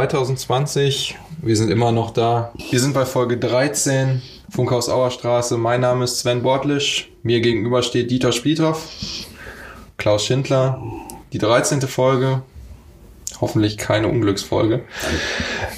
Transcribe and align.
2020, 0.00 1.18
wir 1.42 1.56
sind 1.56 1.70
immer 1.70 1.92
noch 1.92 2.10
da. 2.10 2.52
Wir 2.70 2.80
sind 2.80 2.94
bei 2.94 3.04
Folge 3.04 3.36
13, 3.36 4.22
Funkhaus 4.48 4.88
Auerstraße. 4.88 5.58
Mein 5.58 5.82
Name 5.82 6.04
ist 6.04 6.20
Sven 6.20 6.42
Bortlisch. 6.42 7.10
Mir 7.22 7.42
gegenüber 7.42 7.82
steht 7.82 8.10
Dieter 8.10 8.32
Spliethoff, 8.32 8.88
Klaus 9.98 10.24
Schindler. 10.24 10.82
Die 11.34 11.38
13. 11.38 11.82
Folge. 11.82 12.40
Hoffentlich 13.42 13.76
keine 13.76 14.08
Unglücksfolge. 14.08 14.84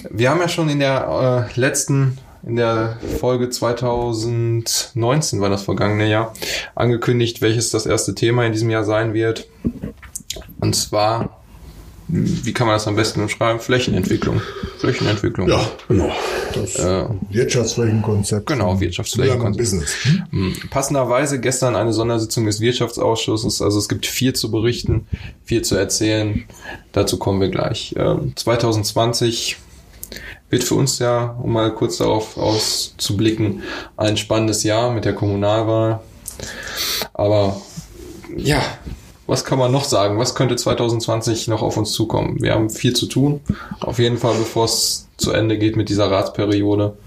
Wir 0.09 0.31
haben 0.31 0.41
ja 0.41 0.49
schon 0.49 0.69
in 0.69 0.79
der 0.79 1.49
äh, 1.57 1.61
letzten 1.61 2.19
in 2.47 2.55
der 2.55 2.99
Folge 3.19 3.51
2019 3.51 5.41
war 5.41 5.51
das 5.51 5.65
vergangene 5.65 6.09
Jahr 6.09 6.33
angekündigt, 6.77 7.43
welches 7.43 7.71
das 7.71 7.87
erste 7.87 8.15
Thema 8.15 8.47
in 8.47 8.53
diesem 8.53 8.71
Jahr 8.71 8.85
sein 8.85 9.15
wird. 9.15 9.49
Und 10.61 10.77
zwar 10.77 11.42
wie 12.15 12.53
kann 12.53 12.67
man 12.67 12.77
das 12.77 12.87
am 12.87 12.95
besten 12.95 13.23
beschreiben? 13.23 13.59
Flächenentwicklung. 13.59 14.43
Flächenentwicklung. 14.79 15.49
Ja, 15.49 15.67
genau. 15.89 16.13
Das 16.53 16.77
äh, 16.77 17.07
Wirtschaftsflächenkonzept. 17.31 18.47
Genau, 18.47 18.79
Wirtschaftsflächenkonzept. 18.79 19.57
Business. 19.57 19.95
Hm? 20.31 20.55
Passenderweise 20.69 21.41
gestern 21.41 21.75
eine 21.75 21.95
Sondersitzung 21.95 22.45
des 22.45 22.61
Wirtschaftsausschusses. 22.61 23.63
Also 23.63 23.79
es 23.79 23.89
gibt 23.89 24.05
viel 24.05 24.35
zu 24.35 24.51
berichten, 24.51 25.07
viel 25.45 25.63
zu 25.63 25.75
erzählen. 25.75 26.45
Dazu 26.93 27.19
kommen 27.19 27.41
wir 27.41 27.49
gleich. 27.49 27.95
Äh, 27.97 28.17
2020 28.35 29.57
wird 30.51 30.65
für 30.65 30.75
uns 30.75 30.99
ja, 30.99 31.35
um 31.43 31.55
mal 31.55 31.75
kurz 31.75 31.97
darauf 31.97 32.37
auszublicken, 32.37 33.63
ein 33.97 34.19
spannendes 34.19 34.65
Jahr 34.65 34.93
mit 34.93 35.07
der 35.07 35.15
Kommunalwahl. 35.15 36.01
Aber 37.15 37.63
ja, 38.37 38.63
was 39.33 39.47
kann 39.47 39.59
man 39.59 39.73
noch 39.73 39.85
sagen? 39.85 40.19
Was 40.19 40.35
könnte 40.35 40.57
2020 40.57 41.49
noch 41.49 41.63
auf 41.63 41.79
uns 41.79 41.93
zukommen? 41.93 42.37
Wir 42.43 42.53
haben 42.53 42.69
viel 42.69 42.93
zu 42.93 43.07
tun. 43.07 43.41
Auf 43.81 43.99
jeden 43.99 44.19
Fall, 44.19 44.35
bevor 44.35 44.67
es 44.67 45.09
zu 45.17 45.33
Ende 45.33 45.57
geht 45.57 45.75
mit 45.75 45.89
dieser 45.89 46.11
Ratsperiode. 46.11 46.99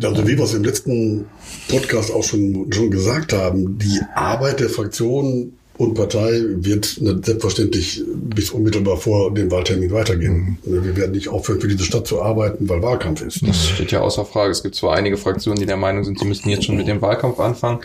Also 0.00 0.26
wie 0.26 0.38
wir 0.38 0.44
es 0.44 0.54
im 0.54 0.62
letzten 0.62 1.26
Podcast 1.68 2.14
auch 2.14 2.22
schon, 2.22 2.72
schon 2.72 2.92
gesagt 2.92 3.32
haben, 3.32 3.76
die 3.76 4.00
Arbeit 4.14 4.60
der 4.60 4.70
Fraktion 4.70 5.54
und 5.82 5.94
Partei 5.94 6.42
wird 6.46 7.00
selbstverständlich 7.22 8.02
bis 8.06 8.50
unmittelbar 8.50 8.96
vor 8.96 9.32
dem 9.34 9.50
Wahltermin 9.50 9.90
weitergehen. 9.90 10.58
Mhm. 10.64 10.84
Wir 10.84 10.96
werden 10.96 11.12
nicht 11.12 11.28
aufhören, 11.28 11.60
für 11.60 11.68
diese 11.68 11.84
Stadt 11.84 12.06
zu 12.06 12.22
arbeiten, 12.22 12.68
weil 12.68 12.82
Wahlkampf 12.82 13.22
ist. 13.22 13.46
Das 13.46 13.68
steht 13.68 13.92
ja 13.92 14.00
außer 14.00 14.24
Frage. 14.24 14.52
Es 14.52 14.62
gibt 14.62 14.74
zwar 14.74 14.96
einige 14.96 15.16
Fraktionen, 15.16 15.58
die 15.58 15.66
der 15.66 15.76
Meinung 15.76 16.04
sind, 16.04 16.18
sie 16.18 16.24
müssten 16.24 16.48
jetzt 16.50 16.64
schon 16.64 16.76
mit 16.76 16.86
dem 16.86 17.02
Wahlkampf 17.02 17.40
anfangen, 17.40 17.80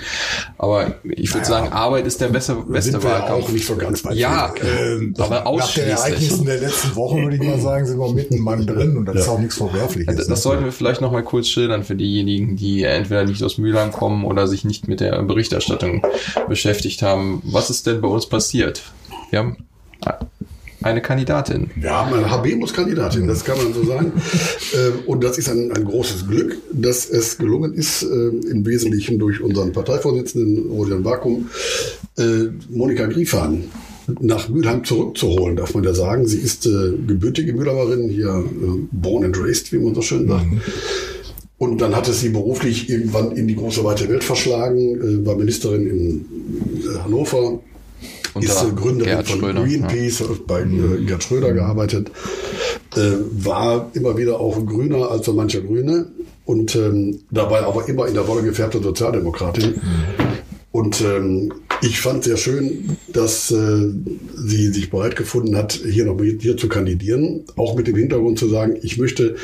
aber 0.57 0.95
ich 1.03 1.33
würde 1.33 1.49
naja, 1.49 1.61
sagen, 1.61 1.73
Arbeit 1.73 2.07
ist 2.07 2.21
der 2.21 2.27
beste, 2.27 2.55
beste 2.55 2.91
sind 2.91 3.03
wir 3.03 3.09
Wahlkampf. 3.09 3.45
auch 3.45 3.49
nicht 3.49 3.65
so 3.65 3.75
ganz 3.75 4.05
weit 4.05 4.15
Ja, 4.15 4.53
äh, 4.55 5.21
aber 5.21 5.47
ausschließlich. 5.47 5.93
Nach 5.93 6.03
den 6.03 6.13
Ereignissen 6.13 6.45
der 6.45 6.59
letzten 6.59 6.95
Woche 6.95 7.17
würde 7.17 7.35
ich 7.35 7.41
mal 7.41 7.59
sagen, 7.59 7.85
sind 7.85 7.99
wir 7.99 8.13
mitten 8.13 8.39
mal 8.39 8.65
drin 8.65 8.97
und 8.97 9.05
das 9.05 9.15
ja. 9.15 9.21
ist 9.21 9.29
auch 9.29 9.39
nichts 9.39 9.57
Verwerfliches. 9.57 10.15
Das, 10.15 10.27
das 10.27 10.43
sollten 10.43 10.65
wir 10.65 10.71
vielleicht 10.71 11.01
noch 11.01 11.11
mal 11.11 11.23
kurz 11.23 11.47
schildern 11.47 11.83
für 11.83 11.95
diejenigen, 11.95 12.55
die 12.55 12.83
entweder 12.83 13.25
nicht 13.25 13.43
aus 13.43 13.57
Mülheim 13.57 13.91
kommen 13.91 14.25
oder 14.25 14.47
sich 14.47 14.65
nicht 14.65 14.87
mit 14.87 14.99
der 14.99 15.23
Berichterstattung 15.23 16.05
beschäftigt 16.47 17.01
haben. 17.01 17.41
Was 17.43 17.69
ist 17.69 17.86
denn 17.87 18.01
bei 18.01 18.07
uns 18.07 18.27
passiert? 18.27 18.83
Wir 19.31 19.39
haben 19.39 19.57
eine 20.81 21.01
Kandidatin. 21.01 21.71
Wir 21.75 21.91
haben 21.91 22.13
eine 22.13 22.29
Habemus-Kandidatin, 22.29 23.27
das 23.27 23.43
kann 23.43 23.57
man 23.57 23.73
so 23.73 23.83
sagen. 23.83 24.11
Äh, 24.73 25.07
und 25.09 25.23
das 25.23 25.37
ist 25.37 25.49
ein, 25.49 25.71
ein 25.71 25.85
großes 25.85 26.27
Glück, 26.27 26.57
dass 26.73 27.09
es 27.09 27.37
gelungen 27.37 27.73
ist, 27.73 28.03
äh, 28.03 28.07
im 28.49 28.65
Wesentlichen 28.65 29.17
durch 29.17 29.39
unseren 29.39 29.71
Parteivorsitzenden 29.71 30.69
Rodian 30.69 31.05
Vakuum, 31.05 31.49
äh, 32.17 32.49
Monika 32.69 33.05
Griefahn 33.05 33.69
nach 34.19 34.49
Mülheim 34.49 34.83
zurückzuholen, 34.83 35.55
darf 35.55 35.73
man 35.73 35.85
ja 35.85 35.93
sagen. 35.93 36.27
Sie 36.27 36.39
ist 36.39 36.63
gebürtige 36.63 37.53
Mülheimerin, 37.53 38.09
hier 38.09 38.43
born 38.91 39.23
and 39.23 39.37
raised, 39.41 39.71
wie 39.71 39.79
man 39.79 39.95
so 39.95 40.01
schön 40.01 40.27
sagt. 40.27 40.51
Mhm. 40.51 40.61
Und 41.57 41.81
dann 41.81 41.95
hat 41.95 42.09
es 42.09 42.19
sie 42.19 42.29
beruflich 42.29 42.89
irgendwann 42.89 43.31
in 43.31 43.47
die 43.47 43.55
große 43.55 43.83
weite 43.85 44.07
Welt 44.09 44.23
verschlagen, 44.23 45.25
war 45.25 45.35
Ministerin 45.35 45.87
in 45.87 46.25
Hannover, 47.03 47.59
ist 48.39 48.63
äh, 48.63 48.71
Gründerin 48.75 49.09
Gerhard 49.09 49.27
von 49.27 49.39
Schröder, 49.39 49.63
Greenpeace, 49.63 50.19
ja. 50.19 50.25
bei 50.45 50.61
äh, 50.61 51.05
Gerd 51.05 51.23
Schröder 51.23 51.53
gearbeitet, 51.53 52.11
äh, 52.95 53.11
war 53.31 53.89
immer 53.93 54.17
wieder 54.17 54.39
auch 54.39 54.63
grüner 54.65 55.09
als 55.11 55.25
so 55.25 55.33
mancher 55.33 55.61
Grüne 55.61 56.07
und 56.45 56.75
ähm, 56.75 57.19
dabei 57.31 57.61
aber 57.61 57.87
immer 57.87 58.07
in 58.07 58.13
der 58.13 58.27
Wolle 58.27 58.43
gefärbte 58.43 58.81
Sozialdemokratin. 58.81 59.71
Mhm. 59.71 60.27
Und 60.71 61.01
ähm, 61.01 61.53
ich 61.81 61.99
fand 61.99 62.23
sehr 62.23 62.37
schön, 62.37 62.97
dass 63.11 63.51
äh, 63.51 63.89
sie 64.35 64.67
sich 64.67 64.89
bereit 64.89 65.15
gefunden 65.15 65.55
hat, 65.55 65.73
hier 65.73 66.05
noch 66.05 66.19
hier 66.21 66.57
zu 66.57 66.67
kandidieren, 66.67 67.45
auch 67.55 67.75
mit 67.75 67.87
dem 67.87 67.95
Hintergrund 67.95 68.37
zu 68.37 68.47
sagen, 68.47 68.77
ich 68.81 68.97
möchte 68.97 69.37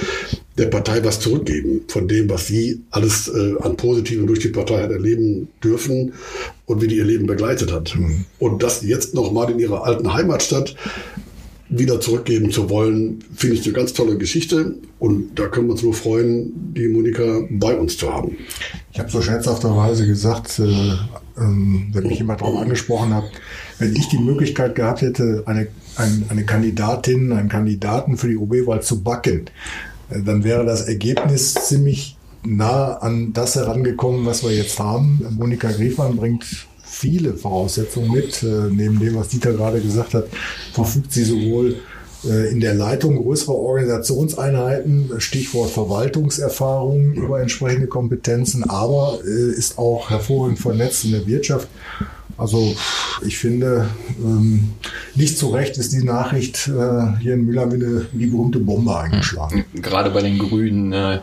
der 0.58 0.68
Partei 0.68 1.04
was 1.04 1.20
zurückgeben 1.20 1.82
von 1.88 2.08
dem, 2.08 2.30
was 2.30 2.48
sie 2.48 2.82
alles 2.92 3.28
äh, 3.28 3.56
an 3.62 3.76
Positiven 3.76 4.28
durch 4.28 4.40
die 4.40 4.50
Partei 4.50 4.84
hat 4.84 4.92
erleben 4.92 5.48
dürfen 5.64 6.14
und 6.66 6.82
wie 6.82 6.88
die 6.88 6.98
ihr 6.98 7.06
Leben 7.06 7.26
begleitet 7.26 7.72
hat. 7.72 7.96
Mhm. 7.96 8.26
Und 8.40 8.62
das 8.62 8.84
jetzt 8.84 9.16
nochmal 9.16 9.52
in 9.52 9.60
ihrer 9.60 9.84
alten 9.84 10.14
Heimatstadt 10.14 10.76
wieder 11.70 12.00
zurückgeben 12.00 12.52
zu 12.52 12.70
wollen, 12.70 13.24
finde 13.36 13.56
ich 13.56 13.66
eine 13.66 13.74
ganz 13.74 13.94
tolle 13.94 14.18
Geschichte. 14.18 14.76
Und 15.00 15.40
da 15.40 15.48
können 15.48 15.68
wir 15.68 15.72
uns 15.72 15.82
nur 15.82 15.96
freuen, 15.96 16.52
die 16.76 16.88
Monika 16.88 17.42
bei 17.50 17.76
uns 17.76 17.98
zu 17.98 18.14
haben. 18.14 18.38
Ich 18.92 19.00
habe 19.00 19.10
so 19.10 19.22
scherzhafterweise 19.22 20.06
gesagt, 20.06 20.60
äh, 20.60 20.94
ähm, 21.38 21.88
wenn 21.92 22.08
mich 22.08 22.20
jemand 22.20 22.42
darauf 22.42 22.62
angesprochen 22.62 23.14
hat, 23.16 23.24
wenn 23.80 23.96
ich 23.96 24.08
die 24.10 24.20
Möglichkeit 24.20 24.76
gehabt 24.76 25.02
hätte, 25.02 25.44
eine, 25.48 25.68
ein, 25.96 26.26
eine 26.30 26.46
Kandidatin, 26.46 27.32
einen 27.32 27.50
Kandidaten 27.50 28.18
für 28.18 28.28
die 28.28 28.38
OB-Wahl 28.38 28.84
zu 28.84 29.02
backen, 29.02 29.46
äh, 29.48 29.93
dann 30.10 30.44
wäre 30.44 30.66
das 30.66 30.82
Ergebnis 30.82 31.54
ziemlich 31.54 32.18
nah 32.46 32.96
an 32.96 33.34
das 33.34 33.56
herangekommen, 33.56 34.26
was 34.26 34.44
wir 34.44 34.52
jetzt 34.52 34.80
haben. 34.80 35.26
Monika 35.38 35.72
Griefmann 35.72 36.18
bringt 36.18 36.46
viele 36.84 37.34
Voraussetzungen 37.34 38.12
mit. 38.12 38.44
Äh, 38.44 38.70
neben 38.70 39.00
dem, 39.00 39.16
was 39.16 39.30
Dieter 39.30 39.54
gerade 39.54 39.82
gesagt 39.82 40.14
hat, 40.14 40.26
verfügt 40.74 41.12
sie 41.12 41.24
sowohl 41.24 41.78
äh, 42.26 42.52
in 42.52 42.60
der 42.60 42.74
Leitung 42.74 43.22
größerer 43.22 43.56
Organisationseinheiten, 43.56 45.12
Stichwort 45.18 45.72
Verwaltungserfahrung 45.72 47.14
über 47.14 47.42
entsprechende 47.42 47.88
Kompetenzen, 47.88 48.64
aber 48.70 49.20
äh, 49.26 49.52
ist 49.52 49.78
auch 49.78 50.10
hervorragend 50.10 50.60
vernetzt 50.60 51.06
in 51.06 51.12
der 51.12 51.26
Wirtschaft. 51.28 51.68
Also 52.38 52.76
ich 53.26 53.38
finde, 53.38 53.90
ähm, 54.20 54.72
nicht 55.16 55.38
zu 55.38 55.50
Recht 55.50 55.78
ist 55.78 55.94
die 55.94 56.04
Nachricht 56.04 56.68
äh, 56.68 57.18
hier 57.22 57.36
in 57.36 57.46
Müller 57.46 57.72
wie, 57.72 57.76
eine, 57.76 58.06
wie 58.12 58.26
die 58.26 58.28
berühmte 58.28 58.60
Bombe 58.60 58.98
eingeschlagen. 58.98 59.66
Gerade 59.76 60.10
bei 60.10 60.22
den 60.22 60.40
Grünen 60.40 60.92
äh, 60.94 61.20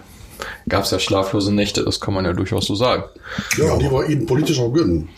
gab 0.69 0.84
es 0.84 0.91
ja 0.91 0.98
schlaflose 0.98 1.53
Nächte, 1.53 1.84
das 1.84 2.00
kann 2.00 2.15
man 2.15 2.25
ja 2.25 2.32
durchaus 2.32 2.66
so 2.66 2.75
sagen. 2.75 3.04
Ja, 3.59 3.76
die 3.76 3.91
war 3.91 4.09
ihnen 4.09 4.26
politisch 4.26 4.59
auch 4.59 4.72
gönnen. 4.72 5.09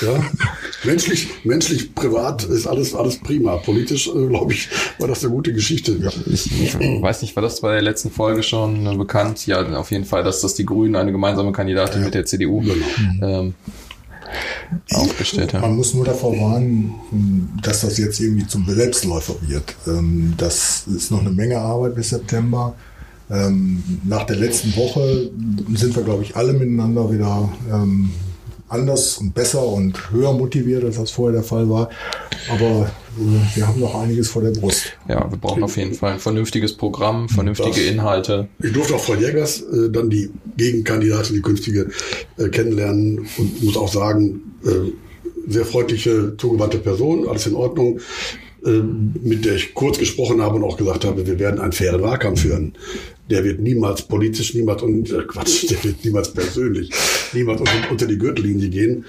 Ja. 0.00 0.22
menschlich, 0.84 1.28
menschlich, 1.44 1.94
privat 1.94 2.44
ist 2.44 2.66
alles, 2.66 2.94
alles 2.94 3.18
prima. 3.18 3.56
Politisch, 3.56 4.08
äh, 4.08 4.26
glaube 4.26 4.52
ich, 4.52 4.68
war 4.98 5.08
das 5.08 5.24
eine 5.24 5.32
gute 5.32 5.52
Geschichte. 5.52 5.92
Ja. 5.92 6.10
Ich, 6.26 6.50
ich, 6.60 6.74
weiß 6.74 7.22
nicht, 7.22 7.36
war 7.36 7.42
das 7.42 7.60
bei 7.60 7.72
der 7.72 7.82
letzten 7.82 8.10
Folge 8.10 8.42
schon 8.42 8.86
äh, 8.86 8.96
bekannt? 8.96 9.46
Ja, 9.46 9.62
auf 9.78 9.90
jeden 9.90 10.04
Fall, 10.04 10.24
dass 10.24 10.40
das 10.40 10.54
die 10.54 10.66
Grünen 10.66 10.96
eine 10.96 11.12
gemeinsame 11.12 11.52
Kandidatin 11.52 12.00
ja. 12.00 12.06
mit 12.06 12.14
der 12.14 12.24
CDU 12.24 12.60
genau. 12.60 12.84
ähm, 13.22 13.54
aufgestellt 14.92 15.54
haben. 15.54 15.62
Man 15.62 15.76
muss 15.76 15.94
nur 15.94 16.04
davor 16.04 16.32
warnen, 16.32 16.94
dass 17.62 17.82
das 17.82 17.98
jetzt 17.98 18.20
irgendwie 18.20 18.46
zum 18.46 18.66
Selbstläufer 18.66 19.34
wird. 19.42 19.76
Ähm, 19.86 20.34
das 20.36 20.86
ist 20.86 21.10
noch 21.10 21.20
eine 21.20 21.30
Menge 21.30 21.58
Arbeit 21.58 21.94
bis 21.94 22.10
September. 22.10 22.74
Ähm, 23.30 23.82
nach 24.04 24.24
der 24.24 24.36
letzten 24.36 24.76
Woche 24.76 25.30
sind 25.74 25.96
wir, 25.96 26.02
glaube 26.04 26.22
ich, 26.22 26.36
alle 26.36 26.52
miteinander 26.52 27.10
wieder 27.10 27.48
ähm, 27.72 28.10
anders 28.68 29.18
und 29.18 29.34
besser 29.34 29.66
und 29.66 30.10
höher 30.10 30.32
motiviert, 30.32 30.84
als 30.84 30.96
das 30.96 31.10
vorher 31.10 31.40
der 31.40 31.42
Fall 31.42 31.68
war. 31.68 31.88
Aber 32.50 32.90
äh, 33.18 33.56
wir 33.56 33.66
haben 33.66 33.80
noch 33.80 33.94
einiges 33.94 34.28
vor 34.28 34.42
der 34.42 34.50
Brust. 34.50 34.92
Ja, 35.08 35.30
wir 35.30 35.38
brauchen 35.38 35.62
auf 35.62 35.76
jeden 35.76 35.94
Fall 35.94 36.14
ein 36.14 36.18
vernünftiges 36.18 36.76
Programm, 36.76 37.28
vernünftige 37.28 37.70
das, 37.70 37.80
Inhalte. 37.80 38.48
Ich 38.62 38.72
durfte 38.72 38.94
auch 38.94 39.00
Frau 39.00 39.14
Jägers 39.14 39.60
äh, 39.60 39.90
dann 39.90 40.10
die 40.10 40.30
Gegenkandidatin, 40.56 41.36
die 41.36 41.42
künftige, 41.42 41.90
äh, 42.38 42.48
kennenlernen 42.48 43.26
und 43.38 43.62
muss 43.62 43.76
auch 43.76 43.92
sagen, 43.92 44.54
äh, 44.64 44.92
sehr 45.48 45.64
freundliche, 45.64 46.36
zugewandte 46.36 46.78
Person, 46.78 47.28
alles 47.28 47.46
in 47.46 47.54
Ordnung. 47.54 48.00
Ähm, 48.66 49.14
mit 49.22 49.44
der 49.44 49.54
ich 49.54 49.74
kurz 49.74 49.96
gesprochen 49.96 50.42
habe 50.42 50.56
und 50.56 50.64
auch 50.64 50.76
gesagt 50.76 51.04
habe, 51.04 51.24
wir 51.24 51.38
werden 51.38 51.60
einen 51.60 51.72
fairen 51.72 52.02
Wahlkampf 52.02 52.40
führen. 52.40 52.72
Der 53.30 53.44
wird 53.44 53.60
niemals 53.60 54.02
politisch, 54.02 54.54
niemals, 54.54 54.82
und, 54.82 55.08
äh, 55.10 55.22
Quatsch, 55.22 55.70
der 55.70 55.82
wird 55.84 56.04
niemals 56.04 56.32
persönlich, 56.32 56.90
niemals 57.32 57.60
unter, 57.60 57.90
unter 57.90 58.06
die 58.06 58.18
Gürtellinie 58.18 58.68
gehen. 58.68 59.04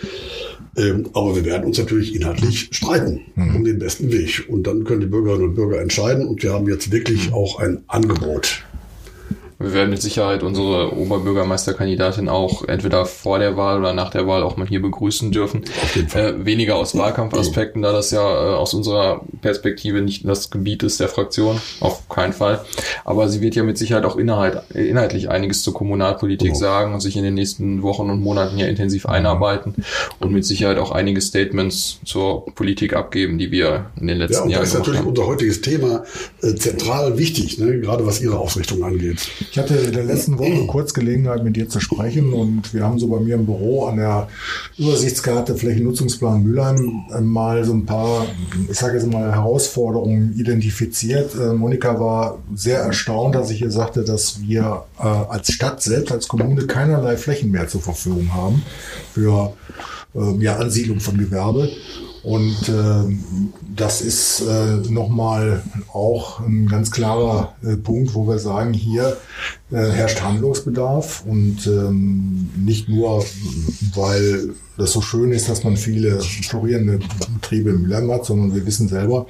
Ähm, 0.77 1.09
aber 1.13 1.35
wir 1.35 1.45
werden 1.45 1.65
uns 1.65 1.79
natürlich 1.79 2.13
inhaltlich 2.13 2.69
streiten 2.71 3.21
mhm. 3.33 3.55
um 3.55 3.63
den 3.63 3.79
besten 3.79 4.11
Weg. 4.11 4.45
Und 4.47 4.67
dann 4.67 4.83
können 4.83 5.01
die 5.01 5.07
Bürgerinnen 5.07 5.45
und 5.45 5.55
Bürger 5.55 5.81
entscheiden. 5.81 6.27
Und 6.27 6.43
wir 6.43 6.53
haben 6.53 6.67
jetzt 6.67 6.91
wirklich 6.91 7.29
mhm. 7.29 7.33
auch 7.33 7.59
ein 7.59 7.83
Angebot 7.87 8.63
Wir 9.59 9.73
werden 9.73 9.89
mit 9.89 10.01
Sicherheit 10.01 10.43
unsere 10.43 10.95
Oberbürgermeisterkandidatin 10.95 12.29
auch 12.29 12.67
entweder 12.67 13.07
vor 13.07 13.39
der 13.39 13.57
Wahl 13.57 13.79
oder 13.79 13.93
nach 13.93 14.11
der 14.11 14.27
Wahl 14.27 14.43
auch 14.43 14.55
mal 14.55 14.67
hier 14.67 14.81
begrüßen 14.81 15.31
dürfen. 15.31 15.63
Äh, 16.13 16.45
weniger 16.45 16.75
aus 16.75 16.95
Wahlkampfaspekten, 16.95 17.81
da 17.81 17.91
das 17.91 18.11
ja 18.11 18.21
äh, 18.21 18.55
aus 18.55 18.75
unserer 18.75 19.21
Perspektive 19.41 20.01
nicht 20.01 20.27
das 20.27 20.51
Gebiet 20.51 20.83
ist 20.83 20.99
der 20.99 21.07
Fraktion, 21.07 21.59
auf 21.79 22.07
keinen 22.07 22.33
Fall. 22.33 22.63
Aber 23.03 23.29
sie 23.29 23.41
wird 23.41 23.55
ja 23.55 23.63
mit 23.63 23.79
Sicherheit 23.79 24.05
auch 24.05 24.15
inhalt, 24.15 24.61
inhaltlich 24.73 25.29
einiges 25.29 25.63
zur 25.63 25.73
Kommunalpolitik 25.73 26.49
genau. 26.49 26.59
sagen 26.59 26.93
und 26.93 26.99
sich 26.99 27.17
in 27.17 27.23
den 27.23 27.33
nächsten 27.33 27.81
Wochen 27.81 28.11
und 28.11 28.21
Monaten 28.21 28.57
hier 28.57 28.67
intensiv 28.67 29.07
einarbeiten 29.07 29.73
und 30.19 30.31
mit 30.31 30.45
Sicherheit 30.45 30.77
auch 30.77 30.91
einige 30.91 31.19
Statements 31.19 31.99
zur 32.05 32.45
Politik 32.53 32.93
abgeben, 32.93 33.39
die 33.39 33.51
wir 33.51 33.87
in 33.99 34.07
den 34.07 34.19
letzten 34.19 34.35
ja, 34.35 34.43
und 34.43 34.49
Jahren 34.51 34.61
das 34.61 34.69
ist 34.69 34.77
natürlich 34.77 34.99
haben. 34.99 35.07
unser 35.07 35.25
heutiges 35.25 35.61
Thema 35.61 36.03
äh, 36.43 36.53
zentral 36.55 37.17
wichtig, 37.17 37.57
ne? 37.57 37.79
gerade 37.79 38.05
was 38.05 38.21
Ihre 38.21 38.37
Ausrichtung 38.37 38.83
angeht. 38.83 39.27
Ich 39.51 39.57
hatte 39.57 39.75
in 39.75 39.93
der 39.93 40.03
letzten 40.03 40.37
Woche 40.37 40.65
kurz 40.67 40.93
Gelegenheit, 40.93 41.43
mit 41.43 41.55
dir 41.55 41.69
zu 41.69 41.79
sprechen 41.79 42.33
und 42.33 42.73
wir 42.73 42.83
haben 42.83 42.99
so 42.99 43.07
bei 43.07 43.19
mir 43.19 43.35
im 43.35 43.45
Büro 43.45 43.85
an 43.85 43.97
der 43.97 44.27
Übersichtskarte 44.77 45.55
Flächennutzungsplan 45.55 46.43
Mülheim 46.43 47.05
äh, 47.13 47.21
mal 47.21 47.63
so 47.63 47.73
ein 47.73 47.85
paar, 47.85 48.25
ich 48.69 48.77
sage 48.77 48.97
jetzt 48.97 49.11
mal, 49.11 49.31
Herausforderungen 49.31 50.33
identifiziert. 50.37 51.35
Äh, 51.35 51.53
Monika 51.53 51.99
war 51.99 52.39
sehr 52.53 52.79
erstaunt, 52.79 53.35
dass 53.35 53.51
ich 53.51 53.61
ihr 53.61 53.71
sagte, 53.71 54.03
dass 54.03 54.41
wir 54.41 54.83
äh, 54.99 55.03
als 55.03 55.51
Stadt 55.51 55.81
selbst, 55.81 56.11
als 56.11 56.27
Kommune 56.27 56.67
keinerlei 56.67 57.17
Flächen 57.17 57.51
mehr 57.51 57.67
zur 57.67 57.81
Verfügung 57.81 58.33
haben 58.33 58.63
für 59.13 59.53
äh, 60.15 60.43
ja, 60.43 60.57
Ansiedlung 60.57 60.99
von 60.99 61.17
Gewerbe. 61.17 61.69
Und 62.27 62.67
äh, 62.67 63.15
das 63.73 64.01
ist 64.01 64.41
äh, 64.41 64.91
nochmal 64.91 65.63
auch 65.93 66.41
ein 66.41 66.67
ganz 66.67 66.91
klarer 66.91 67.55
äh, 67.63 67.77
Punkt, 67.77 68.15
wo 68.15 68.27
wir 68.27 68.37
sagen, 68.37 68.73
hier 68.73 69.15
äh, 69.71 69.77
herrscht 69.77 70.21
Handlungsbedarf 70.21 71.23
und 71.25 71.65
ähm, 71.67 72.49
nicht 72.57 72.89
nur, 72.89 73.23
weil 73.95 74.49
das 74.77 74.91
so 74.91 74.99
schön 74.99 75.31
ist, 75.31 75.47
dass 75.47 75.63
man 75.63 75.77
viele 75.77 76.19
florierende 76.19 76.99
Betriebe 77.33 77.69
im 77.69 77.83
Mülheim 77.83 78.11
hat, 78.11 78.25
sondern 78.25 78.53
wir 78.53 78.65
wissen 78.65 78.89
selber, 78.89 79.27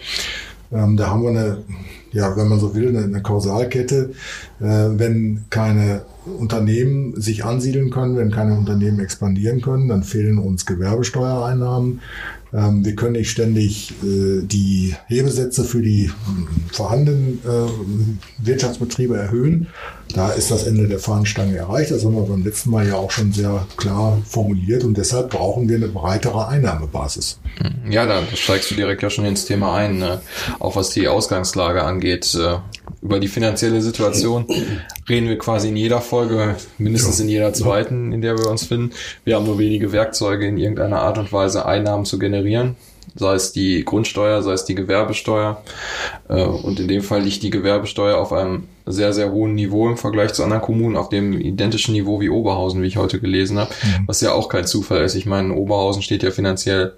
ähm, 0.72 0.98
da 0.98 1.12
haben 1.12 1.22
wir 1.22 1.30
eine, 1.30 1.64
ja, 2.12 2.36
wenn 2.36 2.48
man 2.48 2.60
so 2.60 2.74
will, 2.74 2.90
eine, 2.90 3.04
eine 3.04 3.22
Kausalkette. 3.22 4.12
Äh, 4.60 4.64
wenn 4.64 5.46
keine 5.50 6.02
Unternehmen 6.26 7.20
sich 7.20 7.46
ansiedeln 7.46 7.90
können, 7.90 8.18
wenn 8.18 8.32
keine 8.32 8.58
Unternehmen 8.58 9.00
expandieren 9.00 9.62
können, 9.62 9.88
dann 9.88 10.04
fehlen 10.04 10.40
uns 10.40 10.66
Gewerbesteuereinnahmen. 10.66 12.02
Ähm, 12.54 12.86
wir 12.86 12.96
können 12.96 13.14
nicht 13.14 13.30
ständig 13.30 13.92
äh, 14.04 14.42
die 14.44 14.96
Hebesätze 15.08 15.64
für 15.64 15.82
die 15.82 16.12
vorhandenen 16.72 17.40
äh, 17.46 18.46
Wirtschaftsbetriebe 18.46 19.18
erhöhen. 19.18 19.68
Da 20.14 20.32
ist 20.32 20.52
das 20.52 20.64
Ende 20.64 20.88
der 20.88 21.00
Fahnenstange 21.00 21.58
erreicht. 21.58 21.92
Das 21.92 22.06
haben 22.06 22.16
wir 22.16 22.24
beim 22.24 22.44
letzten 22.44 22.70
Mal 22.70 22.88
ja 22.88 22.96
auch 22.96 23.12
schon 23.12 23.34
sehr 23.34 23.68
klar 23.76 24.22
formuliert 24.26 24.84
und 24.84 24.98
deshalb 24.98 25.32
brauchen 25.32 25.68
wir 25.68 25.76
eine 25.76 25.90
breitere 25.90 26.48
Einnahmebasis. 26.48 27.40
Ja, 27.90 28.06
da 28.06 28.24
steigst 28.34 28.72
du 28.72 28.76
direkt 28.76 29.04
ja 29.04 29.10
schon 29.10 29.26
ins 29.26 29.46
Thema 29.46 29.76
ein, 29.76 29.98
ne? 29.98 30.22
auch 30.60 30.76
was 30.76 30.92
die 30.92 31.08
Ausgangslage 31.08 31.84
angeht. 31.84 32.38
Über 33.02 33.20
die 33.20 33.28
finanzielle 33.28 33.82
Situation 33.82 34.48
reden 35.08 35.30
wir 35.30 35.38
quasi 35.38 35.70
in 35.70 35.76
jeder 35.76 36.02
Folge, 36.02 36.56
mindestens 36.78 37.20
in 37.20 37.30
jeder 37.30 37.54
zweiten, 37.54 38.12
in 38.12 38.22
der 38.22 38.38
wir 38.38 38.50
uns 38.50 38.66
finden. 38.66 38.94
Wir 39.24 39.36
haben 39.36 39.46
nur 39.46 39.60
wenige 39.60 39.92
Werkzeuge 39.92 40.48
in 40.48 40.58
irgendeiner 40.58 41.02
Art 41.02 41.18
und 41.18 41.32
Weise 41.32 41.66
Einnahmen 41.66 42.06
zu 42.06 42.18
generieren 42.18 42.76
sei 43.16 43.36
es 43.36 43.52
die 43.52 43.84
Grundsteuer, 43.84 44.42
sei 44.44 44.54
es 44.54 44.66
die 44.66 44.76
Gewerbesteuer. 44.76 45.62
Äh, 46.30 46.44
und 46.44 46.80
in 46.80 46.88
dem 46.88 47.02
Fall 47.02 47.22
liegt 47.22 47.44
die 47.44 47.50
Gewerbesteuer 47.50 48.18
auf 48.18 48.34
einem 48.34 48.64
sehr, 48.88 49.14
sehr 49.14 49.32
hohen 49.32 49.54
Niveau 49.54 49.90
im 49.90 49.98
Vergleich 49.98 50.34
zu 50.34 50.44
anderen 50.44 50.62
Kommunen, 50.62 50.96
auf 50.96 51.10
dem 51.10 51.34
identischen 51.40 51.94
Niveau 51.94 52.22
wie 52.22 52.30
Oberhausen, 52.30 52.82
wie 52.82 52.88
ich 52.88 52.98
heute 52.98 53.20
gelesen 53.20 53.60
habe, 53.60 53.72
mhm. 53.84 54.08
was 54.08 54.22
ja 54.22 54.32
auch 54.32 54.48
kein 54.50 54.66
Zufall 54.66 55.04
ist. 55.04 55.16
Ich 55.16 55.26
meine, 55.26 55.54
Oberhausen 55.54 56.02
steht 56.02 56.24
ja 56.24 56.32
finanziell 56.32 56.94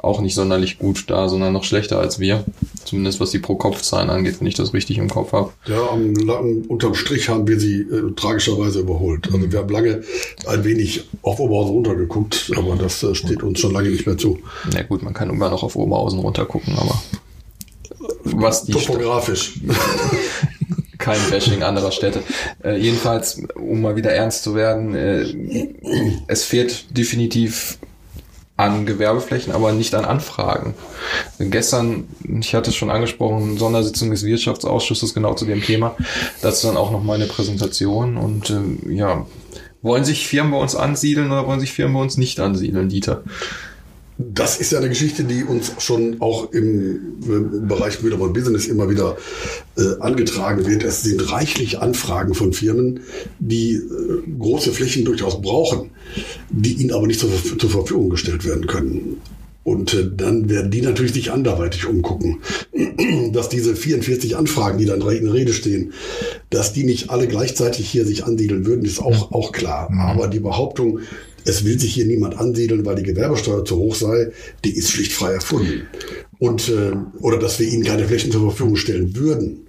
auch 0.00 0.20
nicht 0.20 0.34
sonderlich 0.34 0.78
gut 0.78 1.04
da, 1.08 1.28
sondern 1.28 1.52
noch 1.52 1.64
schlechter 1.64 2.00
als 2.00 2.18
wir. 2.18 2.44
Zumindest 2.84 3.20
was 3.20 3.30
die 3.30 3.38
Pro-Kopf-Zahlen 3.38 4.10
angeht, 4.10 4.40
wenn 4.40 4.48
ich 4.48 4.54
das 4.54 4.74
richtig 4.74 4.98
im 4.98 5.08
Kopf 5.08 5.32
habe. 5.32 5.52
Ja, 5.66 5.90
am, 5.90 6.62
unterm 6.68 6.94
Strich 6.94 7.28
haben 7.28 7.46
wir 7.46 7.60
sie 7.60 7.82
äh, 7.82 8.12
tragischerweise 8.16 8.80
überholt. 8.80 9.28
Also 9.32 9.52
wir 9.52 9.58
haben 9.58 9.68
lange 9.68 10.02
ein 10.46 10.64
wenig 10.64 11.04
auf 11.22 11.38
Oberhausen 11.38 11.74
runtergeguckt, 11.74 12.50
aber 12.56 12.76
das 12.76 13.02
äh, 13.02 13.14
steht 13.14 13.42
uns 13.42 13.60
schon 13.60 13.72
lange 13.72 13.90
nicht 13.90 14.06
mehr 14.06 14.16
zu. 14.16 14.38
Na 14.72 14.82
gut, 14.82 15.02
man 15.02 15.14
kann 15.14 15.30
immer 15.48 15.56
noch 15.56 15.62
auf 15.62 15.76
Oberhausen 15.76 16.20
runtergucken, 16.20 16.74
aber 16.78 17.00
was 18.24 18.64
die 18.64 18.72
Topografisch. 18.72 19.60
kein 20.98 21.20
Bashing 21.30 21.62
anderer 21.62 21.92
Städte. 21.92 22.22
Äh, 22.62 22.76
jedenfalls, 22.76 23.40
um 23.54 23.80
mal 23.80 23.96
wieder 23.96 24.10
ernst 24.10 24.42
zu 24.42 24.54
werden, 24.54 24.94
äh, 24.94 25.24
es 26.26 26.44
fehlt 26.44 26.96
definitiv 26.96 27.78
an 28.56 28.84
Gewerbeflächen, 28.84 29.52
aber 29.52 29.72
nicht 29.72 29.94
an 29.94 30.04
Anfragen. 30.04 30.74
Gestern, 31.38 32.08
ich 32.40 32.54
hatte 32.54 32.70
es 32.70 32.76
schon 32.76 32.90
angesprochen, 32.90 33.56
Sondersitzung 33.56 34.10
des 34.10 34.24
Wirtschaftsausschusses 34.24 35.14
genau 35.14 35.34
zu 35.34 35.46
dem 35.46 35.62
Thema. 35.62 35.94
Dazu 36.42 36.66
dann 36.66 36.76
auch 36.76 36.90
noch 36.90 37.02
mal 37.02 37.14
eine 37.14 37.26
Präsentation 37.26 38.16
und 38.16 38.50
äh, 38.50 38.92
ja, 38.92 39.24
wollen 39.80 40.04
sich 40.04 40.26
Firmen 40.26 40.50
bei 40.52 40.58
uns 40.58 40.74
ansiedeln 40.74 41.30
oder 41.30 41.46
wollen 41.46 41.60
sich 41.60 41.72
Firmen 41.72 41.94
bei 41.94 42.00
uns 42.02 42.16
nicht 42.16 42.40
ansiedeln, 42.40 42.88
Dieter? 42.88 43.22
Das 44.20 44.58
ist 44.58 44.72
ja 44.72 44.78
eine 44.78 44.88
Geschichte, 44.88 45.22
die 45.22 45.44
uns 45.44 45.72
schon 45.78 46.20
auch 46.20 46.52
im, 46.52 47.20
im 47.24 47.68
Bereich 47.68 48.02
Müller 48.02 48.16
Business 48.16 48.66
immer 48.66 48.90
wieder 48.90 49.16
äh, 49.76 50.00
angetragen 50.00 50.66
wird. 50.66 50.82
Es 50.82 51.02
sind 51.02 51.30
reichlich 51.30 51.78
Anfragen 51.78 52.34
von 52.34 52.52
Firmen, 52.52 53.00
die 53.38 53.74
äh, 53.74 54.38
große 54.38 54.72
Flächen 54.72 55.04
durchaus 55.04 55.40
brauchen, 55.40 55.90
die 56.50 56.72
ihnen 56.74 56.92
aber 56.92 57.06
nicht 57.06 57.20
zur, 57.20 57.30
zur 57.58 57.70
Verfügung 57.70 58.10
gestellt 58.10 58.44
werden 58.44 58.66
können. 58.66 59.20
Und 59.68 59.94
äh, 59.94 60.10
dann 60.16 60.48
werden 60.48 60.70
die 60.70 60.80
natürlich 60.80 61.12
sich 61.12 61.30
anderweitig 61.30 61.86
umgucken. 61.86 62.40
Dass 63.32 63.50
diese 63.50 63.76
44 63.76 64.36
Anfragen, 64.36 64.78
die 64.78 64.86
dann 64.86 65.02
in 65.02 65.28
Rede 65.28 65.52
stehen, 65.52 65.92
dass 66.50 66.72
die 66.72 66.84
nicht 66.84 67.10
alle 67.10 67.28
gleichzeitig 67.28 67.88
hier 67.88 68.06
sich 68.06 68.24
ansiedeln 68.24 68.64
würden, 68.64 68.84
ist 68.84 68.98
auch, 68.98 69.30
auch 69.32 69.52
klar. 69.52 69.90
Mhm. 69.90 70.00
Aber 70.00 70.28
die 70.28 70.40
Behauptung, 70.40 71.00
es 71.44 71.64
will 71.64 71.78
sich 71.78 71.94
hier 71.94 72.06
niemand 72.06 72.38
ansiedeln, 72.38 72.84
weil 72.84 72.96
die 72.96 73.02
Gewerbesteuer 73.02 73.64
zu 73.64 73.76
hoch 73.76 73.94
sei, 73.94 74.30
die 74.64 74.76
ist 74.76 74.90
schlicht 74.90 75.12
frei 75.12 75.32
erfunden. 75.32 75.86
Und, 76.38 76.68
äh, 76.68 76.92
oder 77.20 77.38
dass 77.38 77.58
wir 77.58 77.68
ihnen 77.68 77.84
keine 77.84 78.06
Flächen 78.06 78.30
zur 78.30 78.42
Verfügung 78.42 78.76
stellen 78.76 79.16
würden, 79.16 79.66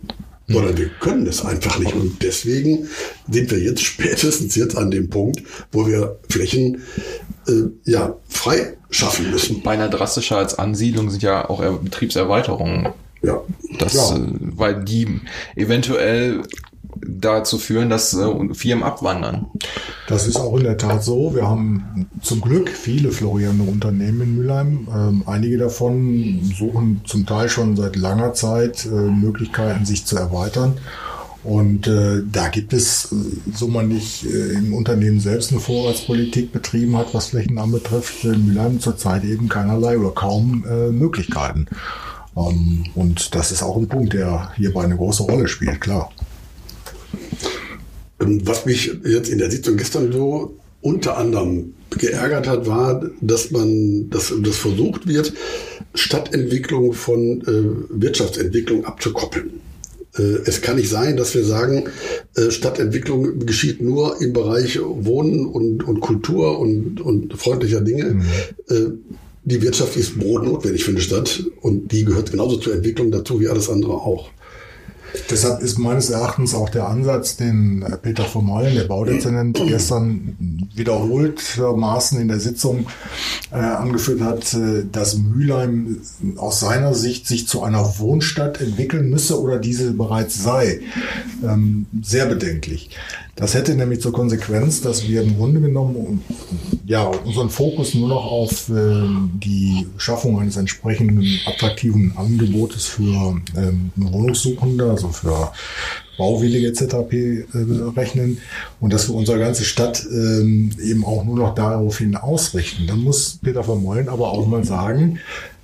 sondern 0.47 0.77
wir 0.77 0.89
können 0.99 1.27
es 1.27 1.45
einfach 1.45 1.79
nicht. 1.79 1.93
Und 1.93 2.21
deswegen 2.21 2.87
sind 3.29 3.51
wir 3.51 3.59
jetzt 3.59 3.81
spätestens 3.83 4.55
jetzt 4.55 4.77
an 4.77 4.91
dem 4.91 5.09
Punkt, 5.09 5.43
wo 5.71 5.87
wir 5.87 6.19
Flächen 6.27 6.81
äh, 7.47 7.69
ja, 7.85 8.17
frei 8.27 8.77
schaffen 8.89 9.31
müssen. 9.31 9.61
Beinahe 9.61 9.89
drastischer 9.89 10.37
als 10.37 10.57
Ansiedlung 10.57 11.09
sind 11.09 11.23
ja 11.23 11.49
auch 11.49 11.61
Betriebserweiterungen. 11.79 12.89
Ja. 13.21 13.41
Das, 13.77 13.93
ja. 13.93 14.15
Äh, 14.15 14.21
weil 14.39 14.83
die 14.83 15.19
eventuell 15.55 16.43
dazu 16.95 17.57
führen, 17.57 17.89
dass 17.89 18.13
äh, 18.13 18.53
Firmen 18.53 18.83
abwandern. 18.83 19.47
Das 20.07 20.27
ist 20.27 20.37
auch 20.37 20.57
in 20.57 20.63
der 20.63 20.77
Tat 20.77 21.03
so. 21.03 21.35
Wir 21.35 21.47
haben 21.47 22.07
zum 22.21 22.41
Glück 22.41 22.69
viele 22.69 23.11
florierende 23.11 23.69
Unternehmen 23.69 24.21
in 24.21 24.35
Mülheim. 24.35 24.87
Ähm, 24.93 25.23
einige 25.25 25.57
davon 25.57 26.41
suchen 26.57 27.01
zum 27.05 27.25
Teil 27.25 27.49
schon 27.49 27.75
seit 27.75 27.95
langer 27.95 28.33
Zeit 28.33 28.85
äh, 28.85 28.89
Möglichkeiten, 28.89 29.85
sich 29.85 30.05
zu 30.05 30.17
erweitern. 30.17 30.77
Und 31.43 31.87
äh, 31.87 32.21
da 32.29 32.49
gibt 32.49 32.73
es, 32.73 33.11
äh, 33.11 33.15
so 33.53 33.67
man 33.67 33.87
nicht 33.87 34.25
äh, 34.25 34.53
im 34.53 34.73
Unternehmen 34.73 35.19
selbst 35.19 35.51
eine 35.51 35.61
Vorratspolitik 35.61 36.51
betrieben 36.51 36.97
hat, 36.97 37.13
was 37.13 37.27
Flächen 37.27 37.57
anbetrifft, 37.57 38.25
in 38.25 38.47
Mülheim 38.47 38.79
zurzeit 38.79 39.23
eben 39.23 39.47
keinerlei 39.47 39.97
oder 39.97 40.11
kaum 40.11 40.65
äh, 40.69 40.89
Möglichkeiten. 40.89 41.67
Ähm, 42.35 42.85
und 42.95 43.35
das 43.35 43.51
ist 43.51 43.63
auch 43.63 43.77
ein 43.77 43.87
Punkt, 43.87 44.13
der 44.13 44.51
hierbei 44.55 44.83
eine 44.83 44.97
große 44.97 45.23
Rolle 45.23 45.47
spielt, 45.47 45.79
klar. 45.79 46.11
Ähm, 48.21 48.41
was 48.45 48.65
mich 48.65 48.91
jetzt 49.05 49.29
in 49.29 49.39
der 49.39 49.51
Sitzung 49.51 49.77
gestern 49.77 50.11
so 50.11 50.57
unter 50.81 51.17
anderem 51.17 51.73
geärgert 51.89 52.47
hat, 52.47 52.67
war, 52.67 53.09
dass 53.21 53.51
man, 53.51 54.09
dass 54.09 54.33
das 54.41 54.57
versucht 54.57 55.07
wird, 55.07 55.33
Stadtentwicklung 55.93 56.93
von 56.93 57.41
äh, 57.41 58.01
Wirtschaftsentwicklung 58.01 58.85
abzukoppeln. 58.85 59.59
Äh, 60.17 60.21
es 60.45 60.61
kann 60.61 60.77
nicht 60.77 60.89
sein, 60.89 61.17
dass 61.17 61.33
wir 61.35 61.43
sagen, 61.43 61.85
äh, 62.35 62.51
Stadtentwicklung 62.51 63.45
geschieht 63.45 63.81
nur 63.81 64.21
im 64.21 64.33
Bereich 64.33 64.79
Wohnen 64.81 65.45
und, 65.45 65.83
und 65.83 65.99
Kultur 65.99 66.59
und, 66.59 67.01
und 67.01 67.33
freundlicher 67.33 67.81
Dinge. 67.81 68.05
Mhm. 68.05 68.21
Äh, 68.69 68.75
die 69.45 69.61
Wirtschaft 69.61 69.95
ist 69.95 70.19
brotnotwendig 70.19 70.83
für 70.83 70.91
eine 70.91 70.99
Stadt 70.99 71.43
und 71.61 71.91
die 71.91 72.05
gehört 72.05 72.31
genauso 72.31 72.57
zur 72.57 72.73
Entwicklung 72.73 73.09
dazu 73.09 73.39
wie 73.39 73.47
alles 73.47 73.69
andere 73.69 73.93
auch. 73.93 74.29
Deshalb 75.29 75.61
ist 75.61 75.77
meines 75.77 76.09
Erachtens 76.09 76.53
auch 76.53 76.69
der 76.69 76.87
Ansatz, 76.87 77.37
den 77.37 77.85
Peter 78.01 78.23
von 78.23 78.45
Mollen, 78.45 78.75
der 78.75 78.85
Baudezernent, 78.85 79.61
gestern 79.67 80.67
wiederholtermaßen 80.75 82.19
in 82.19 82.27
der 82.27 82.39
Sitzung 82.39 82.87
äh, 83.51 83.55
angeführt 83.55 84.21
hat, 84.21 84.53
äh, 84.53 84.85
dass 84.91 85.17
Mülheim 85.17 86.01
aus 86.37 86.59
seiner 86.59 86.93
Sicht 86.93 87.27
sich 87.27 87.47
zu 87.47 87.63
einer 87.63 87.99
Wohnstadt 87.99 88.61
entwickeln 88.61 89.09
müsse 89.09 89.39
oder 89.41 89.59
diese 89.59 89.91
bereits 89.93 90.41
sei, 90.41 90.81
ähm, 91.43 91.85
sehr 92.01 92.25
bedenklich. 92.25 92.89
Das 93.39 93.53
hätte 93.53 93.73
nämlich 93.73 94.01
zur 94.01 94.11
Konsequenz, 94.11 94.81
dass 94.81 95.07
wir 95.07 95.21
im 95.21 95.37
Grunde 95.37 95.61
genommen 95.61 96.25
ja, 96.85 97.03
unseren 97.03 97.49
Fokus 97.49 97.93
nur 97.93 98.09
noch 98.09 98.25
auf 98.25 98.67
äh, 98.67 99.07
die 99.41 99.87
Schaffung 99.95 100.41
eines 100.41 100.57
entsprechenden 100.57 101.25
attraktiven 101.45 102.11
Angebotes 102.17 102.85
für 102.85 103.39
ähm, 103.55 103.91
Wohnungssuchende, 103.95 104.89
also 104.89 105.07
für 105.07 105.53
Bauwillige 106.19 106.67
etc. 106.67 106.83
Äh, 107.11 107.45
rechnen 107.95 108.37
und 108.79 108.93
dass 108.93 109.09
wir 109.09 109.15
unsere 109.15 109.39
ganze 109.39 109.63
Stadt 109.63 110.05
ähm, 110.11 110.69
eben 110.83 111.03
auch 111.03 111.23
nur 111.23 111.35
noch 111.35 111.55
daraufhin 111.55 112.15
ausrichten. 112.15 112.85
Dann 112.85 112.99
muss 112.99 113.39
Peter 113.41 113.63
Vermeulen 113.63 114.09
aber 114.09 114.31
auch 114.31 114.45
mal 114.45 114.63
sagen, 114.63 115.19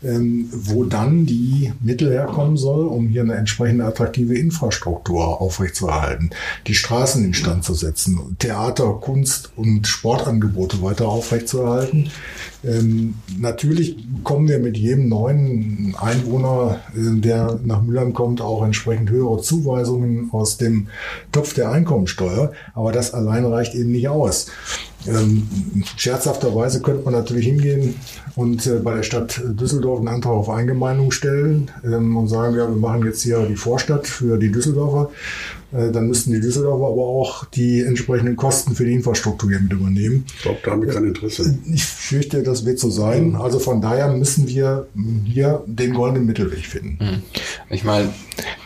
ähm, 0.06 0.50
wo 0.52 0.84
dann 0.84 1.26
die 1.26 1.74
Mittel 1.82 2.12
herkommen 2.12 2.58
soll, 2.58 2.86
um 2.86 3.08
hier 3.08 3.22
eine 3.22 3.36
entsprechende 3.36 3.86
attraktive 3.86 4.36
Infrastruktur 4.36 5.42
aufrechtzuerhalten, 5.42 6.30
die 6.68 6.76
Straßen 6.76 7.24
instand 7.24 7.64
zu 7.64 7.74
setzen, 7.74 8.36
Theater, 8.38 9.00
Kunst 9.02 9.52
und 9.56 9.88
Sportangebote 9.88 10.82
weiter 10.82 11.08
aufrechtzuerhalten. 11.08 12.12
Ähm, 12.64 13.16
natürlich 13.38 13.98
kommen 14.24 14.48
wir 14.48 14.60
mit 14.60 14.78
jedem 14.78 15.10
neuen 15.10 15.96
Einwohner, 16.00 16.80
äh, 16.96 17.20
der 17.20 17.60
nach 17.64 17.82
Mülheim 17.82 18.14
kommt, 18.14 18.42
auch 18.42 18.64
entsprechend 18.64 19.10
höhere 19.10 19.42
Zuweisungen 19.42 20.30
aus 20.46 20.58
dem 20.58 20.90
Topf 21.32 21.56
der 21.56 21.72
Einkommensteuer. 21.72 22.52
Aber 22.76 22.92
das 22.92 23.16
allein 23.16 23.46
reicht 23.46 23.74
eben 23.74 23.92
nicht 23.92 24.08
aus. 24.08 24.52
Ähm, 25.08 25.48
scherzhafterweise 25.98 26.82
könnte 26.82 27.04
man 27.04 27.14
natürlich 27.14 27.46
hingehen 27.46 27.96
und 28.36 28.66
äh, 28.66 28.80
bei 28.80 28.96
der 28.96 29.04
Stadt 29.04 29.42
Düsseldorf 29.44 30.00
einen 30.00 30.08
Antrag 30.08 30.34
auf 30.34 30.50
Eingemeindung 30.50 31.12
stellen 31.12 31.72
ähm, 31.84 32.18
und 32.18 32.28
sagen, 32.28 32.56
ja, 32.56 32.68
wir 32.68 32.76
machen 32.76 33.06
jetzt 33.06 33.22
hier 33.22 33.40
die 33.46 33.56
Vorstadt 33.56 34.08
für 34.08 34.38
die 34.38 34.52
Düsseldorfer. 34.52 35.12
Äh, 35.72 35.92
dann 35.92 36.08
müssten 36.08 36.32
die 36.32 36.40
Düsseldorfer 36.40 36.86
aber 36.86 37.02
auch 37.02 37.46
die 37.46 37.82
entsprechenden 37.82 38.36
Kosten 38.36 38.76
für 38.76 38.86
die 38.86 38.94
Infrastruktur 38.94 39.50
hier 39.50 39.60
mit 39.60 39.74
übernehmen. 39.74 40.26
Ich 40.28 40.42
glaube, 40.44 40.60
da 40.64 40.72
haben 40.72 40.82
wir 40.82 40.94
kein 40.94 41.06
Interesse. 41.06 41.58
Ich 41.72 41.84
fürchte, 41.86 42.44
das 42.44 42.66
wird 42.66 42.80
so 42.80 42.90
sein. 42.90 43.36
Also 43.36 43.60
von 43.60 43.82
daher 43.82 44.12
müssen 44.14 44.48
wir 44.48 44.88
hier 45.26 45.64
den 45.66 45.94
goldenen 45.94 46.26
Mittelweg 46.26 46.66
finden. 46.66 46.98
Hm. 47.00 47.22
Ich 47.70 47.84
meine, 47.84 48.14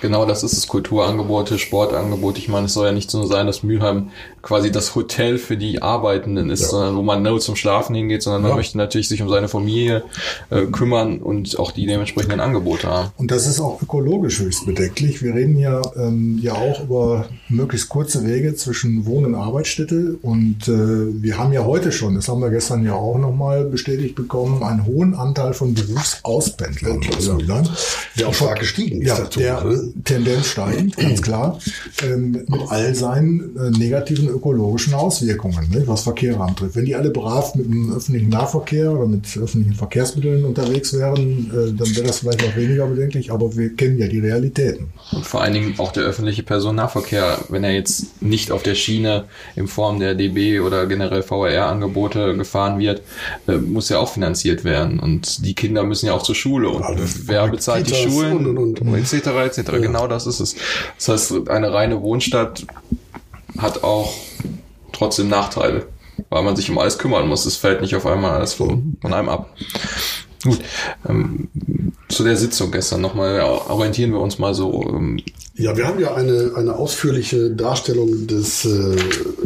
genau 0.02 0.26
das 0.26 0.44
ist 0.44 0.54
es. 0.54 0.68
Kulturangebote, 0.68 1.58
Sportangebote. 1.58 2.40
Ich 2.40 2.48
meine, 2.48 2.66
es 2.66 2.74
soll 2.74 2.88
ja 2.88 2.92
nicht 2.92 3.10
so 3.10 3.26
sein, 3.26 3.48
dass 3.48 3.64
Mülheim 3.64 4.10
quasi 4.42 4.72
das 4.72 4.96
Hotel 4.96 5.38
für 5.38 5.58
die 5.58 5.82
Arbeitenden 6.30 6.50
ist, 6.50 6.62
ja. 6.62 6.68
sondern 6.68 6.96
wo 6.96 7.02
man 7.02 7.22
nur 7.22 7.40
zum 7.40 7.56
Schlafen 7.56 7.96
hingeht, 7.96 8.24
sondern 8.24 8.42
man 8.42 8.52
ja. 8.52 8.58
möchte 8.58 8.78
natürlich 8.78 9.08
sich 9.08 9.22
um 9.22 9.30
seine 9.30 9.48
Familie 9.48 10.04
äh, 10.50 10.66
kümmern 10.66 11.20
und 11.20 11.58
auch 11.60 11.72
die 11.72 11.86
dementsprechenden 11.86 12.40
Angebote 12.40 12.88
haben. 12.88 13.12
Und 13.18 13.32
das 13.32 13.48
ist 13.48 13.60
auch 13.60 13.82
ökologisch 13.82 14.40
höchst 14.40 14.66
bedenklich. 14.66 15.22
Wir 15.22 15.36
reden 15.36 15.58
ja, 15.60 15.82
ähm, 15.96 16.40
ja 16.42 16.54
auch 16.54 16.84
über 16.84 17.28
möglichst 17.50 17.90
kurze 17.90 18.26
Wege 18.26 18.56
zwischen 18.56 19.06
Wohn- 19.06 19.26
und 19.26 19.36
Arbeitsstätte 19.36 20.18
und 20.22 20.68
äh, 20.68 21.22
wir 21.22 21.38
haben 21.38 21.54
ja 21.54 21.66
heute 21.66 21.92
schon, 21.92 22.16
das 22.16 22.28
haben 22.28 22.42
wir 22.42 22.50
gestern 22.50 22.86
ja 22.86 22.94
auch 22.94 23.18
nochmal 23.18 23.66
bestätigt 23.66 24.16
bekommen, 24.16 24.64
einen 24.64 24.86
hohen 24.86 25.16
Anteil 25.16 25.54
von 25.54 25.74
Berufsauspendlern 25.74 27.02
aus 27.18 27.28
ja. 27.28 27.64
Der 28.18 28.28
auch 28.28 28.34
stark 28.34 28.60
gestiegen 28.60 29.02
ist. 29.02 29.08
Ja, 29.08 29.18
dazu, 29.18 29.40
der 29.40 29.64
ne? 29.64 29.94
Tendenz 30.04 30.48
steigend, 30.48 30.98
ganz 30.98 31.22
klar, 31.22 31.60
ähm, 32.04 32.32
mit 32.32 32.62
all 32.70 32.94
seinen 32.96 33.56
äh, 33.58 33.72
negativen 33.72 34.28
ökologischen 34.28 34.94
Auswirkungen, 34.94 35.70
ne, 35.72 35.84
was 35.86 36.06
Verkehr 36.20 36.42
antrifft. 36.42 36.76
Wenn 36.76 36.86
die 36.86 36.96
alle 36.96 37.10
brav 37.10 37.56
mit 37.56 37.66
dem 37.66 37.94
öffentlichen 37.94 38.30
Nahverkehr 38.30 38.92
oder 38.92 39.08
mit 39.08 39.26
öffentlichen 39.38 39.74
Verkehrsmitteln 39.76 40.46
unterwegs 40.46 40.94
wären, 40.94 41.50
äh, 41.52 41.74
dann 41.78 41.96
wäre 41.96 42.08
das 42.08 42.20
vielleicht 42.20 42.42
noch 42.46 42.56
weniger 42.56 42.88
bedenklich, 42.88 43.32
aber 43.32 43.56
wir 43.56 43.76
kennen 43.76 43.98
ja 43.98 44.08
die 44.08 44.20
Realitäten. 44.20 44.88
Und 45.12 45.26
vor 45.26 45.42
allen 45.42 45.54
Dingen 45.54 45.76
auch 45.78 45.92
der 45.92 46.04
öffentliche 46.04 46.44
Personennahverkehr, 46.44 47.40
wenn 47.50 47.64
er 47.64 47.74
jetzt 47.74 48.22
nicht 48.22 48.52
auf 48.52 48.64
der 48.64 48.76
Schiene 48.76 49.26
in 49.56 49.68
Form 49.68 50.00
der 50.00 50.16
DB 50.16 50.60
oder 50.60 50.86
generell 50.88 51.24
VRR-Angebote 51.24 52.36
gefahren 52.36 52.80
wird, 52.80 53.02
äh, 53.48 53.54
muss 53.54 53.90
ja 53.90 54.00
auch 54.00 54.12
finanziert 54.12 54.64
werden. 54.64 55.00
Und 55.00 55.46
die 55.46 55.54
Kinder 55.54 55.84
müssen 55.84 56.08
ja 56.08 56.14
auch 56.14 56.24
zur 56.24 56.36
Schule. 56.36 56.70
Und 56.70 56.84
Alles 56.84 57.28
wer 57.28 57.48
bezahlt 57.48 57.90
die 57.90 57.96
Schulen? 57.96 58.46
Und, 58.46 58.58
und, 58.58 58.82
und. 58.82 58.96
etc. 58.96 59.28
etc. 59.28 59.58
Ja. 59.58 59.78
Genau 59.80 60.08
das 60.08 60.28
ist 60.28 60.40
es. 60.40 60.56
Das 60.98 61.08
heißt, 61.08 61.50
eine 61.50 61.74
reine 61.74 62.02
Wohnstadt 62.02 62.66
hat 63.58 63.84
auch 63.84 64.14
trotzdem 64.92 65.30
Nachteile, 65.30 65.88
weil 66.30 66.44
man 66.44 66.56
sich 66.56 66.70
um 66.70 66.78
alles 66.78 66.98
kümmern 66.98 67.28
muss. 67.28 67.46
Es 67.46 67.56
fällt 67.56 67.82
nicht 67.82 67.96
auf 67.96 68.06
einmal 68.06 68.32
alles 68.32 68.54
von, 68.54 68.98
einem 69.04 69.30
ab. 69.30 69.56
Gut, 70.44 70.60
ähm, 71.08 71.50
zu 72.08 72.24
der 72.24 72.38
Sitzung 72.38 72.72
gestern 72.72 73.02
nochmal, 73.02 73.42
orientieren 73.42 74.12
wir 74.12 74.22
uns 74.22 74.40
mal 74.40 74.54
so. 74.54 74.84
Ähm, 74.88 75.22
ja, 75.56 75.76
wir 75.76 75.86
haben 75.86 76.00
ja 76.00 76.16
eine, 76.16 76.54
eine 76.56 76.76
ausführliche 76.76 77.52
Darstellung 77.52 78.28
des 78.28 78.64
äh, 78.64 78.96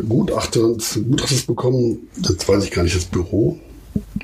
Gutachters, 0.07 0.99
Gutachters 1.09 1.41
bekommen, 1.43 2.07
das 2.17 2.47
weiß 2.47 2.63
ich 2.63 2.71
gar 2.71 2.83
nicht, 2.83 2.95
das 2.95 3.05
Büro. 3.05 3.57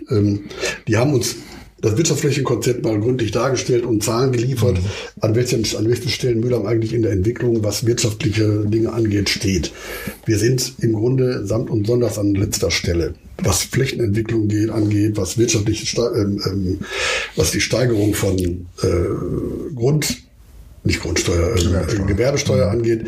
Ähm, 0.10 0.46
die 0.88 0.98
haben 0.98 1.14
uns 1.14 1.36
das 1.82 1.98
Wirtschaftsflächenkonzept 1.98 2.84
mal 2.84 3.00
gründlich 3.00 3.32
dargestellt 3.32 3.86
und 3.86 4.04
Zahlen 4.04 4.32
geliefert, 4.32 4.78
mhm. 4.78 4.86
an, 5.22 5.36
welchen, 5.36 5.66
an 5.78 5.88
welchen 5.88 6.10
Stellen 6.10 6.40
Mühlheim 6.40 6.66
eigentlich 6.66 6.94
in 6.94 7.02
der 7.02 7.12
Entwicklung, 7.12 7.64
was 7.64 7.86
wirtschaftliche 7.86 8.66
Dinge 8.66 8.92
angeht, 8.92 9.30
steht. 9.30 9.72
Wir 10.26 10.38
sind 10.38 10.74
im 10.80 10.94
Grunde 10.94 11.46
samt 11.46 11.70
und 11.70 11.88
sonders 11.88 12.18
an 12.18 12.36
letzter 12.36 12.72
Stelle. 12.72 13.14
Was 13.42 13.64
Flächenentwicklung 13.64 14.50
geht, 14.50 14.70
angeht, 14.70 15.16
was 15.16 15.38
wirtschaftliche, 15.38 16.02
ähm, 16.02 16.42
ähm, 16.46 16.80
was 17.36 17.52
die 17.52 17.62
Steigerung 17.62 18.14
von 18.14 18.38
äh, 18.38 19.76
Grund 19.76 20.19
nicht 20.84 21.02
Grundsteuer, 21.02 21.56
äh, 21.56 21.62
Gewerbesteuer, 21.62 22.06
Gewerbesteuer 22.06 22.66
mhm. 22.68 22.72
angeht. 22.72 23.08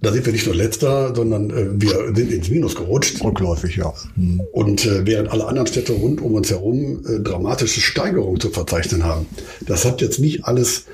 Da 0.00 0.12
sind 0.12 0.26
wir 0.26 0.32
nicht 0.32 0.46
nur 0.46 0.54
letzter, 0.54 1.14
sondern 1.14 1.50
äh, 1.50 1.66
wir 1.74 2.14
sind 2.14 2.32
ins 2.32 2.50
Minus 2.50 2.74
gerutscht. 2.74 3.22
Rückläufig, 3.22 3.76
ja. 3.76 3.92
Mhm. 4.16 4.40
Und 4.52 4.84
äh, 4.86 5.06
während 5.06 5.30
alle 5.30 5.46
anderen 5.46 5.66
Städte 5.66 5.92
rund 5.92 6.20
um 6.20 6.34
uns 6.34 6.50
herum 6.50 7.04
äh, 7.06 7.20
dramatische 7.20 7.80
Steigerungen 7.80 8.40
zu 8.40 8.50
verzeichnen 8.50 9.04
haben. 9.04 9.26
Das 9.66 9.84
hat 9.84 10.00
jetzt 10.00 10.18
nicht 10.18 10.44
alles 10.44 10.86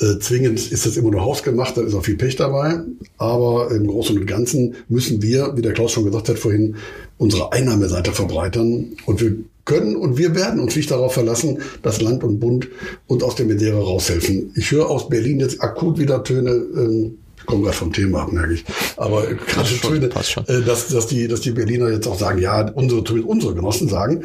äh, 0.00 0.18
zwingend 0.18 0.72
ist 0.72 0.86
das 0.86 0.96
immer 0.96 1.10
nur 1.10 1.20
hausgemacht, 1.20 1.76
da 1.76 1.82
ist 1.82 1.94
auch 1.94 2.04
viel 2.04 2.16
Pech 2.16 2.36
dabei. 2.36 2.80
Aber 3.18 3.70
im 3.70 3.86
Großen 3.86 4.18
und 4.18 4.26
Ganzen 4.26 4.74
müssen 4.88 5.22
wir, 5.22 5.56
wie 5.56 5.62
der 5.62 5.74
Klaus 5.74 5.92
schon 5.92 6.04
gesagt 6.04 6.28
hat 6.28 6.38
vorhin, 6.38 6.76
unsere 7.18 7.52
Einnahmeseite 7.52 8.12
verbreitern. 8.12 8.96
Und 9.04 9.20
wir 9.20 9.36
können 9.64 9.96
und 9.96 10.18
wir 10.18 10.34
werden 10.34 10.60
uns 10.60 10.76
nicht 10.76 10.90
darauf 10.90 11.14
verlassen, 11.14 11.58
dass 11.82 12.00
Land 12.00 12.24
und 12.24 12.40
Bund 12.40 12.68
uns 13.06 13.22
aus 13.22 13.34
der 13.34 13.46
Misere 13.46 13.82
raushelfen. 13.82 14.52
Ich 14.56 14.70
höre 14.70 14.88
aus 14.88 15.08
Berlin 15.08 15.40
jetzt 15.40 15.62
akut 15.62 15.98
wieder 15.98 16.24
Töne, 16.24 16.50
ähm, 16.50 17.18
ich 17.36 17.46
komme 17.46 17.62
gerade 17.62 17.76
vom 17.76 17.92
Thema 17.92 18.22
ab, 18.22 18.32
merke 18.32 18.54
ich. 18.54 18.64
Aber 18.96 19.26
gerade 19.26 19.68
Töne, 19.80 20.10
äh, 20.46 20.62
dass, 20.62 20.88
dass, 20.88 21.06
die, 21.06 21.26
dass 21.26 21.40
die 21.40 21.52
Berliner 21.52 21.90
jetzt 21.90 22.06
auch 22.06 22.18
sagen, 22.18 22.40
ja, 22.40 22.70
unsere, 22.70 23.02
unsere 23.22 23.54
Genossen 23.54 23.88
sagen, 23.88 24.24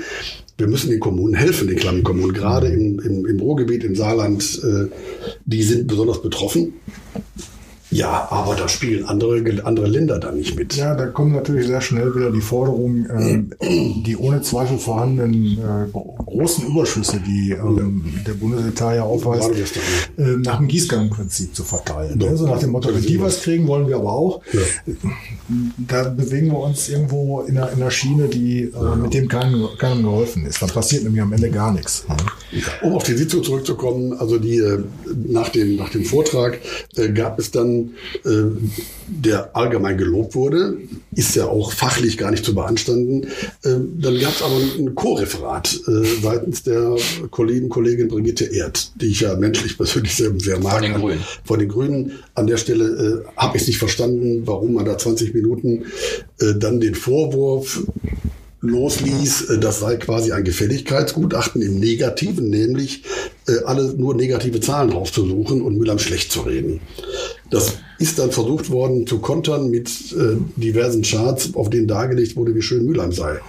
wir 0.58 0.68
müssen 0.68 0.90
den 0.90 1.00
Kommunen 1.00 1.34
helfen, 1.34 1.68
den 1.68 1.78
kleinen 1.78 2.04
Kommunen, 2.04 2.34
gerade 2.34 2.68
im, 2.68 3.00
im, 3.00 3.26
im 3.26 3.40
Ruhrgebiet, 3.40 3.84
im 3.84 3.96
Saarland, 3.96 4.62
äh, 4.64 4.88
die 5.46 5.64
sind 5.64 5.88
besonders 5.88 6.22
betroffen. 6.22 6.74
Ja, 7.92 8.28
aber 8.32 8.56
da 8.56 8.68
spielen 8.68 9.06
andere, 9.06 9.44
andere 9.64 9.88
Länder 9.88 10.20
dann 10.20 10.38
nicht 10.38 10.58
mit. 10.58 10.76
Ja, 10.76 10.96
da 10.96 11.06
kommen 11.06 11.34
natürlich 11.34 11.68
sehr 11.68 11.82
schnell 11.82 12.16
wieder 12.16 12.32
die 12.32 12.42
Forderungen, 12.42 13.06
äh, 13.62 14.02
die 14.02 14.18
ohne 14.18 14.42
Zweifel 14.42 14.80
vorhandenen 14.80 15.60
äh, 15.60 15.92
großen 15.92 16.68
Überschüsse, 16.68 17.22
die 17.26 17.52
ähm, 17.52 18.04
der 18.26 18.34
Bundesetat 18.34 18.96
ja 18.96 19.04
aufweist, 19.04 19.52
äh, 20.18 20.22
nach 20.38 20.58
dem 20.58 20.68
Gießgangprinzip 20.68 21.56
zu 21.56 21.64
verteilen. 21.64 22.18
Doch. 22.18 22.30
Also 22.30 22.48
nach 22.48 22.60
dem 22.60 22.72
Motto, 22.72 22.94
wenn 22.94 23.04
die 23.04 23.22
was 23.22 23.42
kriegen, 23.42 23.68
wollen 23.68 23.88
wir 23.88 23.98
aber 23.98 24.14
auch. 24.14 24.42
Ja. 24.52 24.62
Da 25.78 26.10
bewegen 26.10 26.48
wir 26.48 26.60
uns 26.60 26.90
irgendwo 26.90 27.42
in 27.42 27.58
einer, 27.58 27.72
in 27.72 27.82
einer 27.82 27.92
Schiene, 27.92 28.28
die 28.28 28.64
äh, 28.64 28.96
mit 28.96 29.14
dem 29.14 29.28
keinem, 29.28 29.68
keinem 29.78 30.04
geholfen 30.04 30.46
ist. 30.46 30.62
Dann 30.62 30.70
passiert 30.70 31.04
nämlich 31.04 31.22
am 31.22 31.34
Ende 31.34 31.52
gar 31.52 31.72
nichts. 31.72 32.06
Um 32.82 32.94
auf 32.94 33.04
die 33.04 33.14
Sitzung 33.14 33.44
zurückzukommen, 33.44 34.14
also 34.14 34.40
die 34.40 34.58
äh, 34.58 34.84
nach 35.28 35.50
dem, 35.50 35.76
nach 35.76 35.90
dem 35.90 36.04
Vortrag 36.04 36.60
äh, 36.96 37.10
gab 37.10 37.38
es 37.38 37.52
dann 37.52 37.75
äh, 38.24 38.30
der 39.08 39.56
allgemein 39.56 39.98
gelobt 39.98 40.36
wurde, 40.36 40.78
ist 41.14 41.36
ja 41.36 41.46
auch 41.46 41.72
fachlich 41.72 42.18
gar 42.18 42.32
nicht 42.32 42.44
zu 42.44 42.56
beanstanden. 42.56 43.24
Äh, 43.64 43.78
dann 43.98 44.20
gab 44.20 44.34
es 44.34 44.42
aber 44.42 44.56
ein 44.78 44.96
Co-Referat 44.96 45.80
äh, 45.88 46.22
seitens 46.22 46.64
der 46.64 46.96
Kollegin, 47.32 47.70
Kollegin 47.70 48.08
Brigitte 48.08 48.46
Erd, 48.46 48.92
die 49.02 49.08
ich 49.08 49.22
ja 49.22 49.36
menschlich 49.36 49.78
persönlich 49.78 50.16
sehr, 50.16 50.32
sehr 50.40 50.60
mag. 50.60 50.74
Von 50.74 50.82
den 50.82 50.94
Grünen. 51.02 51.24
Von 51.44 51.60
den 51.60 51.70
Grünen. 51.70 52.12
An 52.34 52.48
der 52.48 52.58
Stelle 52.58 52.86
äh, 52.86 53.28
habe 53.38 53.58
ich 53.58 53.68
nicht 53.68 53.78
verstanden, 53.78 54.44
warum 54.46 54.74
man 54.74 54.86
da 54.86 54.98
20 54.98 55.34
Minuten 55.34 55.86
äh, 56.40 56.54
dann 56.56 56.80
den 56.80 56.96
Vorwurf 56.96 57.84
losließ, 58.68 59.50
äh, 59.50 59.60
das 59.60 59.80
sei 59.80 59.98
quasi 59.98 60.32
ein 60.32 60.44
Gefälligkeitsgutachten 60.44 61.62
im 61.62 61.80
Negativen, 61.80 62.50
nämlich 62.50 63.04
äh, 63.48 63.64
alle 63.66 63.94
nur 63.94 64.16
negative 64.16 64.60
Zahlen 64.60 64.92
rauszusuchen 64.92 65.62
und 65.62 65.78
Mülheim 65.78 66.00
schlecht 66.00 66.32
zu 66.32 66.42
reden. 66.42 66.82
Das 67.50 67.74
ist 68.00 68.20
dann 68.20 68.32
versucht 68.32 68.70
worden 68.70 69.08
zu 69.08 69.20
kontern 69.20 69.70
mit 69.70 69.90
äh, 70.14 70.38
diversen 70.56 71.04
Charts, 71.04 71.56
auf 71.56 71.70
denen 71.70 71.88
dargelegt 71.88 72.36
wurde, 72.36 72.56
wie 72.56 72.62
schön 72.62 72.86
Mülheim 72.86 73.12
sei 73.12 73.40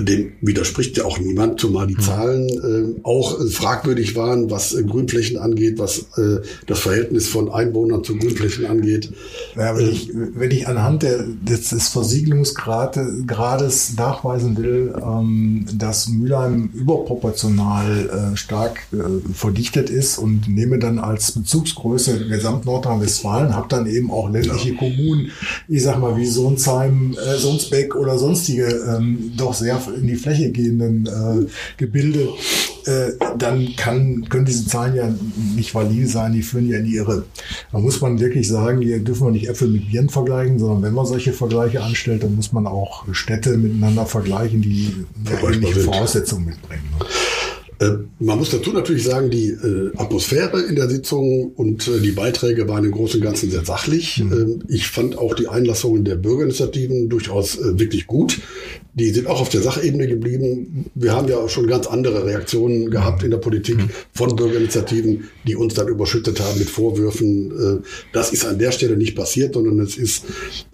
dem 0.00 0.32
widerspricht 0.40 0.96
ja 0.96 1.04
auch 1.04 1.18
niemand, 1.18 1.60
zumal 1.60 1.86
die 1.86 1.96
Zahlen 1.96 2.48
äh, 2.48 3.00
auch 3.02 3.40
äh, 3.40 3.46
fragwürdig 3.46 4.16
waren, 4.16 4.50
was 4.50 4.74
äh, 4.74 4.82
Grünflächen 4.82 5.38
angeht, 5.38 5.78
was 5.78 6.06
äh, 6.16 6.40
das 6.66 6.80
Verhältnis 6.80 7.28
von 7.28 7.50
Einwohnern 7.50 8.04
zu 8.04 8.16
Grünflächen 8.16 8.66
angeht. 8.66 9.12
Ja, 9.56 9.76
wenn, 9.76 9.88
ich, 9.88 10.10
wenn 10.14 10.50
ich 10.50 10.68
anhand 10.68 11.02
der, 11.02 11.24
des, 11.26 11.70
des 11.70 11.88
Versiegelungsgrades 11.88 13.96
nachweisen 13.96 14.56
will, 14.56 14.94
ähm, 15.02 15.66
dass 15.74 16.08
Mülheim 16.08 16.70
überproportional 16.74 18.32
äh, 18.34 18.36
stark 18.36 18.80
äh, 18.92 18.96
verdichtet 19.32 19.90
ist 19.90 20.18
und 20.18 20.48
nehme 20.48 20.78
dann 20.78 20.98
als 20.98 21.32
Bezugsgröße 21.32 22.28
Gesamt 22.28 22.66
Nordrhein-Westfalen, 22.66 23.56
habe 23.56 23.68
dann 23.68 23.86
eben 23.86 24.10
auch 24.10 24.30
ländliche 24.30 24.70
ja. 24.70 24.78
Kommunen, 24.78 25.30
ich 25.66 25.82
sag 25.82 25.98
mal 25.98 26.16
wie 26.16 26.26
Sonsheim, 26.26 27.14
äh, 27.14 27.38
Sonsbeck 27.38 27.94
oder 27.94 28.18
sonstige, 28.18 28.66
ähm, 28.66 29.32
doch 29.36 29.54
sehr 29.54 29.77
in 29.86 30.06
die 30.06 30.16
Fläche 30.16 30.50
gehenden 30.50 31.06
äh, 31.06 31.46
Gebilde, 31.76 32.28
äh, 32.86 33.12
dann 33.36 33.76
kann, 33.76 34.28
können 34.28 34.46
diese 34.46 34.66
Zahlen 34.66 34.94
ja 34.96 35.12
nicht 35.54 35.74
valide 35.74 36.06
sein, 36.06 36.32
die 36.32 36.42
führen 36.42 36.68
ja 36.68 36.78
in 36.78 36.84
die 36.84 36.96
Irre. 36.96 37.24
Da 37.70 37.78
muss 37.78 38.00
man 38.00 38.18
wirklich 38.18 38.48
sagen, 38.48 38.80
hier 38.80 38.98
dürfen 38.98 39.26
wir 39.26 39.30
nicht 39.30 39.48
Äpfel 39.48 39.68
mit 39.68 39.90
Birnen 39.90 40.08
vergleichen, 40.08 40.58
sondern 40.58 40.82
wenn 40.82 40.94
man 40.94 41.06
solche 41.06 41.32
Vergleiche 41.32 41.82
anstellt, 41.82 42.22
dann 42.22 42.34
muss 42.34 42.52
man 42.52 42.66
auch 42.66 43.04
Städte 43.12 43.56
miteinander 43.56 44.06
vergleichen, 44.06 44.62
die 44.62 44.94
ähnliche 45.44 45.80
Voraussetzungen 45.80 46.46
mitbringen. 46.46 46.82
Ne? 46.98 47.06
Äh, 47.80 47.90
man 48.18 48.38
muss 48.38 48.50
dazu 48.50 48.72
natürlich 48.72 49.04
sagen, 49.04 49.30
die 49.30 49.50
äh, 49.50 49.92
Atmosphäre 49.96 50.60
in 50.62 50.74
der 50.74 50.88
Sitzung 50.88 51.52
und 51.52 51.86
äh, 51.86 52.00
die 52.00 52.10
Beiträge 52.10 52.68
waren 52.68 52.84
im 52.84 52.90
Großen 52.90 53.20
und 53.20 53.24
Ganzen 53.24 53.50
sehr 53.50 53.64
sachlich. 53.64 54.18
Mhm. 54.18 54.32
Ähm, 54.32 54.62
ich 54.68 54.88
fand 54.88 55.16
auch 55.16 55.34
die 55.34 55.48
Einlassungen 55.48 56.04
der 56.04 56.16
Bürgerinitiativen 56.16 57.08
durchaus 57.08 57.56
äh, 57.56 57.78
wirklich 57.78 58.06
gut. 58.06 58.40
Die 58.94 59.10
sind 59.10 59.28
auch 59.28 59.40
auf 59.40 59.48
der 59.48 59.60
Sachebene 59.60 60.08
geblieben. 60.08 60.86
Wir 60.96 61.12
haben 61.12 61.28
ja 61.28 61.48
schon 61.48 61.68
ganz 61.68 61.86
andere 61.86 62.26
Reaktionen 62.26 62.90
gehabt 62.90 63.22
in 63.22 63.30
der 63.30 63.38
Politik 63.38 63.76
mhm. 63.76 63.90
von 64.12 64.34
Bürgerinitiativen, 64.34 65.28
die 65.46 65.54
uns 65.54 65.74
dann 65.74 65.86
überschüttet 65.86 66.40
haben 66.40 66.58
mit 66.58 66.70
Vorwürfen. 66.70 67.82
Äh, 67.82 67.86
das 68.12 68.32
ist 68.32 68.44
an 68.44 68.58
der 68.58 68.72
Stelle 68.72 68.96
nicht 68.96 69.14
passiert, 69.14 69.54
sondern 69.54 69.78
es 69.78 69.96
ist 69.96 70.24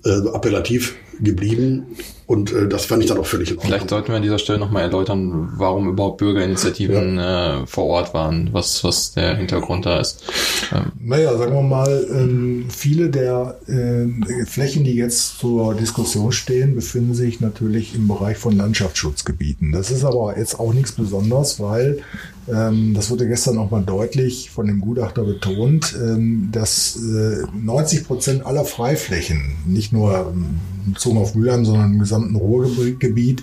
äh, 0.04 0.11
appellativ 0.11 0.94
geblieben. 1.21 1.87
Und 2.26 2.52
äh, 2.52 2.68
das 2.68 2.87
fand 2.87 3.02
ich 3.02 3.09
dann 3.09 3.18
auch 3.18 3.26
völlig 3.26 3.50
in 3.50 3.56
Ordnung. 3.56 3.73
Vielleicht 3.73 3.90
sollten 3.90 4.09
wir 4.09 4.16
an 4.16 4.23
dieser 4.23 4.38
Stelle 4.38 4.59
nochmal 4.59 4.83
erläutern, 4.83 5.52
warum 5.56 5.88
überhaupt 5.88 6.18
Bürgerinitiativen 6.18 7.16
ja. 7.16 7.62
äh, 7.62 7.66
vor 7.66 7.85
Ort 7.85 8.14
waren, 8.14 8.49
was, 8.52 8.83
was 8.83 9.12
der 9.12 9.37
Hintergrund 9.37 9.85
da 9.85 10.00
ist. 10.00 10.25
Ähm. 10.73 10.92
Naja, 10.99 11.37
sagen 11.37 11.54
wir 11.54 11.62
mal, 11.62 12.06
ähm, 12.11 12.66
viele 12.71 13.11
der 13.11 13.59
äh, 13.66 14.44
Flächen, 14.47 14.85
die 14.85 14.94
jetzt 14.94 15.38
zur 15.38 15.75
Diskussion 15.75 16.33
stehen, 16.33 16.75
befinden 16.75 17.14
sich 17.14 17.40
natürlich 17.40 17.94
im 17.94 18.09
Bereich 18.09 18.38
von 18.38 18.56
Landschaftsschutzgebieten. 18.56 19.73
Das 19.73 19.90
ist 19.90 20.04
aber 20.04 20.38
jetzt 20.38 20.59
auch 20.59 20.73
nichts 20.73 20.92
Besonderes, 20.92 21.61
weil 21.61 21.99
das 22.46 23.10
wurde 23.10 23.26
gestern 23.26 23.58
auch 23.58 23.70
mal 23.70 23.82
deutlich 23.82 24.50
von 24.50 24.66
dem 24.66 24.80
Gutachter 24.80 25.24
betont, 25.24 25.96
ähm, 25.98 26.50
dass 26.52 26.96
äh, 26.96 27.44
90 27.54 28.06
Prozent 28.06 28.46
aller 28.46 28.64
Freiflächen, 28.64 29.56
nicht 29.66 29.92
nur 29.92 30.32
ähm, 30.32 30.60
bezogen 30.92 31.18
auf 31.18 31.34
Mülheim, 31.34 31.64
sondern 31.64 31.94
im 31.94 31.98
gesamten 32.00 32.36
Ruhrgebiet, 32.36 33.42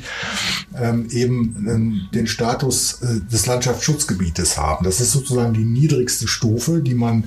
ähm, 0.80 1.08
eben 1.10 1.66
ähm, 1.68 2.02
den 2.14 2.28
Status 2.28 3.02
äh, 3.02 3.22
des 3.32 3.48
Landschaftsschutzgebietes 3.48 4.58
haben. 4.58 4.86
Das 4.86 5.02
ist 5.02 5.12
sozusagen 5.12 5.54
die 5.54 5.66
niedrigste 5.66 6.28
Stufe, 6.28 6.82
die 6.82 6.94
man 6.94 7.24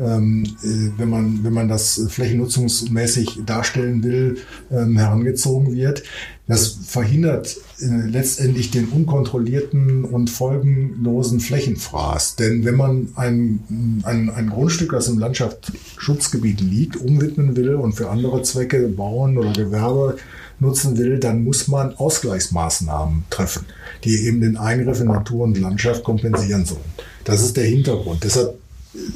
ähm, 0.00 0.44
äh, 0.62 0.98
wenn 0.98 1.10
man 1.10 1.44
wenn 1.44 1.52
man 1.52 1.68
das 1.68 2.00
flächennutzungsmäßig 2.08 3.40
darstellen 3.44 4.02
will, 4.02 4.38
ähm, 4.70 4.96
herangezogen 4.96 5.74
wird. 5.74 6.04
Das 6.46 6.78
verhindert 6.86 7.56
äh, 7.56 7.67
letztendlich 7.80 8.70
den 8.70 8.88
unkontrollierten 8.88 10.04
und 10.04 10.30
folgenlosen 10.30 11.40
Flächenfraß. 11.40 12.36
Denn 12.36 12.64
wenn 12.64 12.76
man 12.76 13.08
ein, 13.14 14.02
ein, 14.04 14.30
ein 14.30 14.50
Grundstück, 14.50 14.92
das 14.92 15.08
im 15.08 15.18
Landschaftsschutzgebiet 15.18 16.60
liegt, 16.60 16.96
umwidmen 16.96 17.56
will 17.56 17.76
und 17.76 17.92
für 17.92 18.10
andere 18.10 18.42
Zwecke 18.42 18.88
bauen 18.88 19.38
oder 19.38 19.52
Gewerbe 19.52 20.16
nutzen 20.60 20.98
will, 20.98 21.18
dann 21.18 21.44
muss 21.44 21.68
man 21.68 21.94
Ausgleichsmaßnahmen 21.94 23.24
treffen, 23.30 23.66
die 24.04 24.26
eben 24.26 24.40
den 24.40 24.56
Eingriff 24.56 25.00
in 25.00 25.06
Natur 25.06 25.44
und 25.44 25.58
Landschaft 25.58 26.02
kompensieren 26.02 26.64
sollen. 26.64 26.80
Das 27.24 27.42
ist 27.42 27.56
der 27.56 27.64
Hintergrund. 27.64 28.24
Deshalb 28.24 28.58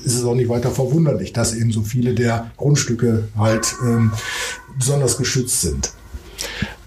ist 0.04 0.14
es 0.14 0.24
auch 0.24 0.34
nicht 0.34 0.48
weiter 0.48 0.70
verwunderlich, 0.70 1.32
dass 1.32 1.54
eben 1.54 1.72
so 1.72 1.82
viele 1.82 2.14
der 2.14 2.52
Grundstücke 2.56 3.28
halt 3.36 3.74
ähm, 3.84 4.12
besonders 4.78 5.16
geschützt 5.16 5.62
sind. 5.62 5.90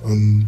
Ähm, 0.05 0.47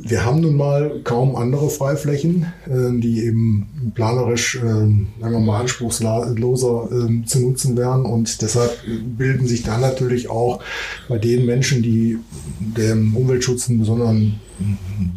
wir 0.00 0.24
haben 0.24 0.40
nun 0.40 0.56
mal 0.56 1.00
kaum 1.02 1.34
andere 1.34 1.70
Freiflächen, 1.70 2.52
äh, 2.66 3.00
die 3.00 3.24
eben 3.24 3.92
planerisch, 3.94 4.56
äh, 4.56 4.60
sagen 4.60 5.08
wir 5.20 5.40
mal, 5.40 5.60
anspruchsloser 5.60 6.88
äh, 6.90 7.24
zu 7.26 7.40
nutzen 7.40 7.76
wären. 7.76 8.04
Und 8.04 8.40
deshalb 8.40 8.78
bilden 8.86 9.46
sich 9.46 9.64
dann 9.64 9.80
natürlich 9.80 10.30
auch 10.30 10.62
bei 11.08 11.18
den 11.18 11.46
Menschen, 11.46 11.82
die 11.82 12.18
dem 12.60 13.16
Umweltschutz 13.16 13.68
einen 13.68 13.80
besonderen 13.80 14.40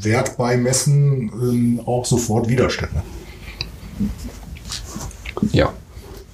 Wert 0.01 0.37
beimessen, 0.37 1.79
auch 1.85 2.05
sofort 2.05 2.47
Widerstände. 2.47 3.01
Ja, 5.51 5.73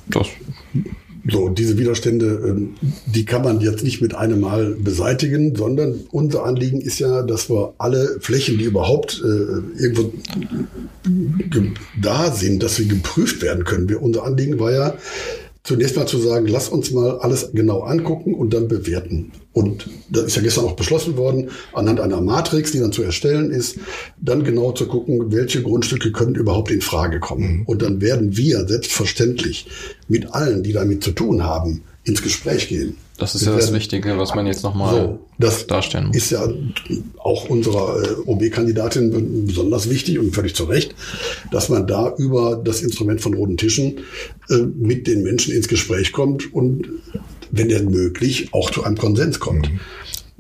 das 0.08 0.28
so, 1.30 1.50
diese 1.50 1.78
Widerstände, 1.78 2.26
ähm, 2.48 2.76
die 3.06 3.26
kann 3.26 3.44
man 3.44 3.60
jetzt 3.60 3.84
nicht 3.84 4.02
mit 4.02 4.16
einem 4.16 4.40
Mal 4.40 4.76
beseitigen, 4.80 5.56
sondern 5.56 6.00
unser 6.12 6.46
Anliegen 6.46 6.82
ist 6.82 7.00
ja, 7.00 7.24
dass 7.24 7.50
wir 7.50 7.74
alle 7.78 8.18
Flächen, 8.22 8.58
die 8.58 8.66
überhaupt 8.66 9.22
äh, 9.24 9.82
irgendwo 9.82 10.12
da 12.02 12.32
sind, 12.32 12.64
dass 12.64 12.76
sie 12.76 12.88
geprüft 12.88 13.42
werden 13.42 13.64
können. 13.64 13.94
unser 13.96 14.24
Anliegen 14.24 14.60
war 14.60 14.72
ja, 14.72 14.94
zunächst 15.68 15.98
mal 15.98 16.08
zu 16.08 16.18
sagen, 16.18 16.48
lass 16.48 16.70
uns 16.70 16.92
mal 16.92 17.20
alles 17.20 17.52
genau 17.54 17.82
angucken 17.82 18.34
und 18.34 18.54
dann 18.54 18.70
bewerten. 18.70 19.34
Und 19.52 19.90
das 20.10 20.28
ist 20.28 20.36
ja 20.38 20.42
gestern 20.42 20.64
auch 20.64 20.78
beschlossen 20.78 21.18
worden, 21.18 21.50
anhand 21.74 22.00
einer 22.00 22.22
Matrix, 22.22 22.72
die 22.72 22.80
dann 22.80 22.94
zu 22.94 23.04
erstellen 23.04 23.52
ist, 23.52 23.78
dann 24.22 24.46
genau 24.46 24.72
zu 24.72 24.88
gucken, 24.88 25.30
welche 25.34 25.62
Grundstücke 25.62 26.14
können 26.14 26.36
überhaupt 26.36 26.72
in 26.72 26.80
Frage 26.80 27.20
kommen. 27.20 27.58
Mhm. 27.58 27.64
Und 27.66 27.82
dann 27.82 28.00
werden 28.00 28.38
wir 28.38 28.66
selbstverständlich 28.66 29.68
mit 30.08 30.34
allen, 30.34 30.64
die 30.64 30.72
damit 30.72 31.04
zu 31.04 31.12
tun 31.12 31.44
haben, 31.44 31.84
ins 32.06 32.22
Gespräch 32.22 32.70
gehen. 32.70 32.96
Das 33.18 33.34
ist 33.34 33.46
ja 33.46 33.56
das 33.56 33.74
Wichtige, 33.74 34.18
was 34.20 34.36
man 34.36 34.46
jetzt 34.46 34.64
nochmal 34.64 34.94
so, 34.94 35.20
das 35.40 35.66
darstellen 35.66 36.08
muss. 36.08 36.18
Ist 36.18 36.30
ja 36.30 36.48
auch 37.18 37.50
unserer 37.50 38.04
äh, 38.04 38.14
OB-Kandidatin 38.26 39.48
besonders 39.48 39.90
wichtig 39.90 40.20
und 40.20 40.36
völlig 40.36 40.56
zu 40.56 40.66
Recht, 40.66 40.94
dass 41.52 41.70
man 41.70 41.88
da 41.88 42.14
über 42.18 42.62
das 42.64 42.82
Instrument 42.82 43.20
von 43.20 43.34
roten 43.34 43.58
Tischen 43.58 44.00
äh, 44.50 44.58
mit 44.58 45.08
den 45.08 45.24
Menschen 45.24 45.54
ins 45.54 45.68
Gespräch 45.68 46.12
kommt 46.12 46.54
und 46.54 46.90
wenn 47.50 47.70
denn 47.70 47.90
möglich 47.90 48.50
auch 48.52 48.70
zu 48.70 48.84
einem 48.84 48.98
Konsens 48.98 49.40
kommt. 49.40 49.72
Mhm. 49.72 49.80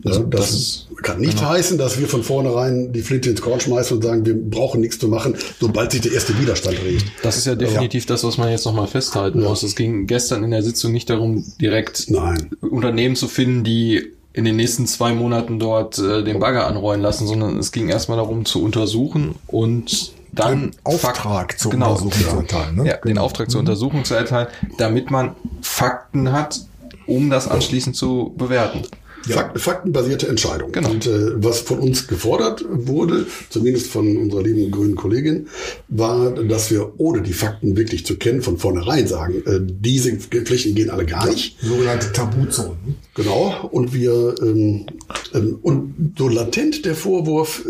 Also 0.05 0.23
das, 0.23 0.87
das 0.89 1.03
kann 1.03 1.19
nicht 1.19 1.37
genau. 1.37 1.49
heißen, 1.49 1.77
dass 1.77 1.99
wir 1.99 2.07
von 2.07 2.23
vornherein 2.23 2.93
die 2.93 3.01
Flinte 3.01 3.31
ins 3.31 3.41
Korn 3.41 3.59
schmeißen 3.59 3.97
und 3.97 4.03
sagen, 4.03 4.25
wir 4.25 4.35
brauchen 4.35 4.81
nichts 4.81 4.99
zu 4.99 5.07
machen, 5.07 5.35
sobald 5.59 5.91
sich 5.91 6.01
der 6.01 6.11
erste 6.11 6.39
Widerstand 6.39 6.77
regt. 6.83 7.05
Das 7.23 7.37
ist 7.37 7.45
ja 7.45 7.55
definitiv 7.55 8.03
ja. 8.03 8.09
das, 8.09 8.23
was 8.23 8.37
man 8.37 8.49
jetzt 8.49 8.65
nochmal 8.65 8.87
festhalten 8.87 9.41
ja. 9.41 9.49
muss. 9.49 9.63
Es 9.63 9.75
ging 9.75 10.05
gestern 10.05 10.43
in 10.43 10.51
der 10.51 10.61
Sitzung 10.61 10.91
nicht 10.91 11.09
darum, 11.09 11.43
direkt 11.59 12.09
Nein. 12.09 12.51
Unternehmen 12.61 13.15
zu 13.15 13.27
finden, 13.27 13.63
die 13.63 14.13
in 14.33 14.45
den 14.45 14.55
nächsten 14.55 14.85
zwei 14.85 15.13
Monaten 15.13 15.57
dort 15.57 15.97
äh, 15.97 16.23
den 16.23 16.39
Bagger 16.39 16.67
anrollen 16.67 17.01
lassen, 17.01 17.25
sondern 17.25 17.57
es 17.57 17.71
ging 17.71 17.89
erstmal 17.89 18.19
darum 18.19 18.45
zu 18.45 18.63
untersuchen 18.63 19.33
und 19.47 20.11
dann 20.31 20.71
den 20.71 20.71
Auftrag 20.83 21.59
zur 21.59 21.71
genau, 21.71 21.93
Untersuchung 21.93 22.29
zu 22.29 22.37
erteilen. 22.37 22.75
Ne? 22.75 22.85
Ja, 22.85 22.97
genau. 22.97 23.05
den 23.05 23.17
Auftrag 23.17 23.49
zur 23.49 23.61
mhm. 23.61 23.67
Untersuchung 23.67 24.05
zu 24.05 24.13
erteilen, 24.13 24.47
damit 24.77 25.09
man 25.09 25.35
Fakten 25.61 26.31
hat, 26.31 26.61
um 27.07 27.31
das 27.31 27.47
anschließend 27.47 27.95
zu 27.95 28.35
bewerten. 28.37 28.83
Ja. 29.25 29.51
faktenbasierte 29.55 30.27
Entscheidung. 30.27 30.71
Genau. 30.71 30.91
Und 30.91 31.05
äh, 31.05 31.43
was 31.43 31.59
von 31.59 31.79
uns 31.79 32.07
gefordert 32.07 32.63
wurde, 32.69 33.25
zumindest 33.49 33.87
von 33.87 34.15
unserer 34.17 34.43
lieben 34.43 34.71
grünen 34.71 34.95
Kollegin, 34.95 35.47
war, 35.87 36.31
dass 36.31 36.71
wir 36.71 36.93
ohne 36.97 37.21
die 37.21 37.33
Fakten 37.33 37.75
wirklich 37.75 38.05
zu 38.05 38.17
kennen 38.17 38.41
von 38.41 38.57
vornherein 38.57 39.07
sagen, 39.07 39.43
äh, 39.45 39.59
diese 39.61 40.17
Flächen 40.17 40.75
gehen 40.75 40.89
alle 40.89 41.05
gar 41.05 41.27
nicht. 41.29 41.57
Sogenannte 41.61 42.11
Tabuzonen. 42.13 42.77
Genau. 43.15 43.67
Und 43.71 43.93
wir 43.93 44.35
ähm, 44.41 44.85
ähm, 45.33 45.59
und 45.61 46.13
so 46.17 46.27
latent 46.27 46.85
der 46.85 46.95
Vorwurf, 46.95 47.65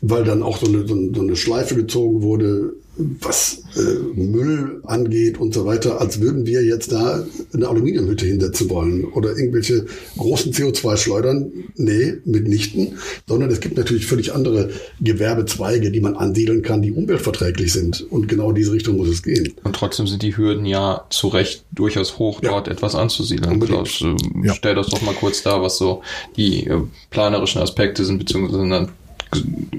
weil 0.00 0.24
dann 0.24 0.42
auch 0.42 0.58
so 0.58 0.66
eine, 0.66 0.86
so 0.86 1.20
eine 1.20 1.36
Schleife 1.36 1.74
gezogen 1.74 2.22
wurde, 2.22 2.74
was 2.96 3.62
äh, 3.76 3.80
Müll 4.14 4.80
angeht 4.84 5.38
und 5.38 5.52
so 5.52 5.64
weiter, 5.66 6.00
als 6.00 6.20
würden 6.20 6.46
wir 6.46 6.62
jetzt 6.64 6.92
da 6.92 7.24
eine 7.52 7.68
Aluminiumhütte 7.68 8.24
hinsetzen 8.26 8.70
wollen 8.70 9.04
oder 9.04 9.36
irgendwelche 9.36 9.86
großen 10.16 10.52
CO2-Schleudern. 10.52 11.50
Nee, 11.76 12.14
mitnichten. 12.24 12.96
Sondern 13.26 13.50
es 13.50 13.60
gibt 13.60 13.76
natürlich 13.76 14.06
völlig 14.06 14.32
andere 14.32 14.70
Gewerbezweige, 15.00 15.90
die 15.90 16.00
man 16.00 16.14
ansiedeln 16.16 16.62
kann, 16.62 16.82
die 16.82 16.92
umweltverträglich 16.92 17.72
sind. 17.72 18.06
Und 18.10 18.28
genau 18.28 18.50
in 18.50 18.54
diese 18.56 18.72
Richtung 18.72 18.96
muss 18.96 19.08
es 19.08 19.22
gehen. 19.22 19.54
Und 19.64 19.74
trotzdem 19.74 20.06
sind 20.06 20.22
die 20.22 20.36
Hürden 20.36 20.66
ja 20.66 21.04
zu 21.10 21.28
Recht 21.28 21.64
durchaus 21.72 22.18
hoch, 22.18 22.42
Ja. 22.42 22.50
dort 22.50 22.68
etwas 22.68 22.94
anzusiedeln. 22.94 23.58
Klaus, 23.60 24.02
äh, 24.02 24.14
Ja. 24.46 24.54
stell 24.54 24.74
das 24.74 24.86
doch 24.88 25.02
mal 25.02 25.14
kurz 25.14 25.42
dar, 25.42 25.62
was 25.62 25.78
so 25.78 26.02
die 26.36 26.66
äh, 26.66 26.80
planerischen 27.10 27.60
Aspekte 27.60 28.04
sind, 28.04 28.18
beziehungsweise 28.18 28.68
dann 28.68 28.88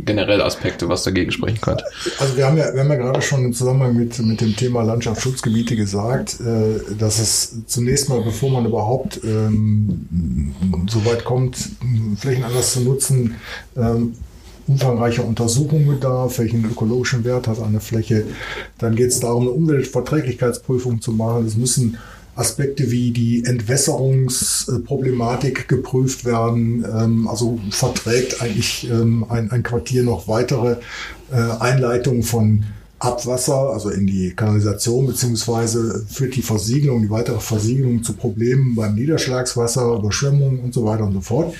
generell 0.05 0.41
Aspekte, 0.41 0.87
was 0.87 1.03
dagegen 1.03 1.31
sprechen 1.31 1.59
könnte. 1.61 1.83
Also 2.19 2.37
wir 2.37 2.45
haben 2.45 2.57
ja, 2.57 2.73
wir 2.73 2.81
haben 2.81 2.89
ja 2.89 2.95
gerade 2.95 3.21
schon 3.21 3.45
im 3.45 3.53
Zusammenhang 3.53 3.95
mit, 3.95 4.19
mit 4.19 4.41
dem 4.41 4.55
Thema 4.55 4.83
Landschaftsschutzgebiete 4.83 5.75
gesagt, 5.75 6.39
äh, 6.39 6.95
dass 6.97 7.19
es 7.19 7.65
zunächst 7.65 8.09
mal, 8.09 8.21
bevor 8.21 8.51
man 8.51 8.65
überhaupt 8.65 9.19
ähm, 9.23 10.53
so 10.89 11.05
weit 11.05 11.25
kommt, 11.25 11.57
Flächen 12.17 12.43
anders 12.43 12.73
zu 12.73 12.81
nutzen, 12.81 13.35
ähm, 13.75 14.13
umfangreicher 14.67 15.25
Untersuchungen 15.25 15.87
bedarf, 15.87 16.39
welchen 16.39 16.65
ökologischen 16.65 17.23
Wert 17.23 17.47
hat 17.47 17.61
eine 17.61 17.79
Fläche. 17.79 18.25
Dann 18.79 18.95
geht 18.95 19.09
es 19.09 19.19
darum, 19.19 19.43
eine 19.43 19.51
Umweltverträglichkeitsprüfung 19.51 21.01
zu 21.01 21.11
machen. 21.11 21.45
Es 21.45 21.55
müssen 21.55 21.97
Aspekte 22.35 22.91
wie 22.91 23.11
die 23.11 23.45
Entwässerungsproblematik 23.45 25.67
geprüft 25.67 26.25
werden. 26.25 26.85
Ähm, 26.85 27.27
also 27.27 27.59
verträgt 27.71 28.41
eigentlich 28.41 28.89
ähm, 28.89 29.25
ein, 29.29 29.51
ein 29.51 29.63
Quartier 29.63 30.03
noch 30.03 30.27
weitere 30.27 30.77
äh, 31.31 31.35
Einleitungen 31.59 32.23
von 32.23 32.63
Abwasser, 32.99 33.71
also 33.71 33.89
in 33.89 34.07
die 34.07 34.33
Kanalisation, 34.35 35.05
beziehungsweise 35.05 36.05
führt 36.07 36.35
die 36.35 36.41
Versiegelung, 36.41 37.01
die 37.01 37.09
weitere 37.09 37.39
Versiegelung 37.39 38.03
zu 38.03 38.13
Problemen 38.13 38.75
beim 38.75 38.95
Niederschlagswasser, 38.95 39.97
Überschwemmungen 39.97 40.61
und 40.61 40.73
so 40.73 40.85
weiter 40.85 41.03
und 41.03 41.13
so 41.13 41.21
fort. 41.21 41.53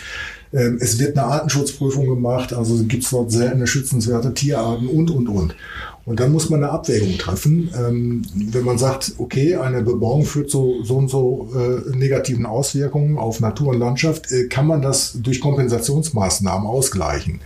Ähm, 0.54 0.78
Es 0.80 0.98
wird 1.00 1.18
eine 1.18 1.28
Artenschutzprüfung 1.28 2.08
gemacht, 2.08 2.54
also 2.54 2.84
gibt 2.86 3.04
es 3.04 3.10
dort 3.10 3.32
seltene 3.32 3.68
schützenswerte 3.68 4.34
Tierarten 4.34 4.88
und, 4.88 5.12
und, 5.12 5.28
und. 5.28 5.56
Und 6.06 6.20
dann 6.20 6.32
muss 6.32 6.52
man 6.52 6.64
eine 6.64 6.72
Abwägung 6.72 7.18
treffen. 7.18 7.72
Ähm, 7.76 8.22
wenn 8.36 8.64
man 8.64 8.78
sagt, 8.78 9.14
okay, 9.18 9.56
eine 9.56 9.82
Bebauung 9.82 10.24
führt 10.24 10.52
zu 10.52 10.84
so 10.84 10.98
und 10.98 11.08
so 11.10 11.50
äh, 11.56 11.98
negativen 11.98 12.46
Auswirkungen 12.46 13.18
auf 13.18 13.40
Natur 13.40 13.70
und 13.70 13.80
Landschaft, 13.80 14.32
äh, 14.32 14.48
kann 14.48 14.68
man 14.68 14.84
das 14.84 15.18
durch 15.22 15.42
Kompensationsmaßnahmen 15.42 16.68
ausgleichen. 16.68 17.42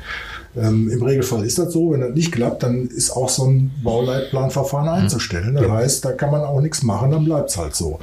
Ähm, 0.58 0.90
Im 0.90 1.02
Regelfall 1.04 1.46
ist 1.46 1.60
das 1.60 1.74
so. 1.74 1.92
Wenn 1.92 2.02
das 2.02 2.14
nicht 2.14 2.32
klappt, 2.32 2.64
dann 2.64 2.88
ist 2.88 3.12
auch 3.12 3.30
so 3.30 3.46
ein 3.46 3.72
Bauleitplanverfahren 3.84 4.90
einzustellen. 4.90 5.56
Das 5.56 5.70
heißt, 5.70 6.06
da 6.06 6.12
kann 6.14 6.32
man 6.32 6.42
auch 6.42 6.62
nichts 6.62 6.84
machen, 6.84 7.12
dann 7.12 7.26
bleibt 7.26 7.52
es 7.52 7.58
halt 7.58 7.76
so. 7.76 8.00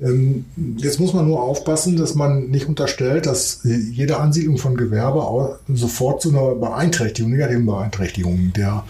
Ähm, 0.00 0.44
jetzt 0.76 1.00
muss 1.00 1.14
man 1.14 1.26
nur 1.26 1.42
aufpassen, 1.42 1.96
dass 1.96 2.14
man 2.14 2.48
nicht 2.48 2.68
unterstellt, 2.68 3.26
dass 3.26 3.64
äh, 3.64 3.74
jede 3.74 4.18
Ansiedlung 4.18 4.58
von 4.58 4.76
Gewerbe 4.76 5.22
auch 5.22 5.56
sofort 5.68 6.20
zu 6.22 6.30
einer 6.30 6.54
Beeinträchtigung, 6.54 7.30
negativen 7.30 7.66
Beeinträchtigung 7.66 8.52
der 8.54 8.84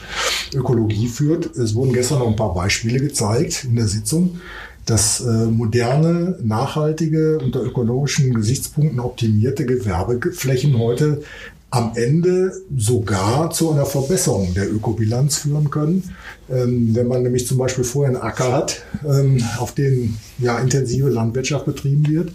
Ökologie 0.55 1.09
führt. 1.09 1.57
Es 1.57 1.75
wurden 1.75 1.93
gestern 1.93 2.19
noch 2.19 2.29
ein 2.29 2.37
paar 2.37 2.55
Beispiele 2.55 2.99
gezeigt 2.99 3.65
in 3.65 3.77
der 3.77 3.89
Sitzung 3.89 4.39
dass 4.87 5.21
äh, 5.21 5.47
moderne, 5.47 6.37
nachhaltige, 6.43 7.39
unter 7.39 7.63
ökologischen 7.63 8.35
Gesichtspunkten 8.35 8.99
optimierte 8.99 9.65
Gewerbeflächen 9.65 10.79
heute 10.79 11.23
am 11.71 11.93
Ende 11.95 12.53
sogar 12.77 13.51
zu 13.51 13.71
einer 13.71 13.87
Verbesserung 13.87 14.55
der 14.55 14.73
Ökobilanz 14.73 15.39
führen 15.39 15.71
können. 15.71 16.15
Ähm, 16.51 16.95
wenn 16.95 17.07
man 17.07 17.23
nämlich 17.23 17.47
zum 17.47 17.59
Beispiel 17.59 17.85
vorher 17.85 18.15
einen 18.15 18.23
Acker 18.23 18.53
hat, 18.53 18.83
ähm, 19.09 19.43
auf 19.59 19.73
dem 19.73 20.17
ja 20.39 20.59
intensive 20.59 21.09
Landwirtschaft 21.09 21.67
betrieben 21.67 22.09
wird 22.09 22.33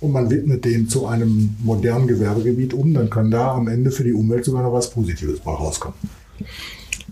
und 0.00 0.12
man 0.12 0.30
widmet 0.30 0.64
den 0.64 0.88
zu 0.88 1.06
einem 1.06 1.56
modernen 1.62 2.06
Gewerbegebiet 2.06 2.72
um, 2.72 2.94
dann 2.94 3.10
kann 3.10 3.30
da 3.30 3.52
am 3.52 3.68
Ende 3.68 3.90
für 3.90 4.04
die 4.04 4.14
Umwelt 4.14 4.46
sogar 4.46 4.62
noch 4.62 4.72
was 4.72 4.90
Positives 4.90 5.40
bei 5.40 5.52
rauskommen. 5.52 5.98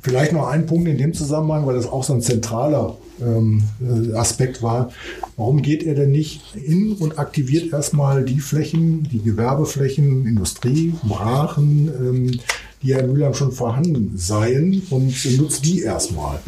Vielleicht 0.02 0.32
noch 0.32 0.46
ein 0.46 0.66
Punkt 0.66 0.88
in 0.88 0.98
dem 0.98 1.14
Zusammenhang, 1.14 1.66
weil 1.66 1.74
das 1.74 1.86
auch 1.86 2.04
so 2.04 2.12
ein 2.12 2.20
zentraler 2.20 2.96
ähm, 3.20 3.62
äh, 3.80 4.14
Aspekt 4.14 4.62
war. 4.62 4.90
Warum 5.36 5.62
geht 5.62 5.82
er 5.82 5.94
denn 5.94 6.10
nicht 6.10 6.42
hin 6.54 6.96
und 6.98 7.18
aktiviert 7.18 7.72
erstmal 7.72 8.24
die 8.24 8.40
Flächen, 8.40 9.04
die 9.04 9.22
Gewerbeflächen, 9.22 10.26
Industrie, 10.26 10.94
Brachen, 11.02 11.90
ähm, 12.00 12.40
die 12.82 12.88
ja 12.88 12.98
in 12.98 13.12
Mülheim 13.12 13.34
schon 13.34 13.52
vorhanden 13.52 14.12
seien 14.16 14.82
und 14.90 15.38
nutzt 15.38 15.64
die 15.64 15.80
erstmal? 15.80 16.38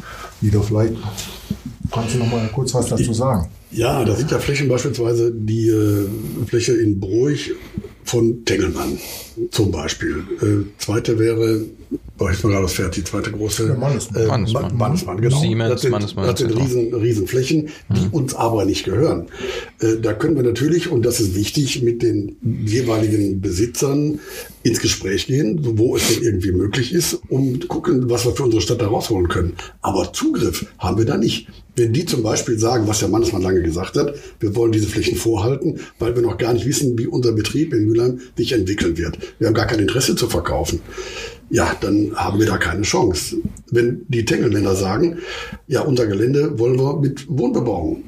Wieder 0.40 0.62
vielleicht 0.62 0.94
kannst 1.90 2.14
du 2.14 2.18
noch 2.18 2.30
mal 2.30 2.48
kurz 2.54 2.72
was 2.74 2.86
dazu 2.86 3.12
sagen. 3.12 3.48
Ja, 3.72 4.04
da 4.04 4.16
sind 4.16 4.30
ja 4.30 4.38
Flächen 4.38 4.68
beispielsweise 4.68 5.32
die 5.32 5.68
äh, 5.68 6.08
Fläche 6.46 6.72
in 6.72 6.98
Bruch 6.98 7.38
von 8.04 8.44
Tengelmann 8.44 8.98
zum 9.50 9.70
Beispiel. 9.70 10.16
Äh, 10.42 10.66
zweite 10.78 11.18
wäre, 11.18 11.64
boah, 12.18 12.30
ich 12.30 12.42
mal 12.42 12.50
gerade 12.50 12.64
das 12.64 12.74
Pferd, 12.74 12.96
die 12.96 13.04
zweite 13.04 13.30
große. 13.30 13.68
Ja, 13.68 13.74
Mannesmann. 13.74 14.22
Äh, 14.22 14.26
Mannesmann. 14.26 14.62
Ma- 14.64 14.72
Mannesmann, 14.74 15.20
genau. 15.20 15.40
Siemens, 15.40 15.70
das 15.70 15.82
sind, 15.82 15.90
Mannesmann, 15.92 16.26
das 16.26 16.38
sind 16.40 16.56
riesen, 16.56 16.94
riesen 16.94 17.26
Flächen, 17.26 17.68
die 17.88 18.08
uns 18.10 18.34
aber 18.34 18.64
nicht 18.64 18.84
gehören. 18.84 19.26
Äh, 19.80 19.96
da 20.02 20.12
können 20.12 20.36
wir 20.36 20.42
natürlich, 20.42 20.90
und 20.90 21.02
das 21.04 21.20
ist 21.20 21.34
wichtig, 21.34 21.82
mit 21.82 22.02
den 22.02 22.36
jeweiligen 22.64 23.40
Besitzern 23.40 24.18
ins 24.62 24.80
Gespräch 24.80 25.26
gehen, 25.26 25.60
wo 25.78 25.96
es 25.96 26.08
denn 26.08 26.22
irgendwie 26.22 26.52
möglich 26.52 26.92
ist, 26.92 27.20
um 27.28 27.60
gucken, 27.68 28.10
was 28.10 28.24
wir 28.26 28.32
für 28.32 28.42
unsere 28.44 28.60
Stadt 28.62 28.80
da 28.80 28.88
rausholen 28.88 29.28
können. 29.28 29.52
Aber 29.80 30.12
Zugriff 30.12 30.66
haben 30.78 30.98
wir 30.98 31.04
da 31.04 31.16
nicht. 31.16 31.48
Wenn 31.80 31.94
die 31.94 32.04
zum 32.04 32.22
Beispiel 32.22 32.58
sagen, 32.58 32.86
was 32.86 32.98
der 32.98 33.08
Mannesmann 33.08 33.40
lange 33.40 33.62
gesagt 33.62 33.96
hat, 33.96 34.14
wir 34.38 34.54
wollen 34.54 34.70
diese 34.70 34.86
Flächen 34.86 35.16
vorhalten, 35.16 35.80
weil 35.98 36.14
wir 36.14 36.20
noch 36.20 36.36
gar 36.36 36.52
nicht 36.52 36.66
wissen, 36.66 36.98
wie 36.98 37.06
unser 37.06 37.32
Betrieb 37.32 37.72
in 37.72 37.86
Mülheim 37.86 38.20
sich 38.36 38.52
entwickeln 38.52 38.98
wird. 38.98 39.16
Wir 39.38 39.46
haben 39.46 39.54
gar 39.54 39.66
kein 39.66 39.78
Interesse 39.78 40.14
zu 40.14 40.28
verkaufen. 40.28 40.80
Ja, 41.48 41.74
dann 41.80 42.14
haben 42.14 42.38
wir 42.38 42.46
da 42.46 42.58
keine 42.58 42.82
Chance. 42.82 43.36
Wenn 43.70 44.04
die 44.08 44.26
Tengelmänner 44.26 44.74
sagen, 44.74 45.20
ja, 45.68 45.80
unser 45.80 46.06
Gelände 46.06 46.58
wollen 46.58 46.78
wir 46.78 47.00
mit 47.00 47.24
Wohnbebauung 47.30 48.02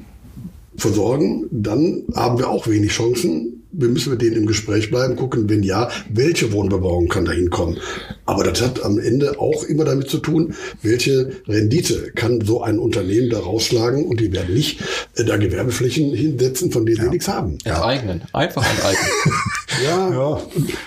versorgen, 0.75 1.47
dann 1.49 2.03
haben 2.13 2.37
wir 2.37 2.49
auch 2.49 2.67
wenig 2.67 2.91
Chancen. 2.91 3.62
Wir 3.73 3.89
müssen 3.89 4.11
mit 4.11 4.21
denen 4.21 4.37
im 4.37 4.45
Gespräch 4.45 4.89
bleiben, 4.89 5.15
gucken, 5.15 5.49
wenn 5.49 5.63
ja, 5.63 5.89
welche 6.09 6.51
Wohnbebauung 6.51 7.07
kann 7.07 7.25
da 7.25 7.31
hinkommen. 7.31 7.77
Aber 8.25 8.43
das 8.43 8.61
hat 8.61 8.83
am 8.83 8.99
Ende 8.99 9.39
auch 9.39 9.63
immer 9.63 9.83
damit 9.83 10.09
zu 10.09 10.19
tun, 10.19 10.53
welche 10.81 11.31
Rendite 11.47 12.11
kann 12.15 12.41
so 12.41 12.61
ein 12.61 12.79
Unternehmen 12.79 13.29
da 13.29 13.39
rausschlagen 13.39 14.05
und 14.05 14.19
die 14.19 14.31
werden 14.31 14.53
nicht 14.53 14.81
äh, 15.15 15.23
da 15.23 15.37
Gewerbeflächen 15.37 16.13
hinsetzen, 16.13 16.71
von 16.71 16.85
denen 16.85 17.01
sie 17.01 17.09
nichts 17.09 17.27
haben. 17.27 17.57
Enteignen. 17.63 18.21
Einfach 18.31 18.65
enteignen. 18.69 19.11
Ja, 19.83 20.11
Ja, 20.11 20.39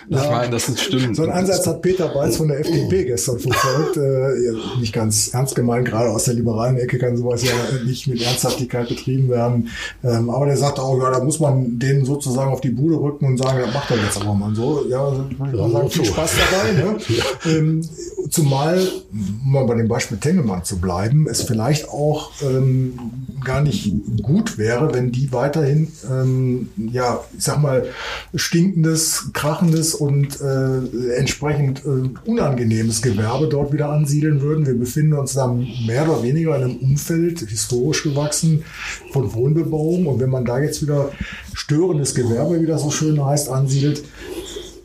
Ich 0.09 0.31
meine, 0.31 0.51
das 0.51 0.67
sind 0.67 0.79
Stimmen. 0.79 1.15
So 1.15 1.23
einen 1.23 1.33
Ansatz 1.33 1.67
hat 1.67 1.83
Peter 1.83 2.09
Beitz 2.09 2.37
von 2.37 2.49
der 2.49 2.61
FDP 2.61 3.05
gestern 3.05 3.39
verfolgt. 3.39 3.97
Äh, 3.97 4.45
ja, 4.47 4.53
nicht 4.79 4.93
ganz 4.93 5.35
ernst 5.35 5.57
gemeint, 5.57 5.89
gerade 5.89 6.11
aus 6.11 6.25
der 6.25 6.35
liberalen 6.35 6.79
Ecke 6.79 6.99
kann 6.99 7.17
sowas 7.17 7.43
ja 7.43 7.53
nicht 7.85 8.07
mit 8.07 8.23
Ernsthaftigkeit 8.23 8.89
betrieben 8.89 9.29
werden. 9.29 9.71
Ähm, 10.05 10.31
aber 10.31 10.47
der 10.47 10.57
sagt 10.57 10.79
auch, 10.79 10.99
ja, 11.01 11.11
da 11.11 11.23
muss 11.23 11.41
man 11.41 11.79
denen 11.79 12.05
sozusagen 12.05 12.53
auf 12.53 12.61
die 12.61 12.71
Bude 12.77 12.97
rücken 12.97 13.27
und 13.27 13.39
sagen, 13.39 13.59
das 13.65 13.75
macht 13.75 13.91
er 13.91 13.97
jetzt 13.97 14.21
aber 14.21 14.35
mal 14.35 14.55
so. 14.55 14.85
Ja, 14.89 15.05
also, 15.05 15.25
Ja, 15.41 15.47
mal 15.47 15.73
sagen, 15.73 15.91
viel. 15.91 16.05
Spaß 16.05 16.33
dabei. 16.51 16.73
Ne? 16.73 16.97
Ähm, 17.47 17.83
zumal, 18.31 18.81
um 19.13 19.53
mal 19.53 19.65
bei 19.67 19.75
dem 19.75 19.89
Beispiel 19.89 20.19
Tengelmann 20.19 20.65
zu 20.65 20.79
bleiben, 20.79 21.27
es 21.29 21.43
vielleicht 21.43 21.89
auch 21.89 22.33
ähm, 22.43 22.99
gar 23.45 23.63
nicht 23.63 23.93
gut 24.23 24.59
wäre, 24.59 24.93
wenn 24.93 25.13
die 25.13 25.33
weiterhin, 25.33 25.89
ähm, 26.11 26.69
ja, 26.77 27.21
ich 27.37 27.45
sag 27.45 27.61
mal, 27.61 27.87
stinkendes, 28.35 29.31
krachendes 29.33 29.95
und 29.95 30.41
äh, 30.41 31.15
entsprechend 31.17 31.85
äh, 31.85 32.29
unangenehmes 32.29 33.03
Gewerbe 33.03 33.49
dort 33.49 33.73
wieder 33.73 33.91
ansiedeln 33.91 34.41
würden. 34.41 34.67
Wir 34.67 34.79
befinden 34.79 35.15
uns 35.15 35.35
da 35.35 35.47
mehr 35.47 36.09
oder 36.09 36.23
weniger 36.23 36.57
in 36.57 36.63
einem 36.63 36.77
Umfeld, 36.77 37.41
historisch 37.41 38.03
gewachsen, 38.03 38.65
von 39.13 39.33
Wohnbebauung. 39.33 40.07
Und 40.07 40.21
wenn 40.21 40.31
man 40.31 40.45
da 40.45 40.59
jetzt 40.59 40.83
wieder 40.83 41.11
störendes 41.55 42.15
Gewerbe, 42.15 42.61
wie 42.67 42.71
das 42.71 42.83
so 42.83 42.91
schön 42.91 43.25
heißt, 43.25 43.49
ansiedelt, 43.49 44.03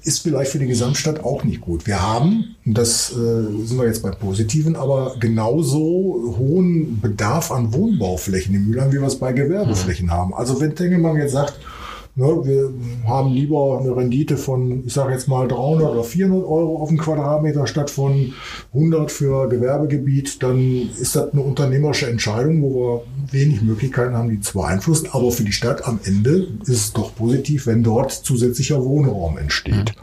ist 0.04 0.20
vielleicht 0.20 0.52
für 0.52 0.60
die 0.60 0.68
Gesamtstadt 0.68 1.24
auch 1.24 1.44
nicht 1.44 1.62
gut. 1.62 1.86
Wir 1.86 2.02
haben, 2.02 2.56
das 2.66 3.12
äh, 3.12 3.16
sind 3.16 3.78
wir 3.78 3.86
jetzt 3.86 4.02
bei 4.02 4.12
Positiven, 4.12 4.76
aber 4.76 5.16
genauso 5.20 6.36
hohen 6.40 7.00
Bedarf 7.02 7.52
an 7.52 7.74
Wohnbauflächen 7.74 8.56
in 8.56 8.68
Mülheim, 8.68 8.92
wie 8.92 9.00
wir 9.00 9.08
es 9.08 9.20
bei 9.20 9.32
Gewerbeflächen 9.32 10.12
haben. 10.12 10.34
Also 10.34 10.60
wenn 10.60 10.76
Tengelmann 10.76 11.18
jetzt 11.18 11.34
sagt, 11.34 11.60
ne, 12.16 12.26
wir 12.44 12.74
haben 13.08 13.34
lieber 13.34 13.80
eine 13.80 13.96
Rendite 13.96 14.38
von, 14.38 14.84
ich 14.86 14.94
sage 14.94 15.14
jetzt 15.14 15.28
mal 15.28 15.48
300 15.48 15.92
oder 15.92 16.04
400 16.04 16.44
Euro 16.44 16.78
auf 16.78 16.90
den 16.90 16.98
Quadratmeter 16.98 17.68
statt 17.68 17.90
von 17.90 18.34
100 18.74 19.12
für 19.12 19.50
Gewerbegebiet, 19.50 20.42
dann 20.44 20.90
ist 21.00 21.16
das 21.16 21.32
eine 21.32 21.42
unternehmerische 21.42 22.08
Entscheidung, 22.08 22.62
wo 22.62 22.74
wir 22.74 23.02
wenig 23.32 23.62
Möglichkeiten 23.62 24.16
haben, 24.16 24.30
die 24.30 24.42
zu 24.42 24.54
beeinflussen. 24.60 25.10
Aber 25.12 25.32
für 25.32 25.44
die 25.44 25.52
Stadt 25.52 25.88
am 25.88 26.00
Ende 26.04 26.48
ist 26.64 26.70
es 26.70 26.94
doch 26.94 27.16
positiv, 27.16 27.68
wenn 27.68 27.84
dort 27.84 28.12
zusätzlicher 28.12 28.84
Wohnraum 28.84 29.38
entsteht. 29.38 29.94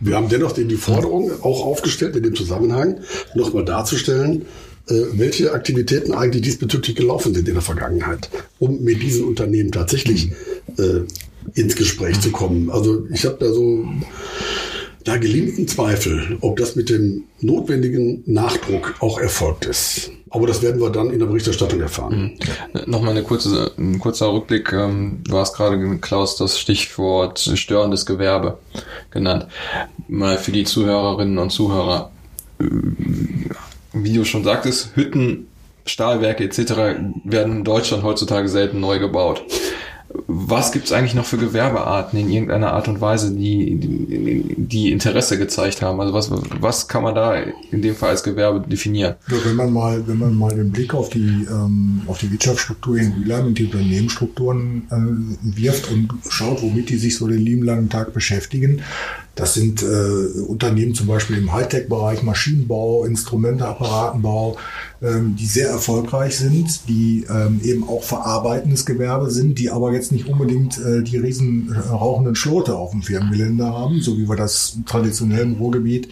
Wir 0.00 0.16
haben 0.16 0.28
dennoch 0.28 0.52
die, 0.52 0.64
die 0.64 0.76
Forderung 0.76 1.30
auch 1.42 1.64
aufgestellt, 1.64 2.16
in 2.16 2.22
dem 2.22 2.34
Zusammenhang 2.34 3.00
nochmal 3.34 3.64
darzustellen, 3.64 4.46
äh, 4.88 4.94
welche 5.12 5.52
Aktivitäten 5.52 6.12
eigentlich 6.12 6.42
diesbezüglich 6.42 6.96
gelaufen 6.96 7.34
sind 7.34 7.46
in 7.46 7.54
der 7.54 7.62
Vergangenheit, 7.62 8.30
um 8.58 8.82
mit 8.82 9.02
diesen 9.02 9.24
Unternehmen 9.24 9.70
tatsächlich 9.70 10.32
äh, 10.78 11.00
ins 11.54 11.76
Gespräch 11.76 12.20
zu 12.20 12.30
kommen. 12.30 12.70
Also 12.70 13.06
ich 13.12 13.24
habe 13.24 13.36
da 13.38 13.52
so 13.52 13.86
da 15.08 15.16
geliebten 15.16 15.66
Zweifel, 15.66 16.36
ob 16.42 16.58
das 16.58 16.76
mit 16.76 16.90
dem 16.90 17.24
notwendigen 17.40 18.22
Nachdruck 18.26 18.94
auch 19.00 19.18
erfolgt 19.18 19.64
ist. 19.64 20.10
Aber 20.30 20.46
das 20.46 20.60
werden 20.60 20.80
wir 20.80 20.90
dann 20.90 21.10
in 21.10 21.18
der 21.18 21.26
Berichterstattung 21.26 21.80
erfahren. 21.80 22.36
Mhm. 22.74 22.90
Nochmal 22.90 23.12
eine 23.12 23.22
kurze, 23.22 23.72
ein 23.78 23.98
kurzer 23.98 24.30
Rückblick. 24.30 24.72
Ähm, 24.72 25.20
du 25.26 25.38
hast 25.38 25.56
gerade, 25.56 25.98
Klaus, 25.98 26.36
das 26.36 26.58
Stichwort 26.58 27.38
störendes 27.38 28.04
Gewerbe 28.04 28.58
genannt. 29.10 29.46
Mal 30.08 30.36
für 30.36 30.52
die 30.52 30.64
Zuhörerinnen 30.64 31.38
und 31.38 31.50
Zuhörer. 31.50 32.10
Äh, 32.60 32.64
wie 33.94 34.12
du 34.12 34.24
schon 34.24 34.44
sagtest, 34.44 34.90
Hütten, 34.94 35.46
Stahlwerke 35.86 36.44
etc. 36.44 36.58
werden 37.24 37.58
in 37.58 37.64
Deutschland 37.64 38.02
heutzutage 38.02 38.50
selten 38.50 38.80
neu 38.80 38.98
gebaut 38.98 39.42
was 40.26 40.72
gibt 40.72 40.86
es 40.86 40.92
eigentlich 40.92 41.14
noch 41.14 41.26
für 41.26 41.36
Gewerbearten 41.36 42.18
in 42.18 42.30
irgendeiner 42.30 42.72
Art 42.72 42.88
und 42.88 43.00
Weise, 43.00 43.34
die, 43.34 43.76
die, 43.76 44.54
die 44.56 44.92
Interesse 44.92 45.38
gezeigt 45.38 45.82
haben? 45.82 46.00
Also 46.00 46.14
was, 46.14 46.30
was 46.60 46.88
kann 46.88 47.02
man 47.02 47.14
da 47.14 47.34
in 47.34 47.82
dem 47.82 47.94
Fall 47.94 48.10
als 48.10 48.22
Gewerbe 48.22 48.66
definieren? 48.66 49.16
Ja, 49.28 49.36
wenn 49.44 49.56
man 49.56 49.72
mal, 49.72 50.06
wenn 50.06 50.18
man 50.18 50.34
mal 50.34 50.54
den 50.54 50.72
Blick 50.72 50.94
auf 50.94 51.10
die, 51.10 51.46
ähm, 51.50 52.02
auf 52.06 52.18
die 52.18 52.32
Wirtschaftsstruktur 52.32 52.96
in 52.96 53.16
Wieland 53.16 53.48
und 53.48 53.58
die 53.58 53.66
Unternehmensstrukturen 53.66 54.86
äh, 54.90 55.60
wirft 55.62 55.90
und 55.90 56.08
schaut, 56.28 56.62
womit 56.62 56.88
die 56.88 56.96
sich 56.96 57.16
so 57.16 57.26
den 57.26 57.40
lieben 57.40 57.64
langen 57.64 57.90
Tag 57.90 58.14
beschäftigen, 58.14 58.80
das 59.38 59.54
sind 59.54 59.84
äh, 59.84 60.40
Unternehmen 60.40 60.94
zum 60.94 61.06
Beispiel 61.06 61.38
im 61.38 61.52
Hightech-Bereich, 61.52 62.24
Maschinenbau, 62.24 63.04
Instrumente, 63.04 63.66
Apparatenbau, 63.66 64.56
ähm, 65.00 65.36
die 65.36 65.46
sehr 65.46 65.68
erfolgreich 65.68 66.36
sind, 66.36 66.88
die 66.88 67.24
ähm, 67.30 67.60
eben 67.62 67.88
auch 67.88 68.02
verarbeitendes 68.02 68.84
Gewerbe 68.84 69.30
sind, 69.30 69.60
die 69.60 69.70
aber 69.70 69.92
jetzt 69.92 70.10
nicht 70.10 70.26
unbedingt 70.26 70.78
äh, 70.78 71.02
die 71.04 71.18
riesen 71.18 71.72
äh, 71.72 71.78
rauchenden 71.78 72.34
Schlote 72.34 72.74
auf 72.74 72.90
dem 72.90 73.02
Firmengelände 73.02 73.64
haben, 73.64 74.00
so 74.00 74.18
wie 74.18 74.28
wir 74.28 74.34
das 74.34 74.76
traditionell 74.86 75.42
im 75.42 75.52
Ruhrgebiet 75.54 76.08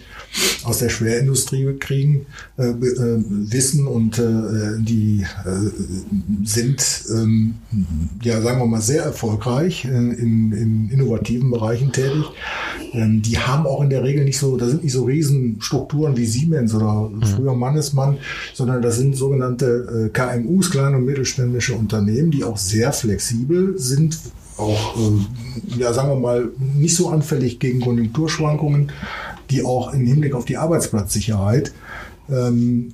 aus 0.63 0.79
der 0.79 0.87
Schwerindustrie 0.87 1.75
kriegen, 1.77 2.27
äh, 2.57 2.67
äh, 2.67 3.23
wissen 3.27 3.87
und 3.87 4.19
äh, 4.19 4.79
die 4.79 5.25
äh, 5.45 6.45
sind, 6.45 7.03
ähm, 7.11 7.55
ja, 8.23 8.39
sagen 8.41 8.59
wir 8.59 8.67
mal, 8.67 8.81
sehr 8.81 9.03
erfolgreich 9.03 9.83
in, 9.83 10.11
in, 10.11 10.51
in 10.53 10.89
innovativen 10.91 11.51
Bereichen 11.51 11.91
tätig. 11.91 12.23
Ähm, 12.93 13.21
die 13.21 13.37
haben 13.37 13.65
auch 13.65 13.81
in 13.81 13.89
der 13.89 14.03
Regel 14.03 14.23
nicht 14.23 14.37
so, 14.37 14.57
da 14.57 14.65
sind 14.67 14.83
nicht 14.83 14.93
so 14.93 15.05
Riesenstrukturen 15.05 16.17
wie 16.17 16.25
Siemens 16.25 16.73
oder 16.73 17.09
mhm. 17.09 17.23
früher 17.23 17.53
Mannesmann, 17.53 18.17
sondern 18.53 18.81
das 18.81 18.97
sind 18.97 19.15
sogenannte 19.15 20.05
äh, 20.05 20.09
KMUs, 20.09 20.71
kleine 20.71 20.97
und 20.97 21.05
mittelständische 21.05 21.75
Unternehmen, 21.75 22.31
die 22.31 22.43
auch 22.43 22.57
sehr 22.57 22.93
flexibel 22.93 23.77
sind, 23.77 24.17
auch, 24.57 24.97
äh, 24.97 25.79
ja, 25.79 25.93
sagen 25.93 26.09
wir 26.09 26.19
mal, 26.19 26.49
nicht 26.75 26.95
so 26.95 27.09
anfällig 27.09 27.59
gegen 27.59 27.79
Konjunkturschwankungen, 27.79 28.91
die 29.49 29.63
auch 29.63 29.93
im 29.93 30.05
Hinblick 30.05 30.33
auf 30.33 30.45
die 30.45 30.57
Arbeitsplatzsicherheit 30.57 31.73
ähm, 32.29 32.93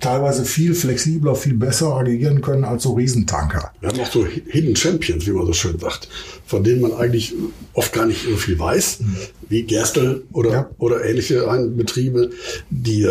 teilweise 0.00 0.44
viel 0.44 0.74
flexibler, 0.74 1.34
viel 1.34 1.54
besser 1.54 1.94
agieren 1.94 2.40
können 2.40 2.64
als 2.64 2.82
so 2.82 2.94
Riesentanker. 2.94 3.72
Wir 3.80 3.88
haben 3.88 4.00
auch 4.00 4.10
so 4.10 4.26
Hidden 4.26 4.76
Champions, 4.76 5.26
wie 5.26 5.32
man 5.32 5.46
so 5.46 5.52
schön 5.52 5.78
sagt, 5.78 6.08
von 6.44 6.62
denen 6.62 6.82
man 6.82 6.92
eigentlich 6.92 7.34
oft 7.72 7.92
gar 7.92 8.06
nicht 8.06 8.24
so 8.24 8.36
viel 8.36 8.58
weiß, 8.58 9.00
mhm. 9.00 9.16
wie 9.48 9.62
Gerstel 9.62 10.24
oder, 10.32 10.50
ja. 10.50 10.70
oder 10.78 11.04
ähnliche 11.04 11.46
Betriebe, 11.76 12.30
die 12.70 13.06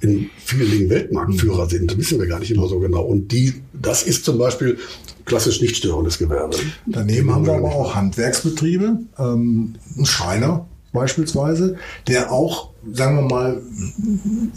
in 0.00 0.30
vielen 0.44 0.70
Dingen 0.70 0.90
Weltmarktführer 0.90 1.64
mhm. 1.64 1.70
sind, 1.70 1.98
wissen 1.98 2.20
wir 2.20 2.26
gar 2.26 2.38
nicht 2.38 2.50
immer 2.50 2.68
so 2.68 2.78
genau. 2.78 3.02
Und 3.02 3.32
die, 3.32 3.54
das 3.72 4.02
ist 4.04 4.24
zum 4.24 4.38
Beispiel 4.38 4.78
klassisch 5.24 5.60
nicht 5.60 5.76
störendes 5.76 6.18
Gewerbe. 6.18 6.56
Daneben 6.86 7.32
haben 7.34 7.46
wir 7.46 7.54
aber 7.54 7.74
auch 7.74 7.94
Handwerksbetriebe, 7.94 8.98
ähm, 9.18 9.74
Schreiner, 10.04 10.66
beispielsweise, 10.98 11.76
der 12.06 12.32
auch, 12.32 12.70
sagen 12.92 13.16
wir 13.16 13.22
mal, 13.22 13.62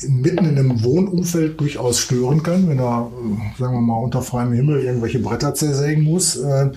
mitten 0.08 0.46
in 0.46 0.58
einem 0.58 0.84
Wohnumfeld 0.84 1.60
durchaus 1.60 2.00
stören 2.00 2.44
kann, 2.44 2.68
wenn 2.68 2.80
er, 2.80 3.12
sagen 3.60 3.74
wir 3.74 3.82
mal, 3.82 3.98
unter 3.98 4.22
freiem 4.22 4.54
Himmel 4.54 4.84
irgendwelche 4.84 5.20
Bretter 5.20 5.54
zersägen 5.54 6.04
muss. 6.04 6.38
Äh, 6.38 6.72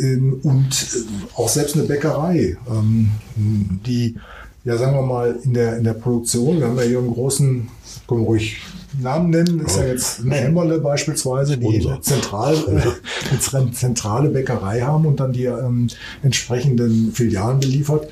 ähm, 0.00 0.40
und 0.42 0.72
äh, 0.72 1.36
auch 1.36 1.48
selbst 1.48 1.76
eine 1.76 1.84
Bäckerei, 1.84 2.56
ähm, 2.68 3.10
die, 3.36 4.16
ja, 4.64 4.76
sagen 4.76 4.96
wir 4.96 5.02
mal, 5.02 5.38
in 5.44 5.54
der, 5.54 5.76
in 5.76 5.84
der 5.84 5.94
Produktion, 5.94 6.58
wir 6.58 6.66
haben 6.66 6.76
ja 6.76 6.82
hier 6.84 6.98
einen 6.98 7.12
großen, 7.12 7.68
können 8.06 8.20
wir 8.20 8.26
ruhig 8.26 8.56
Namen 9.00 9.30
nennen, 9.30 9.60
ist 9.60 9.76
ja 9.76 9.86
jetzt 9.86 10.20
eine 10.20 10.36
Hämmerle 10.36 10.78
beispielsweise, 10.78 11.58
die 11.58 11.86
eine, 11.86 12.00
zentral, 12.00 12.54
äh, 12.68 13.56
eine 13.56 13.72
zentrale 13.72 14.28
Bäckerei 14.28 14.80
haben 14.82 15.06
und 15.06 15.20
dann 15.20 15.32
die 15.32 15.46
ähm, 15.46 15.88
entsprechenden 16.22 17.12
Filialen 17.12 17.60
beliefert. 17.60 18.08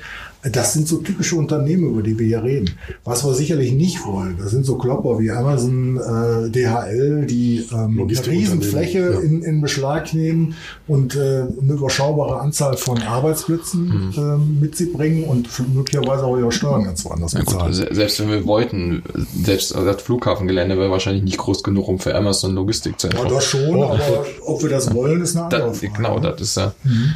Das 0.51 0.73
sind 0.73 0.87
so 0.87 0.97
typische 0.97 1.37
Unternehmen, 1.37 1.91
über 1.91 2.03
die 2.03 2.19
wir 2.19 2.27
hier 2.27 2.43
reden. 2.43 2.71
Was 3.05 3.23
wir 3.23 3.33
sicherlich 3.33 3.71
nicht 3.71 4.05
wollen, 4.05 4.37
das 4.37 4.51
sind 4.51 4.65
so 4.65 4.77
Klopper 4.77 5.17
wie 5.19 5.31
Amazon, 5.31 5.97
äh, 5.97 6.49
DHL, 6.49 7.25
die 7.25 7.65
ähm, 7.71 8.01
eine 8.01 8.27
Riesenfläche 8.27 9.13
ja. 9.13 9.19
in, 9.19 9.41
in 9.41 9.61
Beschlag 9.61 10.13
nehmen 10.13 10.55
und 10.87 11.15
äh, 11.15 11.43
eine 11.61 11.73
überschaubare 11.73 12.41
Anzahl 12.41 12.75
von 12.75 13.01
Arbeitsplätzen 13.01 13.85
mhm. 13.85 14.13
äh, 14.17 14.61
mit 14.61 14.75
sich 14.75 14.91
bringen 14.91 15.23
und 15.23 15.47
möglicherweise 15.73 16.25
auch 16.25 16.37
ihre 16.37 16.51
Steuern 16.51 16.83
ganz 16.83 17.05
woanders 17.05 17.33
ja, 17.33 17.39
bezahlen. 17.39 17.73
Gut, 17.73 17.95
selbst 17.95 18.19
wenn 18.19 18.29
wir 18.29 18.45
wollten, 18.45 19.03
selbst 19.43 19.73
das 19.73 20.01
Flughafengelände 20.01 20.77
wäre 20.77 20.91
wahrscheinlich 20.91 21.23
nicht 21.23 21.37
groß 21.37 21.63
genug, 21.63 21.87
um 21.87 21.99
für 21.99 22.15
Amazon 22.15 22.53
Logistik 22.53 22.99
zu 22.99 23.07
Ja, 23.07 23.23
das 23.25 23.45
schon, 23.45 23.75
oh. 23.75 23.85
aber 23.85 24.25
ob 24.45 24.61
wir 24.61 24.69
das 24.69 24.93
wollen, 24.93 25.21
ist 25.21 25.37
eine 25.37 25.45
andere 25.45 25.61
da, 25.61 25.73
Frage. 25.73 25.93
Genau, 25.95 26.19
das 26.19 26.41
ist 26.41 26.57
ja. 26.57 26.73
Mhm. 26.83 27.13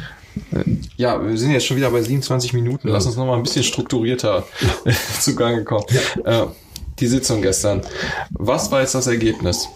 Ja, 0.96 1.24
wir 1.24 1.36
sind 1.36 1.52
jetzt 1.52 1.66
schon 1.66 1.76
wieder 1.76 1.90
bei 1.90 2.02
27 2.02 2.52
Minuten. 2.52 2.88
Lass 2.88 3.06
uns 3.06 3.16
noch 3.16 3.26
mal 3.26 3.36
ein 3.36 3.42
bisschen 3.42 3.64
strukturierter 3.64 4.46
zugange 5.20 5.64
kommen. 5.64 5.84
Ja. 6.24 6.44
Äh, 6.44 6.46
die 6.98 7.06
Sitzung 7.06 7.42
gestern. 7.42 7.82
Was 8.30 8.70
war 8.70 8.80
jetzt 8.80 8.94
das 8.94 9.06
Ergebnis? 9.06 9.68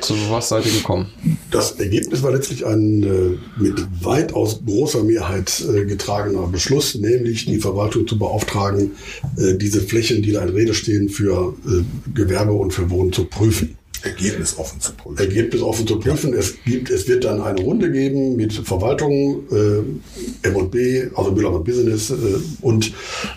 Zu 0.00 0.14
was 0.28 0.50
seid 0.50 0.66
ihr 0.66 0.72
gekommen? 0.72 1.10
Das 1.50 1.72
Ergebnis 1.72 2.22
war 2.22 2.32
letztlich 2.32 2.66
ein 2.66 3.02
äh, 3.02 3.38
mit 3.62 3.86
weitaus 4.04 4.60
großer 4.64 5.02
Mehrheit 5.02 5.64
äh, 5.66 5.86
getragener 5.86 6.46
Beschluss, 6.48 6.96
nämlich 6.96 7.46
die 7.46 7.58
Verwaltung 7.58 8.06
zu 8.06 8.18
beauftragen, 8.18 8.92
äh, 9.38 9.54
diese 9.54 9.80
Flächen, 9.80 10.22
die 10.22 10.32
da 10.32 10.42
in 10.42 10.50
Rede 10.50 10.74
stehen, 10.74 11.08
für 11.08 11.54
äh, 11.66 11.82
Gewerbe 12.14 12.52
und 12.52 12.72
für 12.72 12.90
Wohnen 12.90 13.12
zu 13.12 13.24
prüfen. 13.24 13.78
Ergebnis 14.02 14.58
offen 14.58 14.80
zu 14.80 14.92
prüfen. 14.92 15.18
Ergebnis 15.18 15.62
offen 15.62 15.86
zu 15.86 15.98
prüfen. 15.98 16.32
Ja. 16.32 16.38
Es 16.38 16.54
gibt, 16.64 16.90
es 16.90 17.08
wird 17.08 17.24
dann 17.24 17.40
eine 17.42 17.60
Runde 17.60 17.90
geben 17.90 18.36
mit 18.36 18.52
Verwaltung, 18.52 19.44
äh, 19.50 20.48
M&B, 20.48 21.08
also 21.14 21.32
Müller 21.32 21.52
und 21.52 21.64
Business 21.64 22.10
äh, 22.10 22.14
und 22.60 22.92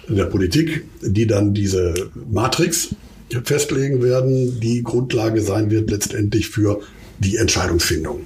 der 0.08 0.26
Politik, 0.26 0.86
die 1.02 1.28
dann 1.28 1.54
diese 1.54 1.93
Matrix 2.32 2.95
festlegen 3.43 4.02
werden, 4.02 4.60
die 4.60 4.84
Grundlage 4.84 5.41
sein 5.41 5.71
wird 5.71 5.89
letztendlich 5.89 6.49
für 6.49 6.82
die 7.19 7.38
Entscheidungsfindung. 7.38 8.21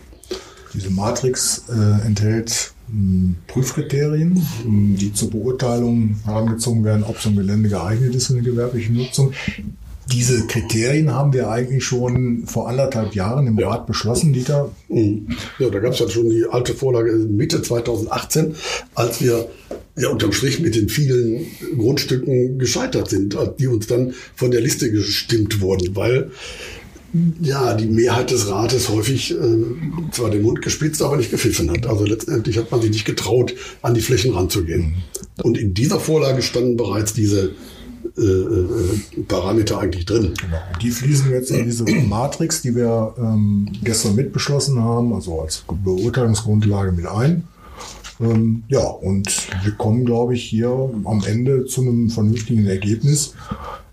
Diese 0.73 0.89
Matrix 0.89 1.63
äh, 1.69 2.06
enthält 2.06 2.73
hm, 2.89 3.36
Prüfkriterien, 3.47 4.45
hm, 4.63 4.95
die 4.97 5.13
zur 5.13 5.32
Beurteilung 5.32 6.17
herangezogen 6.26 6.84
werden, 6.84 7.04
ob 7.04 7.19
so 7.19 7.30
ein 7.30 7.36
Gelände 7.36 7.69
geeignet 7.69 8.15
ist 8.15 8.28
für 8.28 8.34
eine 8.34 8.43
gewerbliche 8.43 8.91
Nutzung 8.91 9.34
diese 10.12 10.48
Kriterien 10.48 11.13
haben 11.13 11.34
wir 11.34 11.50
eigentlich 11.50 11.84
schon 11.84 12.43
vor 12.46 12.70
anderthalb 12.70 13.13
Jahren 13.15 13.48
im 13.48 13.58
ja. 13.60 13.70
Rat 13.70 13.88
beschlossen, 13.88 14.34
Dieter. 14.34 14.72
Mhm. 14.89 15.28
Ja, 15.60 15.70
da 15.70 15.80
gab 15.80 15.93
es 15.93 16.00
ja 16.00 16.10
schon 16.10 16.30
die 16.30 16.46
alte 16.50 16.74
Vorlage 16.74 17.13
Mitte 17.13 17.62
2018, 17.62 18.56
als 18.96 19.22
wir 19.22 19.50
ja 19.98 20.10
unterm 20.10 20.32
Strich 20.32 20.60
mit 20.60 20.76
den 20.76 20.89
vielen 20.89 21.48
Grundstücken 21.78 22.60
gescheitert 22.60 23.10
sind, 23.10 23.38
die 23.60 23.67
uns 23.67 23.88
dann 23.88 24.13
von 24.36 24.52
der 24.52 24.62
Liste 24.62 24.91
gestimmt 24.91 25.62
wurden, 25.62 25.96
weil 25.96 26.32
ja, 27.41 27.74
die 27.74 27.88
Mehrheit 27.88 28.32
des 28.32 28.48
Rates 28.48 28.89
häufig 28.89 29.32
äh, 29.32 29.36
zwar 30.12 30.30
den 30.30 30.41
Mund 30.41 30.62
gespitzt, 30.62 31.02
aber 31.02 31.17
nicht 31.17 31.32
gepfiffen 31.32 31.72
hat. 31.72 31.88
Also 31.88 32.06
letztendlich 32.06 32.58
hat 32.58 32.70
man 32.70 32.82
sich 32.82 32.91
nicht 32.91 33.06
getraut, 33.06 33.56
an 33.82 33.93
die 33.93 34.02
Flächen 34.02 34.34
ranzugehen. 34.34 34.82
Mhm. 34.82 35.43
Und 35.43 35.58
in 35.58 35.74
dieser 35.74 36.00
Vorlage 36.00 36.41
standen 36.41 36.78
bereits 36.78 37.13
diese 37.13 37.52
äh, 38.18 38.22
äh, 38.22 39.24
Parameter 39.28 39.80
eigentlich 39.80 40.06
drin. 40.06 40.34
Genau. 40.40 40.58
Die 40.82 40.92
fließen 40.92 41.30
jetzt 41.32 41.52
in 41.52 41.66
diese 41.66 41.84
Matrix, 41.84 42.62
die 42.62 42.76
wir 42.76 43.14
ähm, 43.18 43.70
gestern 43.84 44.16
mitbeschlossen 44.16 44.84
haben, 44.84 45.14
also 45.14 45.42
als 45.42 45.64
Beurteilungsgrundlage 45.84 46.92
mit 46.92 47.06
ein. 47.06 47.44
Ähm, 48.20 48.64
ja, 48.68 48.86
und 48.86 49.28
wir 49.64 49.74
kommen, 49.74 50.06
glaube 50.06 50.34
ich, 50.34 50.44
hier 50.44 50.70
am 51.06 51.24
Ende 51.26 51.66
zu 51.66 51.82
einem 51.82 52.10
vernünftigen 52.10 52.66
Ergebnis. 52.66 53.34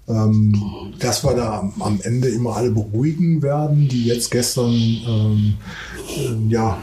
Ähm, 0.07 0.55
dass 0.99 1.25
wir 1.25 1.35
da 1.35 1.73
am 1.81 1.99
Ende 2.03 2.29
immer 2.29 2.57
alle 2.57 2.71
beruhigen 2.71 3.41
werden, 3.41 3.89
die 3.89 4.05
jetzt 4.05 4.31
gestern 4.31 4.71
ähm, 4.71 5.55
äh, 6.17 6.53
ja, 6.53 6.77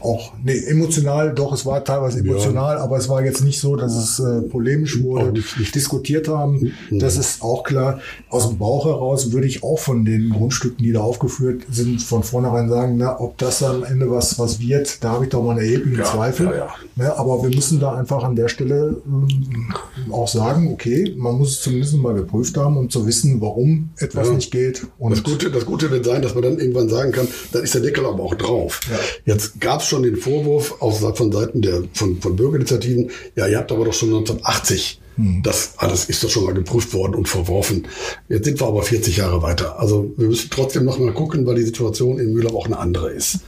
auch, 0.00 0.32
nee, 0.44 0.58
emotional, 0.68 1.34
doch, 1.34 1.52
es 1.52 1.66
war 1.66 1.82
teilweise 1.82 2.20
emotional, 2.20 2.76
ja. 2.76 2.82
aber 2.84 2.98
es 2.98 3.08
war 3.08 3.24
jetzt 3.24 3.42
nicht 3.42 3.58
so, 3.60 3.74
dass 3.74 3.96
es 3.96 4.20
äh, 4.20 4.42
polemisch 4.42 5.02
wurde, 5.02 5.32
nicht, 5.32 5.58
nicht. 5.58 5.74
diskutiert 5.74 6.28
haben. 6.28 6.72
Mhm. 6.90 7.00
Das 7.00 7.16
ist 7.16 7.42
auch 7.42 7.64
klar. 7.64 7.98
Aus 8.28 8.48
dem 8.48 8.58
Bauch 8.58 8.84
heraus 8.86 9.32
würde 9.32 9.48
ich 9.48 9.64
auch 9.64 9.80
von 9.80 10.04
den 10.04 10.30
Grundstücken, 10.30 10.84
die 10.84 10.92
da 10.92 11.00
aufgeführt 11.00 11.62
sind, 11.70 12.00
von 12.00 12.22
vornherein 12.22 12.68
sagen, 12.68 12.96
na, 12.96 13.18
ob 13.18 13.38
das 13.38 13.60
am 13.64 13.82
Ende 13.82 14.08
was, 14.08 14.38
was 14.38 14.60
wird, 14.60 15.02
da 15.02 15.10
habe 15.12 15.24
ich 15.24 15.30
doch 15.30 15.42
mal 15.42 15.52
einen 15.52 15.66
erheblichen 15.66 15.98
ja, 15.98 16.04
Zweifel. 16.04 16.46
Ja, 16.46 16.68
ja. 16.96 17.16
aber 17.16 17.42
wir 17.42 17.50
müssen 17.50 17.80
da 17.80 17.94
einfach 17.94 18.22
an 18.22 18.36
der 18.36 18.48
Stelle 18.48 19.02
äh, 19.04 20.12
auch 20.12 20.28
sagen, 20.28 20.72
okay, 20.72 21.12
man 21.16 21.38
muss 21.38 21.52
es 21.52 21.62
zumindest 21.62 22.03
mal 22.04 22.14
geprüft 22.14 22.56
haben, 22.56 22.76
um 22.76 22.88
zu 22.88 23.06
wissen, 23.06 23.40
warum 23.40 23.90
etwas 23.98 24.30
nicht 24.30 24.50
geht. 24.50 24.86
Und 24.98 25.10
das 25.10 25.22
Gute, 25.22 25.50
das 25.50 25.66
Gute 25.66 25.90
wird 25.90 26.04
sein, 26.04 26.22
dass 26.22 26.34
man 26.34 26.44
dann 26.44 26.58
irgendwann 26.58 26.88
sagen 26.88 27.12
kann, 27.12 27.26
dann 27.52 27.64
ist 27.64 27.74
der 27.74 27.82
Deckel 27.82 28.06
aber 28.06 28.22
auch 28.22 28.34
drauf. 28.34 28.80
Ja. 28.90 29.34
Jetzt 29.34 29.60
gab 29.60 29.80
es 29.80 29.86
schon 29.86 30.04
den 30.04 30.16
Vorwurf 30.16 30.80
auch 30.80 31.16
von 31.16 31.32
Seiten 31.32 31.62
der 31.62 31.82
von, 31.92 32.20
von 32.20 32.36
Bürgerinitiativen, 32.36 33.10
ja, 33.34 33.48
ihr 33.48 33.58
habt 33.58 33.72
aber 33.72 33.84
doch 33.84 33.92
schon 33.92 34.08
1980 34.10 35.00
hm. 35.16 35.42
das 35.44 35.74
alles 35.76 36.06
ist 36.06 36.24
doch 36.24 36.30
schon 36.30 36.44
mal 36.44 36.54
geprüft 36.54 36.92
worden 36.92 37.14
und 37.14 37.28
verworfen. 37.28 37.86
Jetzt 38.28 38.46
sind 38.46 38.60
wir 38.60 38.66
aber 38.66 38.82
40 38.82 39.16
Jahre 39.16 39.42
weiter. 39.42 39.78
Also 39.78 40.12
wir 40.16 40.26
müssen 40.26 40.50
trotzdem 40.50 40.84
noch 40.84 40.98
mal 40.98 41.12
gucken, 41.12 41.46
weil 41.46 41.54
die 41.54 41.62
Situation 41.62 42.18
in 42.18 42.32
Mühlheim 42.32 42.56
auch 42.56 42.66
eine 42.66 42.78
andere 42.78 43.10
ist. 43.10 43.38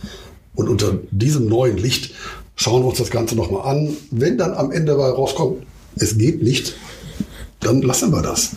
Und 0.55 0.69
unter 0.69 0.99
diesem 1.11 1.49
neuen 1.49 1.77
Licht 1.77 2.15
schauen 2.55 2.83
wir 2.83 2.89
uns 2.89 2.99
das 2.99 3.11
Ganze 3.11 3.37
noch 3.37 3.51
mal 3.51 3.63
an. 3.63 3.97
Wenn 4.11 4.39
dann 4.39 4.55
am 4.55 4.71
Ende 4.71 4.93
dabei 4.93 5.11
rauskommt, 5.11 5.63
es 5.97 6.17
geht 6.17 6.43
nicht, 6.43 6.77
dann 7.67 7.83
lassen 7.83 8.13
wir 8.13 8.23
das. 8.23 8.53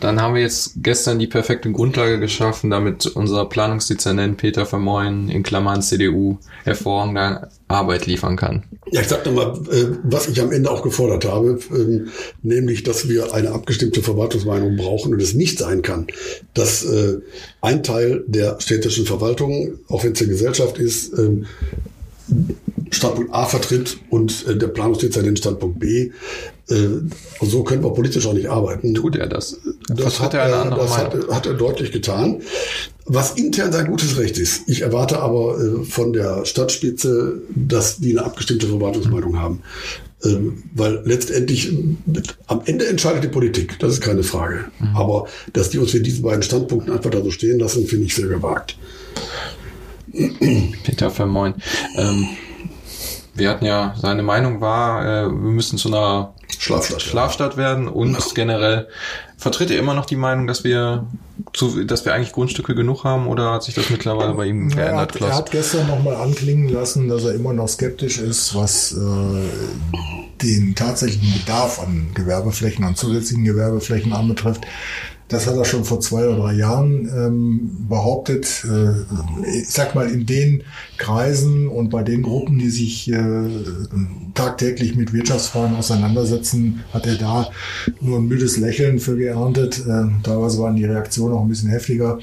Dann 0.00 0.20
haben 0.20 0.34
wir 0.34 0.42
jetzt 0.42 0.72
gestern 0.76 1.18
die 1.18 1.26
perfekte 1.26 1.72
Grundlage 1.72 2.20
geschaffen, 2.20 2.70
damit 2.70 3.06
unser 3.06 3.46
Planungsdezernent 3.46 4.36
Peter 4.36 4.66
Vermoyen 4.66 5.30
in 5.30 5.42
Klammern 5.42 5.80
CDU 5.80 6.38
hervorragende 6.64 7.48
Arbeit 7.66 8.06
liefern 8.06 8.36
kann. 8.36 8.64
Ja, 8.90 9.00
ich 9.00 9.08
sag 9.08 9.24
doch 9.24 9.32
mal, 9.32 9.58
äh, 9.70 9.96
was 10.02 10.28
ich 10.28 10.40
am 10.40 10.52
Ende 10.52 10.70
auch 10.70 10.82
gefordert 10.82 11.24
habe, 11.24 11.58
ähm, 11.70 12.08
nämlich, 12.42 12.82
dass 12.82 13.08
wir 13.08 13.32
eine 13.32 13.52
abgestimmte 13.52 14.02
Verwaltungsmeinung 14.02 14.76
brauchen 14.76 15.14
und 15.14 15.22
es 15.22 15.34
nicht 15.34 15.58
sein 15.58 15.82
kann, 15.82 16.06
dass 16.52 16.84
äh, 16.84 17.18
ein 17.62 17.82
Teil 17.82 18.22
der 18.26 18.60
städtischen 18.60 19.06
Verwaltung, 19.06 19.78
auch 19.88 20.04
wenn 20.04 20.12
es 20.12 20.20
eine 20.20 20.30
Gesellschaft 20.30 20.78
ist, 20.78 21.18
ähm, 21.18 21.46
Standpunkt 22.90 23.32
A 23.32 23.46
vertritt 23.46 23.98
und 24.10 24.46
äh, 24.46 24.56
der 24.56 24.68
Planungsdezernent 24.68 25.38
Standpunkt 25.38 25.78
B. 25.78 26.10
Äh, 26.68 26.74
so 27.40 27.62
können 27.62 27.82
wir 27.84 27.92
politisch 27.92 28.26
auch 28.26 28.32
nicht 28.32 28.48
arbeiten. 28.48 28.94
Tut 28.94 29.16
er 29.16 29.26
das? 29.26 29.58
Das, 29.88 30.20
hat, 30.20 30.34
er, 30.34 30.70
das 30.70 30.96
hat, 30.96 31.14
hat, 31.30 31.46
er 31.46 31.54
deutlich 31.54 31.92
getan. 31.92 32.42
Was 33.04 33.32
intern 33.32 33.72
sein 33.72 33.86
gutes 33.86 34.18
Recht 34.18 34.38
ist. 34.38 34.62
Ich 34.68 34.82
erwarte 34.82 35.20
aber 35.20 35.58
äh, 35.60 35.84
von 35.84 36.12
der 36.12 36.44
Stadtspitze, 36.44 37.40
dass 37.54 37.98
die 37.98 38.16
eine 38.16 38.26
abgestimmte 38.26 38.66
Verwaltungsmeinung 38.66 39.38
haben. 39.38 39.62
Ähm, 40.24 40.64
weil 40.74 41.02
letztendlich 41.04 41.70
am 42.46 42.62
Ende 42.64 42.86
entscheidet 42.86 43.22
die 43.22 43.28
Politik, 43.28 43.78
das 43.78 43.92
ist 43.92 44.00
keine 44.00 44.22
Frage. 44.22 44.64
Mhm. 44.80 44.96
Aber 44.96 45.26
dass 45.52 45.70
die 45.70 45.78
uns 45.78 45.90
für 45.90 46.00
diesen 46.00 46.22
beiden 46.22 46.42
Standpunkten 46.42 46.92
einfach 46.92 47.10
da 47.10 47.22
so 47.22 47.30
stehen 47.30 47.58
lassen, 47.58 47.86
finde 47.86 48.06
ich 48.06 48.14
sehr 48.14 48.28
gewagt. 48.28 48.76
Peter 50.84 51.10
Vermoin. 51.10 51.54
Ähm, 51.96 52.28
wir 53.36 53.50
hatten 53.50 53.64
ja, 53.64 53.94
seine 54.00 54.22
Meinung 54.22 54.60
war, 54.60 55.04
äh, 55.04 55.26
wir 55.26 55.50
müssen 55.50 55.78
zu 55.78 55.88
einer 55.88 56.34
Schlafstadt, 56.58 57.02
Schlafstadt 57.02 57.56
werden 57.56 57.88
und 57.88 58.12
ja. 58.12 58.18
generell 58.34 58.88
vertritt 59.36 59.70
er 59.70 59.78
immer 59.78 59.94
noch 59.94 60.06
die 60.06 60.16
Meinung, 60.16 60.46
dass 60.46 60.64
wir 60.64 61.06
zu, 61.52 61.84
dass 61.84 62.04
wir 62.04 62.14
eigentlich 62.14 62.32
Grundstücke 62.32 62.74
genug 62.74 63.04
haben 63.04 63.26
oder 63.26 63.52
hat 63.52 63.62
sich 63.62 63.74
das 63.74 63.90
mittlerweile 63.90 64.34
bei 64.34 64.46
ihm 64.46 64.70
geändert? 64.70 65.16
Er 65.16 65.20
hat, 65.20 65.30
er 65.30 65.36
hat 65.36 65.50
gestern 65.50 65.86
nochmal 65.86 66.14
anklingen 66.14 66.68
lassen, 66.68 67.08
dass 67.08 67.24
er 67.24 67.34
immer 67.34 67.52
noch 67.52 67.68
skeptisch 67.68 68.18
ist, 68.18 68.54
was 68.54 68.92
äh, 68.92 68.96
den 70.42 70.74
tatsächlichen 70.74 71.38
Bedarf 71.40 71.80
an 71.80 72.10
Gewerbeflächen, 72.14 72.84
an 72.84 72.96
zusätzlichen 72.96 73.44
Gewerbeflächen 73.44 74.12
anbetrifft. 74.12 74.66
Das 75.28 75.48
hat 75.48 75.56
er 75.56 75.64
schon 75.64 75.84
vor 75.84 76.00
zwei 76.00 76.28
oder 76.28 76.36
drei 76.36 76.52
Jahren 76.52 77.08
ähm, 77.08 77.86
behauptet. 77.88 78.64
Äh, 78.64 79.58
ich 79.58 79.68
sag 79.68 79.94
mal, 79.96 80.08
in 80.08 80.24
den 80.24 80.62
Kreisen 80.98 81.68
und 81.68 81.90
bei 81.90 82.04
den 82.04 82.22
Gruppen, 82.22 82.58
die 82.58 82.70
sich 82.70 83.10
äh, 83.10 83.48
tagtäglich 84.34 84.94
mit 84.94 85.12
Wirtschaftsfragen 85.12 85.76
auseinandersetzen, 85.76 86.84
hat 86.92 87.06
er 87.06 87.16
da 87.16 87.50
nur 88.00 88.18
ein 88.18 88.28
müdes 88.28 88.56
Lächeln 88.56 89.00
für 89.00 89.16
geerntet. 89.16 89.80
Äh, 89.80 90.04
teilweise 90.22 90.60
waren 90.60 90.76
die 90.76 90.84
Reaktionen 90.84 91.34
auch 91.34 91.42
ein 91.42 91.48
bisschen 91.48 91.70
heftiger. 91.70 92.20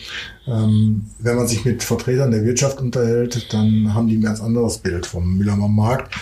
Ähm, 0.47 1.05
wenn 1.19 1.35
man 1.35 1.47
sich 1.47 1.65
mit 1.65 1.83
Vertretern 1.83 2.31
der 2.31 2.45
Wirtschaft 2.45 2.79
unterhält, 2.79 3.53
dann 3.53 3.93
haben 3.93 4.07
die 4.07 4.17
ein 4.17 4.21
ganz 4.21 4.39
anderes 4.39 4.77
Bild 4.77 5.05
vom 5.05 5.37
Müllermer 5.37 5.67
Markt. 5.67 6.15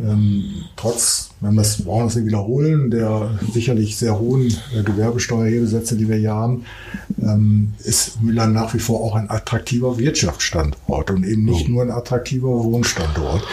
Ähm, 0.00 0.44
trotz, 0.76 1.27
wenn 1.40 1.54
wir 1.54 1.62
das 1.62 1.82
brauchen 1.82 2.06
das 2.06 2.16
nicht 2.16 2.26
wiederholen, 2.26 2.90
der 2.90 3.38
sicherlich 3.52 3.96
sehr 3.96 4.18
hohen 4.18 4.48
äh, 4.76 4.82
Gewerbesteuerhebesätze, 4.82 5.96
die 5.96 6.08
wir 6.08 6.16
hier 6.16 6.34
haben, 6.34 6.64
ähm, 7.22 7.74
ist 7.84 8.22
Müller 8.22 8.46
nach 8.46 8.74
wie 8.74 8.78
vor 8.78 9.00
auch 9.00 9.14
ein 9.14 9.30
attraktiver 9.30 9.98
Wirtschaftsstandort 9.98 11.10
und 11.10 11.24
eben 11.24 11.44
nicht 11.44 11.66
oh. 11.68 11.72
nur 11.72 11.82
ein 11.82 11.90
attraktiver 11.90 12.48
Wohnstandort. 12.48 13.44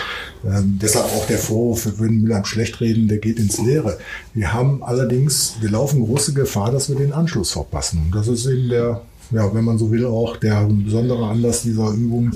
Ähm, 0.45 0.80
deshalb 0.82 1.06
auch 1.06 1.28
der 1.28 1.38
Vorwurf, 1.38 1.86
wir 1.86 2.00
würden 2.00 2.21
Müller 2.21 2.43
schlecht 2.45 2.82
reden, 2.82 3.08
der 3.08 3.19
geht 3.19 3.39
ins 3.39 3.60
Leere. 3.60 3.98
Wir 4.34 4.54
haben 4.54 4.84
allerdings, 4.84 5.56
wir 5.62 5.69
laufen 5.69 6.06
große 6.06 6.34
Gefahr, 6.34 6.71
dass 6.71 6.89
wir 6.89 6.95
den 6.95 7.13
Anschluss 7.13 7.52
verpassen. 7.52 8.04
Und 8.06 8.15
das 8.15 8.28
ist 8.28 8.45
eben 8.45 8.69
der 8.69 9.02
ja, 9.32 9.54
wenn 9.54 9.63
man 9.63 9.78
so 9.78 9.91
will, 9.91 10.06
auch 10.06 10.38
der 10.38 10.67
besondere 10.69 11.26
Anlass 11.28 11.63
dieser 11.63 11.91
Übung, 11.91 12.32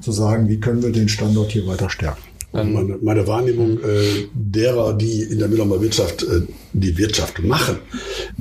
zu 0.00 0.10
sagen, 0.10 0.48
wie 0.48 0.58
können 0.58 0.82
wir 0.82 0.90
den 0.90 1.08
Standort 1.08 1.52
hier 1.52 1.66
weiter 1.66 1.90
stärken. 1.90 2.22
Meine, 2.52 2.98
meine, 3.00 3.26
Wahrnehmung 3.26 3.78
äh, 3.78 4.26
derer, 4.34 4.92
die 4.92 5.22
in 5.22 5.38
der 5.38 5.48
Müllheimer 5.48 5.80
Wirtschaft 5.80 6.22
äh, 6.22 6.42
die 6.74 6.98
Wirtschaft 6.98 7.42
machen, 7.42 7.76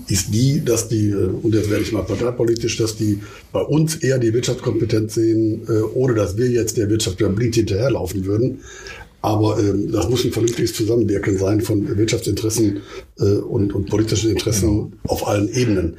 ist 0.10 0.34
die, 0.34 0.64
dass 0.64 0.90
die, 0.90 1.10
äh, 1.10 1.28
und 1.28 1.56
jetzt 1.56 1.70
werde 1.70 1.84
ich 1.84 1.94
mal 1.94 2.04
parteipolitisch, 2.04 2.76
dass 2.78 2.98
die 2.98 3.22
bei 3.54 3.62
uns 3.62 3.96
eher 3.96 4.20
die 4.20 4.34
Wirtschaftskompetenz 4.34 5.16
sehen, 5.16 5.62
äh, 5.70 5.82
ohne 5.94 6.14
dass 6.14 6.38
wir 6.38 6.50
jetzt 6.50 6.76
der 6.76 6.90
Wirtschaft 6.90 7.18
blind 7.18 7.56
hinterherlaufen 7.56 8.26
würden. 8.26 8.60
Aber 9.22 9.60
ähm, 9.60 9.92
das 9.92 10.10
muss 10.10 10.26
ein 10.26 10.32
vernünftiges 10.32 10.74
Zusammenwirken 10.74 11.38
sein 11.38 11.62
von 11.62 11.98
Wirtschaftsinteressen 11.98 12.82
äh, 13.20 13.24
und, 13.24 13.74
und 13.74 13.90
politischen 13.90 14.32
Interessen 14.32 14.68
genau. 14.68 14.92
auf 15.08 15.28
allen 15.28 15.48
Ebenen. 15.54 15.98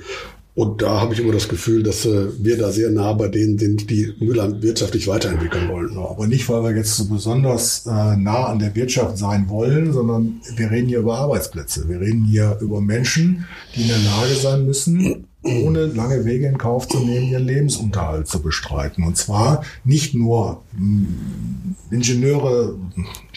Und 0.55 0.83
da 0.83 1.01
habe 1.01 1.15
ich 1.15 1.21
immer 1.21 1.33
das 1.33 1.49
Gefühl, 1.49 1.83
dass 1.83 2.05
äh, 2.05 2.27
wir 2.39 2.59
da 2.59 2.71
sehr 2.71 2.91
nah 2.91 3.15
bei 3.15 3.29
denen 3.29 3.59
sind, 3.59 3.89
die 3.89 4.13
Müllland 4.21 4.63
wirtschaftlich 4.63 5.09
weiterentwickeln 5.09 5.71
wollen. 5.71 5.97
Aber 5.97 6.27
nicht, 6.27 6.47
weil 6.51 6.63
wir 6.63 6.77
jetzt 6.77 6.95
so 6.95 7.07
besonders 7.07 7.87
äh, 7.87 8.17
nah 8.17 8.49
an 8.49 8.59
der 8.59 8.75
Wirtschaft 8.75 9.17
sein 9.17 9.49
wollen, 9.49 9.95
sondern 9.95 10.43
wir 10.57 10.71
reden 10.71 10.89
hier 10.89 10.99
über 10.99 11.17
Arbeitsplätze. 11.17 11.89
Wir 11.89 12.01
reden 12.01 12.25
hier 12.25 12.59
über 12.61 12.83
Menschen, 12.83 13.47
die 13.75 13.83
in 13.83 13.89
der 13.89 13.99
Lage 13.99 14.35
sein 14.35 14.67
müssen, 14.67 15.27
ohne 15.43 15.87
lange 15.87 16.25
Wege 16.27 16.47
in 16.47 16.59
Kauf 16.59 16.87
zu 16.87 17.01
nehmen, 17.01 17.29
ihren 17.29 17.47
Lebensunterhalt 17.47 18.29
zu 18.29 18.43
bestreiten. 18.43 19.05
Und 19.05 19.17
zwar 19.17 19.65
nicht 19.85 20.15
nur 20.15 20.63
hm, 20.77 21.75
Ingenieure, 21.91 22.77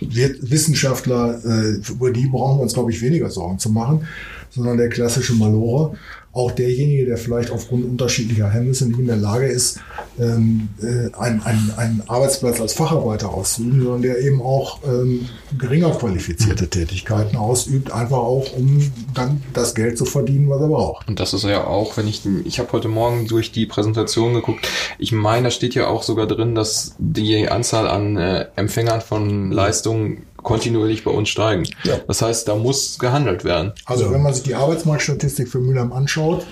Wissenschaftler, 0.01 1.39
äh, 1.45 1.79
über 1.89 2.11
die 2.11 2.27
brauchen 2.27 2.59
wir 2.59 2.63
uns, 2.63 2.73
glaube 2.73 2.91
ich, 2.91 3.01
weniger 3.01 3.29
Sorgen 3.29 3.57
zu 3.57 3.69
machen, 3.69 4.05
sondern 4.49 4.77
der 4.77 4.89
klassische 4.89 5.33
Malorer, 5.33 5.95
auch 6.35 6.51
derjenige, 6.51 7.05
der 7.05 7.17
vielleicht 7.17 7.49
aufgrund 7.49 7.85
unterschiedlicher 7.85 8.49
Hemmnisse 8.49 8.87
nicht 8.87 8.99
in 8.99 9.07
der 9.07 9.15
Lage 9.15 9.45
ist, 9.45 9.79
ähm, 10.19 10.67
äh, 10.81 11.09
einen, 11.17 11.41
einen, 11.43 11.73
einen 11.77 12.03
Arbeitsplatz 12.07 12.59
als 12.59 12.73
Facharbeiter 12.73 13.33
auszuüben, 13.33 13.81
sondern 13.81 14.01
der 14.01 14.19
eben 14.19 14.41
auch 14.41 14.79
ähm, 14.85 15.29
geringer 15.57 15.91
qualifizierte 15.91 16.69
Tätigkeiten 16.69 17.37
ausübt, 17.37 17.91
einfach 17.91 18.17
auch, 18.17 18.51
um 18.51 18.91
dann 19.13 19.43
das 19.53 19.75
Geld 19.75 19.97
zu 19.97 20.03
verdienen, 20.03 20.49
was 20.49 20.59
er 20.59 20.67
braucht. 20.67 21.07
Und 21.07 21.21
das 21.21 21.33
ist 21.33 21.43
ja 21.43 21.65
auch, 21.65 21.95
wenn 21.95 22.07
ich, 22.07 22.23
ich 22.43 22.59
habe 22.59 22.71
heute 22.73 22.89
Morgen 22.89 23.27
durch 23.27 23.53
die 23.53 23.65
Präsentation 23.65 24.33
geguckt, 24.33 24.67
ich 24.99 25.13
meine, 25.13 25.45
da 25.45 25.51
steht 25.51 25.73
ja 25.73 25.87
auch 25.87 26.03
sogar 26.03 26.27
drin, 26.27 26.53
dass 26.53 26.95
die 26.97 27.47
Anzahl 27.47 27.87
an 27.87 28.17
äh, 28.17 28.47
Empfängern 28.57 28.99
von 28.99 29.51
Leistungen 29.51 30.23
kontinuierlich 30.45 31.03
bei 31.03 31.11
uns 31.11 31.27
steigen. 31.27 31.67
Ja. 31.83 31.97
Das 32.07 32.21
heißt, 32.21 32.47
da 32.47 32.55
muss 32.55 32.97
gehandelt 32.99 33.43
werden. 33.43 33.73
Also 33.83 34.11
wenn 34.11 34.21
man 34.21 34.33
sich 34.33 34.43
die 34.43 34.55
Arbeitsmarktstatistik 34.55 35.49
für 35.49 35.59
Mülheim 35.59 35.91
anschaut, 35.91 36.45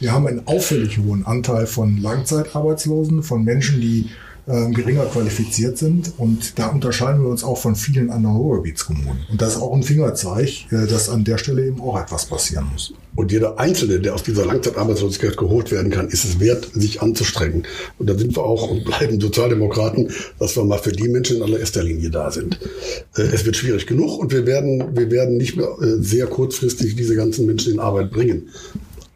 wir 0.00 0.12
haben 0.12 0.26
einen 0.26 0.46
auffällig 0.46 0.98
hohen 0.98 1.24
Anteil 1.24 1.66
von 1.66 1.96
Langzeitarbeitslosen, 1.96 3.22
von 3.22 3.44
Menschen, 3.44 3.80
die 3.80 4.10
äh, 4.46 4.70
geringer 4.70 5.06
qualifiziert 5.06 5.78
sind. 5.78 6.12
Und 6.18 6.58
da 6.58 6.68
unterscheiden 6.68 7.22
wir 7.22 7.28
uns 7.28 7.44
auch 7.44 7.58
von 7.58 7.74
vielen 7.74 8.10
anderen 8.10 8.36
Ruhrgebietskommunen. 8.36 9.26
Und 9.30 9.42
das 9.42 9.56
ist 9.56 9.60
auch 9.60 9.74
ein 9.74 9.82
Fingerzeig, 9.82 10.70
äh, 10.70 10.86
dass 10.86 11.08
an 11.08 11.24
der 11.24 11.38
Stelle 11.38 11.66
eben 11.66 11.80
auch 11.80 12.00
etwas 12.00 12.26
passieren 12.26 12.66
muss. 12.72 12.92
Und 13.16 13.32
jeder 13.32 13.58
Einzelne, 13.58 13.98
der 13.98 14.14
aus 14.14 14.22
dieser 14.22 14.44
Langzeitarbeitslosigkeit 14.44 15.36
geholt 15.38 15.72
werden 15.72 15.90
kann, 15.90 16.08
ist 16.08 16.24
es 16.24 16.38
wert, 16.38 16.68
sich 16.74 17.00
anzustrengen. 17.00 17.66
Und 17.98 18.10
da 18.10 18.16
sind 18.16 18.36
wir 18.36 18.44
auch 18.44 18.70
und 18.70 18.84
bleiben 18.84 19.20
Sozialdemokraten, 19.20 20.12
dass 20.38 20.54
wir 20.54 20.64
mal 20.64 20.78
für 20.78 20.92
die 20.92 21.08
Menschen 21.08 21.38
in 21.38 21.42
allererster 21.42 21.82
Linie 21.82 22.10
da 22.10 22.30
sind. 22.30 22.60
Äh, 23.16 23.22
es 23.22 23.44
wird 23.44 23.56
schwierig 23.56 23.86
genug 23.86 24.18
und 24.18 24.32
wir 24.32 24.46
werden, 24.46 24.96
wir 24.96 25.10
werden 25.10 25.38
nicht 25.38 25.56
mehr 25.56 25.68
äh, 25.80 26.00
sehr 26.00 26.26
kurzfristig 26.26 26.94
diese 26.94 27.16
ganzen 27.16 27.46
Menschen 27.46 27.72
in 27.72 27.80
Arbeit 27.80 28.10
bringen. 28.10 28.50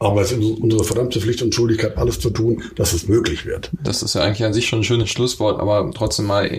Aber 0.03 0.23
es 0.23 0.33
ist 0.33 0.43
unsere 0.43 0.83
verdammte 0.83 1.21
Pflicht 1.21 1.43
und 1.43 1.55
Schuldigkeit, 1.55 1.99
alles 1.99 2.19
zu 2.19 2.31
tun, 2.31 2.63
dass 2.75 2.95
es 2.95 3.07
möglich 3.07 3.45
wird. 3.45 3.71
Das 3.85 4.03
ist 4.03 4.15
ja 4.15 4.23
eigentlich 4.23 4.47
an 4.47 4.55
sich 4.55 4.67
schon 4.67 4.81
ein 4.81 4.85
schönes 4.85 5.11
Schlusswort, 5.11 5.61
aber 5.61 5.91
trotzdem 5.95 6.25
mal, 6.25 6.51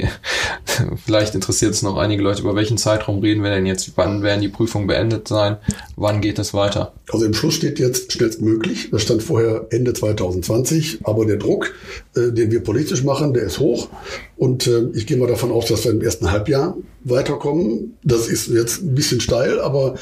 vielleicht 1.06 1.34
interessiert 1.34 1.74
es 1.74 1.82
noch 1.82 1.98
einige 1.98 2.22
Leute, 2.22 2.44
über 2.44 2.56
welchen 2.56 2.78
Zeitraum 2.78 3.18
reden 3.20 3.44
wir 3.44 3.50
denn 3.50 3.66
jetzt? 3.66 3.94
Wann 3.96 4.22
werden 4.22 4.42
die 4.42 4.48
Prüfungen 4.48 4.86
beendet 4.86 5.28
sein? 5.28 5.58
Wann 5.96 6.22
geht 6.22 6.38
es 6.38 6.54
weiter? 6.54 6.94
Also 7.12 7.26
im 7.26 7.34
Schluss 7.34 7.56
steht 7.56 7.80
jetzt 7.80 8.14
schnellstmöglich. 8.14 8.92
Das 8.92 9.02
stand 9.02 9.24
vorher 9.24 9.66
Ende 9.72 9.94
2020. 9.94 11.00
Aber 11.04 11.26
der 11.26 11.38
Druck, 11.38 11.74
äh, 12.16 12.32
den 12.32 12.52
wir 12.52 12.62
politisch 12.62 13.04
machen, 13.04 13.34
der 13.34 13.44
ist 13.44 13.58
hoch. 13.58 13.90
Und 14.38 14.68
äh, 14.68 14.84
ich 14.94 15.08
gehe 15.08 15.18
mal 15.18 15.28
davon 15.28 15.52
aus, 15.52 15.66
dass 15.66 15.84
wir 15.84 15.92
im 15.92 16.02
ersten 16.02 16.32
Halbjahr 16.32 16.78
weiterkommen. 17.04 17.98
Das 18.04 18.28
ist 18.28 18.50
jetzt 18.50 18.84
ein 18.84 18.94
bisschen 18.94 19.20
steil, 19.20 19.60
aber 19.60 19.96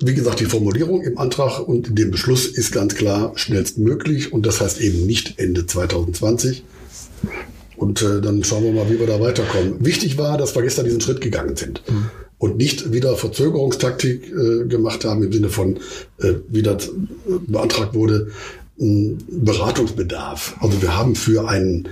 wie 0.00 0.14
gesagt, 0.14 0.40
die 0.40 0.46
Formulierung 0.46 1.02
im 1.02 1.18
Antrag 1.18 1.60
und 1.60 1.88
in 1.88 1.94
dem 1.96 2.10
Beschluss 2.10 2.46
ist 2.46 2.72
ganz 2.72 2.94
klar 2.94 3.32
schnellstmöglich 3.34 4.32
und 4.32 4.46
das 4.46 4.60
heißt 4.60 4.80
eben 4.80 5.06
nicht 5.06 5.38
Ende 5.38 5.66
2020. 5.66 6.64
Und 7.76 8.02
äh, 8.02 8.20
dann 8.20 8.42
schauen 8.44 8.64
wir 8.64 8.72
mal, 8.72 8.90
wie 8.90 8.98
wir 8.98 9.06
da 9.06 9.20
weiterkommen. 9.20 9.84
Wichtig 9.84 10.18
war, 10.18 10.36
dass 10.36 10.54
wir 10.54 10.62
gestern 10.62 10.84
diesen 10.84 11.00
Schritt 11.00 11.20
gegangen 11.20 11.56
sind. 11.56 11.82
Mhm. 11.88 12.10
Und 12.38 12.56
nicht 12.56 12.92
wieder 12.92 13.16
Verzögerungstaktik 13.16 14.32
äh, 14.32 14.64
gemacht 14.66 15.04
haben 15.04 15.22
im 15.24 15.32
Sinne 15.32 15.48
von, 15.48 15.76
äh, 16.18 16.34
wie 16.48 16.62
das 16.62 16.90
beantragt 17.46 17.94
wurde, 17.94 18.30
Beratungsbedarf. 18.78 20.56
Also 20.60 20.80
wir 20.80 20.96
haben 20.96 21.16
für 21.16 21.48
einen, 21.48 21.88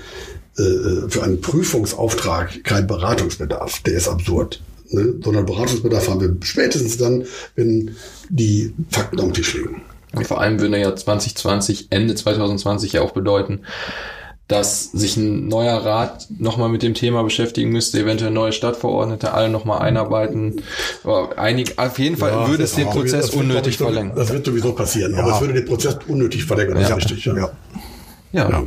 äh, 0.56 0.62
äh, 0.62 1.08
für 1.08 1.24
einen 1.24 1.40
Prüfungsauftrag 1.40 2.62
keinen 2.62 2.86
Beratungsbedarf. 2.86 3.80
Der 3.80 3.94
ist 3.94 4.06
absurd 4.08 4.62
ne? 4.90 5.14
sondern 5.22 5.46
Beratungsbedarf 5.46 6.08
haben 6.08 6.20
wir 6.20 6.36
spätestens 6.42 6.96
dann, 6.96 7.24
wenn 7.54 7.96
die 8.28 8.74
Fakten 8.90 9.20
am 9.20 9.32
Tisch 9.32 9.54
liegen. 9.54 9.82
Und 10.14 10.26
vor 10.26 10.40
allem 10.40 10.60
würde 10.60 10.78
ja 10.78 10.94
2020, 10.94 11.88
Ende 11.90 12.14
2020 12.14 12.94
ja 12.94 13.02
auch 13.02 13.10
bedeuten, 13.10 13.60
dass 14.48 14.92
sich 14.92 15.16
ein 15.16 15.48
neuer 15.48 15.84
Rat 15.84 16.28
nochmal 16.38 16.68
mit 16.68 16.82
dem 16.82 16.94
Thema 16.94 17.24
beschäftigen 17.24 17.70
müsste, 17.70 18.00
eventuell 18.00 18.30
neue 18.30 18.52
Stadtverordnete, 18.52 19.32
alle 19.32 19.48
nochmal 19.48 19.80
einarbeiten. 19.80 20.62
Aber 21.02 21.36
einig, 21.36 21.78
auf 21.78 21.98
jeden 21.98 22.16
Fall 22.16 22.30
ja, 22.30 22.48
würde 22.48 22.62
es 22.62 22.74
den 22.74 22.88
Prozess 22.88 23.30
unnötig 23.30 23.72
ich, 23.72 23.76
verlängern. 23.78 24.14
Das 24.14 24.32
wird 24.32 24.46
sowieso 24.46 24.72
passieren, 24.72 25.14
ja. 25.14 25.18
aber 25.18 25.34
es 25.34 25.40
würde 25.40 25.54
den 25.54 25.64
Prozess 25.64 25.98
unnötig 26.06 26.44
verlängern, 26.44 26.74
das 26.74 26.88
ja. 26.88 26.96
ist 26.96 27.10
richtig. 27.10 27.24
Ja. 27.24 27.50
Ja. 28.32 28.50
ja. 28.50 28.64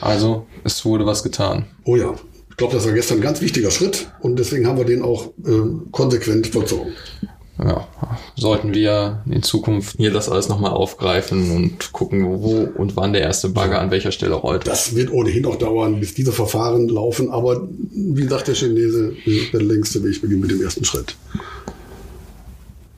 Also 0.00 0.46
es 0.64 0.84
wurde 0.84 1.06
was 1.06 1.22
getan. 1.22 1.64
Oh 1.84 1.96
ja, 1.96 2.14
glaube, 2.58 2.74
das 2.74 2.84
war 2.84 2.92
gestern 2.92 3.18
ein 3.18 3.22
ganz 3.22 3.40
wichtiger 3.40 3.70
Schritt 3.70 4.08
und 4.20 4.38
deswegen 4.38 4.66
haben 4.66 4.76
wir 4.76 4.84
den 4.84 5.02
auch 5.02 5.28
äh, 5.46 5.90
konsequent 5.90 6.48
vollzogen. 6.48 6.92
Ja, 7.58 7.88
sollten 8.36 8.72
wir 8.72 9.24
in 9.28 9.42
Zukunft 9.42 9.96
hier 9.96 10.12
das 10.12 10.28
alles 10.28 10.48
nochmal 10.48 10.70
aufgreifen 10.70 11.50
und 11.56 11.92
gucken, 11.92 12.24
wo 12.40 12.68
und 12.76 12.94
wann 12.94 13.12
der 13.12 13.22
erste 13.22 13.48
Bagger 13.48 13.80
an 13.80 13.90
welcher 13.90 14.12
Stelle 14.12 14.34
rollt. 14.34 14.68
Das 14.68 14.94
wird 14.94 15.10
ohnehin 15.10 15.42
noch 15.42 15.56
dauern, 15.56 15.98
bis 15.98 16.14
diese 16.14 16.30
Verfahren 16.30 16.88
laufen, 16.88 17.30
aber 17.30 17.66
wie 17.90 18.28
sagt 18.28 18.46
der 18.46 18.54
Chinese, 18.54 19.14
der 19.52 19.60
längste 19.60 20.04
Weg 20.04 20.20
beginnt 20.20 20.42
mit 20.42 20.50
dem 20.52 20.62
ersten 20.62 20.84
Schritt. 20.84 21.16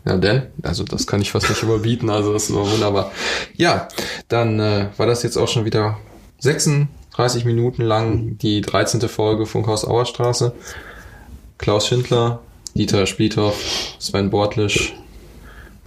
Ja, 0.05 0.19
denn, 0.19 0.43
also 0.63 0.85
das 0.85 1.07
kann 1.07 1.23
ich 1.23 1.31
fast 1.31 1.49
nicht 1.49 1.63
überbieten, 1.63 2.11
also 2.11 2.33
das 2.33 2.51
ist 2.51 2.55
wunderbar. 2.55 3.13
Ja, 3.57 3.89
dann 4.29 4.61
äh, 4.61 4.89
war 4.97 5.07
das 5.07 5.23
jetzt 5.23 5.37
auch 5.39 5.49
schon 5.49 5.65
wieder 5.65 5.99
36 6.41 6.87
30 7.13 7.45
Minuten 7.45 7.83
lang 7.83 8.39
die 8.39 8.61
13. 8.61 9.01
Folge 9.09 9.47
Funkhaus 9.47 9.85
Auerstraße. 9.85 10.55
Klaus 11.59 11.87
Schindler, 11.87 12.41
Dieter 12.75 13.07
Spliethoff, 13.07 13.97
Sven 13.99 14.31
Bortlisch, 14.31 14.95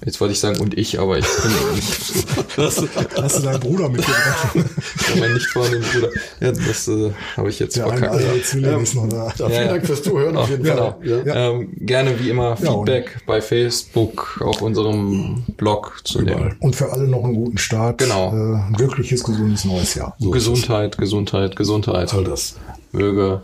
Jetzt 0.05 0.19
wollte 0.19 0.33
ich 0.33 0.39
sagen, 0.39 0.59
und 0.59 0.77
ich, 0.77 0.99
aber 0.99 1.17
ich 1.17 1.25
bin 1.25 1.75
nicht. 1.75 2.57
hast, 2.57 2.83
hast 3.15 3.39
du 3.39 3.43
deinen 3.43 3.59
Bruder 3.59 3.87
mitgebracht? 3.89 4.49
ja, 4.55 5.19
mein 5.19 5.33
nicht 5.33 5.47
vorhandenen 5.47 5.89
Bruder. 5.89 6.09
Ja, 6.41 6.51
das 6.51 6.87
äh, 6.87 7.11
habe 7.37 7.49
ich 7.49 7.59
jetzt 7.59 7.77
ja, 7.77 7.87
verkackt. 7.87 8.15
Ein, 8.15 8.63
ähm, 8.63 8.83
ist 8.83 8.95
noch 8.95 9.07
da. 9.07 9.33
Ja, 9.37 9.49
vielen 9.49 9.69
Dank 9.69 9.85
fürs 9.85 10.03
Zuhören 10.03 10.35
auf 10.35 10.49
jeden 10.49 10.63
genau. 10.63 10.97
Fall. 10.99 11.23
Ja. 11.25 11.51
Ähm, 11.51 11.69
gerne 11.79 12.19
wie 12.19 12.29
immer 12.29 12.57
Feedback 12.57 13.17
bei 13.25 13.41
Facebook, 13.41 14.41
auf 14.43 14.61
unserem 14.61 15.43
Blog 15.55 16.01
zu 16.03 16.19
Überall. 16.19 16.49
dem. 16.49 16.57
Und 16.59 16.75
für 16.75 16.91
alle 16.91 17.07
noch 17.07 17.23
einen 17.23 17.35
guten 17.35 17.57
Start. 17.57 17.99
Genau. 17.99 18.33
Äh, 18.33 18.67
ein 18.67 18.73
glückliches, 18.73 19.23
gesundes 19.23 19.63
neues 19.63 19.95
Jahr. 19.95 20.15
So 20.19 20.31
Gesundheit, 20.31 20.97
Gesundheit, 20.97 21.55
Gesundheit. 21.55 22.13
All 22.13 22.25
das. 22.25 22.55
Möge 22.91 23.41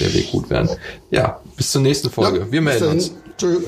der 0.00 0.12
Weg 0.12 0.30
gut 0.32 0.50
werden. 0.50 0.68
Ja, 1.10 1.40
bis 1.56 1.72
zur 1.72 1.80
nächsten 1.80 2.10
Folge. 2.10 2.46
Wir 2.50 2.60
melden 2.60 2.88
uns. 2.88 3.12
Tschüss. 3.38 3.62